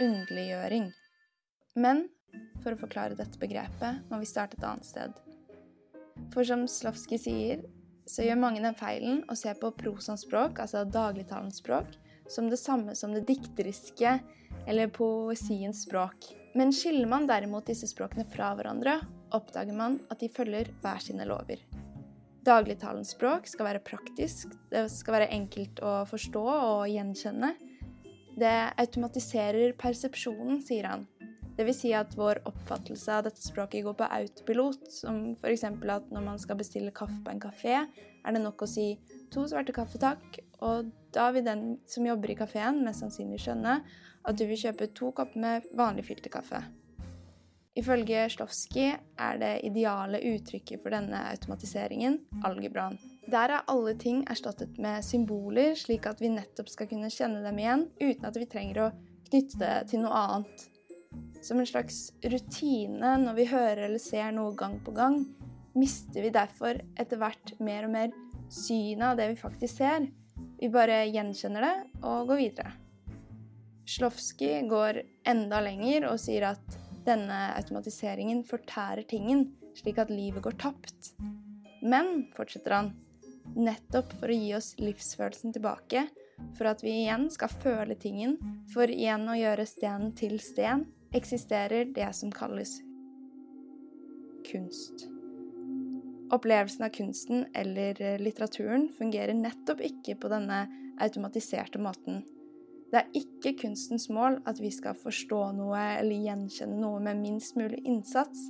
underliggjøring. 0.00 0.92
Men 1.74 2.08
for 2.62 2.74
å 2.74 2.80
forklare 2.80 3.16
dette 3.16 3.40
begrepet 3.40 4.10
må 4.10 4.20
vi 4.20 4.28
starte 4.28 4.58
et 4.58 4.64
annet 4.64 4.84
sted. 4.84 5.12
For 6.34 6.44
som 6.44 6.66
Slavskij 6.68 7.18
sier, 7.18 7.64
så 8.06 8.26
gjør 8.26 8.42
mange 8.42 8.62
den 8.62 8.76
feilen 8.76 9.22
å 9.30 9.36
se 9.38 9.52
på 9.54 9.72
prosans 9.78 10.24
språk, 10.26 10.58
altså 10.58 10.84
dagligtalens 10.84 11.60
språk, 11.62 11.96
som 12.28 12.50
det 12.50 12.58
samme 12.58 12.94
som 12.98 13.14
det 13.14 13.26
dikteriske 13.28 14.18
eller 14.66 14.92
poesiens 14.94 15.84
språk. 15.86 16.39
Men 16.58 16.72
skiller 16.74 17.06
man 17.06 17.28
derimot 17.30 17.68
disse 17.70 17.86
språkene 17.86 18.26
fra 18.26 18.50
hverandre, 18.58 18.96
oppdager 19.36 19.76
man 19.76 20.00
at 20.10 20.22
de 20.22 20.30
følger 20.32 20.72
hver 20.82 21.02
sine 21.02 21.26
lover. 21.28 21.62
Dagligtalens 22.46 23.12
språk 23.14 23.46
skal 23.46 23.68
være 23.68 23.82
praktisk, 23.84 24.54
det 24.72 24.86
skal 24.90 25.18
være 25.18 25.30
enkelt 25.36 25.82
å 25.84 26.00
forstå 26.10 26.42
og 26.50 26.88
gjenkjenne. 26.90 27.52
Det 28.40 28.56
automatiserer 28.80 29.74
persepsjonen, 29.78 30.62
sier 30.64 30.88
han. 30.88 31.06
Dvs. 31.58 31.80
Si 31.82 31.90
at 31.94 32.14
vår 32.16 32.40
oppfattelse 32.48 33.12
av 33.12 33.26
dette 33.26 33.42
språket 33.44 33.84
går 33.84 33.98
på 33.98 34.08
autopilot, 34.16 34.86
som 34.94 35.20
f.eks. 35.36 35.66
at 35.68 36.08
når 36.10 36.24
man 36.24 36.40
skal 36.40 36.56
bestille 36.56 36.94
kaffe 36.96 37.18
på 37.24 37.34
en 37.34 37.42
kafé, 37.42 37.82
er 37.84 38.36
det 38.36 38.42
nok 38.42 38.64
å 38.64 38.70
si 38.70 38.94
'to 39.30 39.44
svarte 39.46 39.74
kaffe, 39.76 40.00
takk', 40.00 40.40
og 40.60 40.90
da 41.14 41.30
vil 41.34 41.46
den 41.46 41.64
som 41.90 42.06
jobber 42.06 42.32
i 42.32 42.38
kafeen, 42.38 42.84
mest 42.84 43.02
sannsynlig 43.02 43.40
skjønne 43.42 43.80
at 44.20 44.36
du 44.36 44.44
vil 44.46 44.60
kjøpe 44.60 44.90
to 44.96 45.10
kopper 45.16 45.40
med 45.40 45.72
vanlig 45.76 46.04
filterkaffe. 46.10 46.60
Ifølge 47.78 48.24
Slofsky 48.34 48.88
er 48.90 49.38
det 49.38 49.52
ideale 49.64 50.18
uttrykket 50.32 50.82
for 50.82 50.92
denne 50.92 51.20
automatiseringen 51.30 52.18
algebraen. 52.44 52.98
Der 53.30 53.54
er 53.54 53.68
alle 53.70 53.94
ting 53.94 54.24
erstattet 54.28 54.78
med 54.82 55.04
symboler, 55.06 55.76
slik 55.78 56.08
at 56.10 56.20
vi 56.20 56.32
nettopp 56.34 56.68
skal 56.72 56.90
kunne 56.90 57.12
kjenne 57.14 57.44
dem 57.44 57.60
igjen 57.62 57.86
uten 58.00 58.26
at 58.26 58.36
vi 58.36 58.48
trenger 58.50 58.82
å 58.82 58.90
knytte 59.30 59.60
det 59.62 59.74
til 59.92 60.02
noe 60.02 60.18
annet. 60.18 60.66
Som 61.46 61.62
en 61.62 61.68
slags 61.68 62.10
rutine 62.26 63.14
når 63.22 63.38
vi 63.38 63.50
hører 63.52 63.86
eller 63.86 64.02
ser 64.02 64.34
noe 64.34 64.52
gang 64.58 64.76
på 64.84 64.92
gang, 64.96 65.22
mister 65.78 66.26
vi 66.26 66.34
derfor 66.34 66.82
etter 66.98 67.22
hvert 67.22 67.54
mer 67.62 67.86
og 67.86 67.94
mer 67.94 68.16
synet 68.50 69.12
av 69.12 69.20
det 69.20 69.30
vi 69.30 69.38
faktisk 69.38 69.78
ser. 69.78 70.10
Vi 70.60 70.68
bare 70.68 71.06
gjenkjenner 71.08 71.64
det 71.64 71.74
og 72.04 72.28
går 72.28 72.40
videre. 72.40 72.72
Slofsky 73.88 74.60
går 74.68 75.00
enda 75.28 75.60
lenger 75.64 76.06
og 76.10 76.20
sier 76.20 76.50
at 76.52 76.76
denne 77.06 77.38
automatiseringen 77.56 78.42
fortærer 78.46 79.06
tingen, 79.08 79.46
slik 79.74 79.98
at 80.02 80.12
livet 80.12 80.44
går 80.44 80.58
tapt. 80.60 81.14
Men, 81.80 82.28
fortsetter 82.36 82.76
han, 82.76 82.90
nettopp 83.56 84.12
for 84.20 84.30
å 84.30 84.36
gi 84.36 84.52
oss 84.58 84.74
livsfølelsen 84.78 85.56
tilbake, 85.56 86.04
for 86.58 86.68
at 86.70 86.84
vi 86.84 86.92
igjen 87.02 87.28
skal 87.32 87.52
føle 87.62 87.96
tingen, 87.98 88.36
for 88.72 88.90
igjen 88.90 89.26
å 89.32 89.38
gjøre 89.38 89.66
stenen 89.68 90.12
til 90.16 90.36
sten, 90.44 90.84
eksisterer 91.16 91.88
det 91.96 92.12
som 92.16 92.30
kalles 92.32 92.76
kunst. 94.46 95.08
Opplevelsen 96.30 96.84
av 96.86 96.92
kunsten 96.94 97.46
eller 97.54 98.18
litteraturen 98.22 98.88
fungerer 98.98 99.34
nettopp 99.34 99.82
ikke 99.82 100.14
på 100.22 100.30
denne 100.30 100.62
automatiserte 101.02 101.80
måten. 101.82 102.22
Det 102.90 103.00
er 103.00 103.18
ikke 103.18 103.54
kunstens 103.64 104.08
mål 104.10 104.40
at 104.50 104.60
vi 104.62 104.70
skal 104.74 104.98
forstå 104.98 105.40
noe 105.58 105.80
eller 106.00 106.26
gjenkjenne 106.26 106.78
noe 106.78 107.00
med 107.02 107.18
minst 107.22 107.58
mulig 107.58 107.82
innsats. 107.86 108.46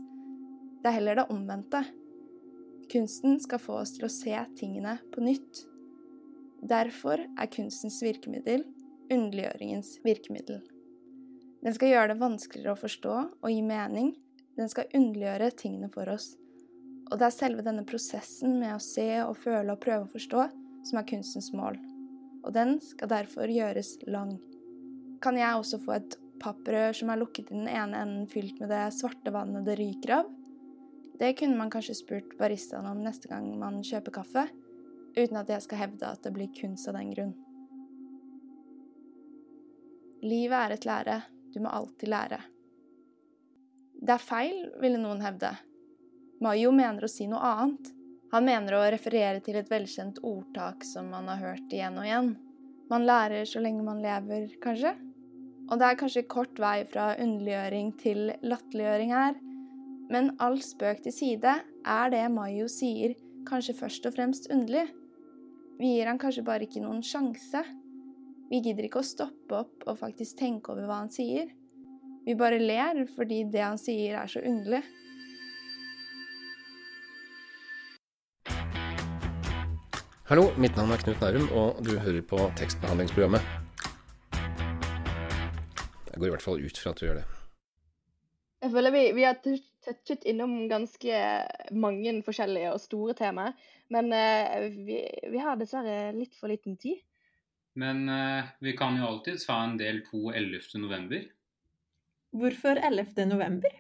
Det 0.81 0.89
er 0.89 0.97
heller 0.97 1.21
det 1.21 1.29
omvendte. 1.33 1.85
Kunsten 2.93 3.41
skal 3.41 3.63
få 3.63 3.81
oss 3.83 3.95
til 3.97 4.09
å 4.09 4.13
se 4.13 4.37
tingene 4.59 4.97
på 5.13 5.25
nytt. 5.25 5.65
Derfor 6.61 7.21
er 7.21 7.53
kunstens 7.53 8.01
virkemiddel 8.05 8.65
underliggjøringens 9.11 9.99
virkemiddel. 10.05 10.61
Den 11.61 11.77
skal 11.77 11.93
gjøre 11.93 12.13
det 12.13 12.21
vanskeligere 12.21 12.77
å 12.77 12.81
forstå 12.81 13.17
og 13.43 13.51
gi 13.51 13.63
mening. 13.65 14.15
Den 14.57 14.71
skal 14.73 14.91
underliggjøre 14.97 15.51
tingene 15.59 15.91
for 15.93 16.09
oss. 16.13 16.33
Og 17.11 17.19
det 17.19 17.27
er 17.27 17.35
selve 17.35 17.65
denne 17.67 17.83
prosessen 17.87 18.59
med 18.61 18.77
å 18.77 18.83
se 18.83 19.09
og 19.25 19.37
føle 19.39 19.75
og 19.75 19.83
prøve 19.83 20.07
å 20.07 20.13
forstå 20.13 20.47
som 20.87 21.01
er 21.01 21.09
kunstens 21.11 21.51
mål. 21.57 21.79
Og 22.47 22.55
den 22.55 22.79
skal 22.85 23.11
derfor 23.11 23.51
gjøres 23.51 23.97
lang. 24.09 24.37
Kan 25.21 25.37
jeg 25.37 25.59
også 25.59 25.81
få 25.83 25.97
et 25.99 26.17
papprør 26.41 26.95
som 26.97 27.11
er 27.13 27.21
lukket 27.21 27.51
i 27.51 27.59
den 27.59 27.69
ene 27.69 28.05
enden 28.05 28.29
fylt 28.31 28.63
med 28.63 28.71
det 28.73 28.87
svarte 28.97 29.35
vannet 29.35 29.67
det 29.67 29.77
ryker 29.81 30.21
av? 30.21 30.31
Det 31.21 31.35
kunne 31.37 31.59
man 31.59 31.73
kanskje 31.73 31.99
spurt 31.99 32.33
baristaen 32.39 32.87
om 32.89 33.03
neste 33.05 33.29
gang 33.29 33.51
man 33.61 33.83
kjøper 33.85 34.15
kaffe, 34.23 34.47
uten 35.19 35.37
at 35.37 35.51
jeg 35.53 35.67
skal 35.67 35.83
hevde 35.83 36.09
at 36.09 36.23
det 36.25 36.33
blir 36.33 36.49
kunst 36.57 36.89
av 36.89 36.97
den 36.97 37.11
grunn. 37.13 37.35
Livet 40.25 40.57
er 40.57 40.77
et 40.77 40.87
lære, 40.89 41.19
du 41.53 41.61
må 41.61 41.73
alltid 41.75 42.09
lære. 42.13 42.39
Det 44.01 44.15
er 44.15 44.25
feil, 44.25 44.63
ville 44.81 45.01
noen 45.01 45.21
hevde. 45.21 45.53
Mayo 46.41 46.71
mener 46.73 47.05
å 47.05 47.11
si 47.11 47.27
noe 47.29 47.41
annet. 47.45 47.91
Han 48.33 48.47
mener 48.47 48.77
å 48.79 48.87
referere 48.89 49.43
til 49.45 49.59
et 49.61 49.69
velkjent 49.69 50.23
ordtak 50.25 50.87
som 50.89 51.11
man 51.13 51.27
har 51.29 51.43
hørt 51.43 51.73
igjen 51.75 51.99
og 52.01 52.07
igjen. 52.07 52.31
Man 52.91 53.05
lærer 53.07 53.45
så 53.45 53.61
lenge 53.61 53.85
man 53.85 54.01
lever, 54.01 54.47
kanskje? 54.63 54.95
Og 55.71 55.79
det 55.79 55.87
er 55.87 55.99
kanskje 56.01 56.27
kort 56.31 56.57
vei 56.59 56.79
fra 56.89 57.13
underliggjøring 57.21 57.91
til 58.01 58.23
latterliggjøring 58.41 59.13
her, 59.15 59.37
men 60.11 60.33
all 60.43 60.57
spøk 60.65 61.05
til 61.05 61.15
side 61.15 61.53
er 61.61 62.11
det 62.11 62.25
Mayo 62.35 62.67
sier, 62.73 63.15
kanskje 63.47 63.77
først 63.79 64.09
og 64.09 64.17
fremst 64.17 64.49
underlig. 64.51 64.89
Vi 65.79 65.93
gir 65.95 66.11
han 66.11 66.19
kanskje 66.21 66.45
bare 66.47 66.67
ikke 66.67 66.83
noen 66.83 67.05
sjanse. 67.07 67.63
Vi 68.51 68.59
gidder 68.65 68.89
ikke 68.89 69.05
å 69.05 69.07
stoppe 69.07 69.61
opp 69.61 69.87
og 69.87 70.01
faktisk 70.01 70.41
tenke 70.41 70.73
over 70.73 70.89
hva 70.89 71.03
han 71.05 71.13
sier. 71.15 71.53
Vi 72.25 72.35
bare 72.37 72.59
ler 72.59 73.05
fordi 73.15 73.45
det 73.53 73.63
han 73.63 73.79
sier 73.81 74.19
er 74.25 74.33
så 74.33 74.43
underlig. 74.43 74.83
Hallo, 80.31 80.45
mitt 80.63 80.77
navn 80.79 80.93
er 80.95 81.01
Knut 81.03 81.19
Nærum, 81.25 81.49
og 81.59 81.79
du 81.83 81.97
hører 81.99 82.23
på 82.23 82.37
tekstbehandlingsprogrammet. 82.55 83.43
Jeg 86.07 86.19
går 86.21 86.27
i 86.29 86.31
hvert 86.31 86.45
fall 86.45 86.61
ut 86.63 86.77
fra 86.79 86.93
at 86.93 87.01
du 87.01 87.07
gjør 87.09 87.17
det. 87.19 87.25
Jeg 88.63 88.71
føler 88.71 88.93
vi, 88.95 89.01
vi 89.17 89.25
har 89.27 89.41
touchet 89.43 90.23
innom 90.31 90.53
ganske 90.71 91.23
mange 91.75 92.13
forskjellige 92.23 92.71
og 92.71 92.79
store 92.79 93.17
temaer. 93.19 93.57
Men 93.91 94.15
uh, 94.15 94.69
vi, 94.71 95.01
vi, 95.33 95.41
har 95.43 95.59
dessverre 95.59 96.13
litt 96.15 96.39
for 96.39 96.55
liten 96.55 96.77
tid. 96.79 97.01
Men 97.75 98.05
uh, 98.07 98.53
vi 98.63 98.77
kan 98.79 99.01
jo 99.01 99.09
alltids 99.09 99.49
ha 99.51 99.57
en 99.65 99.75
del 99.81 99.99
to 100.13 100.29
11. 100.31 100.69
november. 100.85 101.25
Hvorfor 102.39 102.79
11. 102.79 103.19
november? 103.33 103.75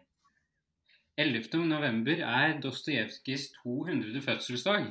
11. 1.14 1.62
november 1.76 2.26
er 2.26 2.58
Dostojevskijs 2.58 3.52
200. 3.62 4.18
fødselsdag. 4.26 4.90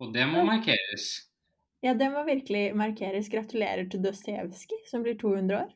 Og 0.00 0.14
det 0.14 0.24
må 0.30 0.44
markeres. 0.48 1.10
Ja, 1.84 1.92
det 1.96 2.08
må 2.12 2.22
virkelig 2.24 2.70
markeres. 2.76 3.28
Gratulerer 3.32 3.88
til 3.88 4.02
Dostojevskij, 4.04 4.82
som 4.88 5.04
blir 5.04 5.18
200 5.20 5.58
år. 5.62 5.74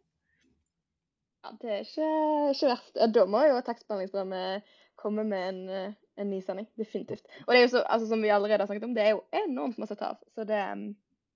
Ja, 1.44 1.52
det 1.60 1.70
er 1.70 1.84
ikke, 1.84 2.08
ikke 2.54 2.70
verst. 2.72 2.98
Da 3.14 3.24
må 3.28 3.42
jo 3.44 3.60
tekstbehandlingsprogrammet 3.64 4.74
komme 5.00 5.24
med 5.28 5.48
en, 5.48 5.94
en 6.20 6.30
ny 6.30 6.40
sending. 6.44 6.68
Definitivt. 6.80 7.28
Og 7.44 7.52
det 7.52 7.60
er 7.60 7.66
jo 7.66 7.72
så, 7.76 7.84
altså, 7.84 8.08
som 8.08 8.24
vi 8.24 8.32
allerede 8.32 8.64
har 8.64 8.70
snakket 8.70 8.88
om, 8.88 8.94
det 8.96 9.04
er 9.04 9.12
jo 9.12 9.24
enormt 9.44 9.80
masse 9.82 9.96
å. 10.00 10.24
Så 10.32 10.48
det, 10.48 10.60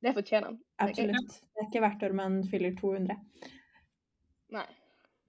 det 0.04 0.14
fortjener 0.16 0.52
han. 0.52 0.58
Absolutt. 0.84 1.38
Det 1.52 1.64
er 1.64 1.68
ikke 1.68 1.84
hvert 1.84 2.08
år 2.08 2.16
man 2.16 2.40
fyller 2.48 2.76
200. 2.80 3.20
Nei. 4.56 4.68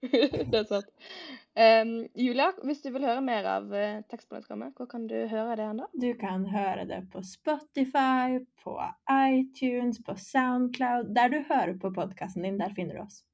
det 0.52 0.62
er 0.62 0.68
sant. 0.68 0.92
Um, 1.58 2.06
Julia, 2.14 2.52
hvis 2.62 2.78
du 2.84 2.92
vil 2.94 3.02
høre 3.02 3.22
mer 3.26 3.46
av 3.50 3.64
uh, 3.74 4.02
tekstbehandlingsprogrammet, 4.06 4.76
hvor 4.78 4.86
kan 4.86 5.08
du 5.10 5.16
høre 5.26 5.56
det 5.58 5.64
ennå? 5.66 5.88
Du 5.98 6.12
kan 6.20 6.44
høre 6.46 6.84
det 6.86 7.00
på 7.10 7.24
Spotify, 7.26 8.38
på 8.62 8.76
iTunes, 9.10 9.98
på 10.06 10.14
Soundcloud. 10.14 11.10
Der 11.16 11.32
du 11.32 11.40
hører 11.48 11.74
på 11.82 11.90
podkasten 11.96 12.46
din, 12.46 12.60
der 12.60 12.70
finner 12.76 13.00
du 13.00 13.02
oss. 13.02 13.24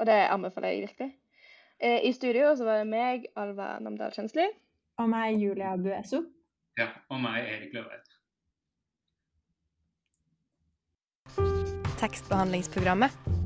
Og 0.00 0.08
det 0.08 0.16
anbefaler 0.32 0.72
jeg 0.72 0.88
virkelig. 0.88 1.12
Uh, 1.76 2.00
I 2.08 2.12
studio 2.16 2.56
så 2.56 2.64
var 2.64 2.80
det 2.80 2.88
meg, 2.88 3.28
Alva 3.36 3.74
Namdal 3.84 4.16
Kjensli. 4.16 4.48
Og 4.96 5.12
meg, 5.12 5.36
Julia 5.36 5.76
Bueso. 5.76 6.24
Ja, 6.80 6.88
og 7.12 7.20
meg, 7.20 7.44
Erik 7.52 7.76
Løveit. 7.76 8.14
Tekstbehandlingsprogrammet. 12.00 13.45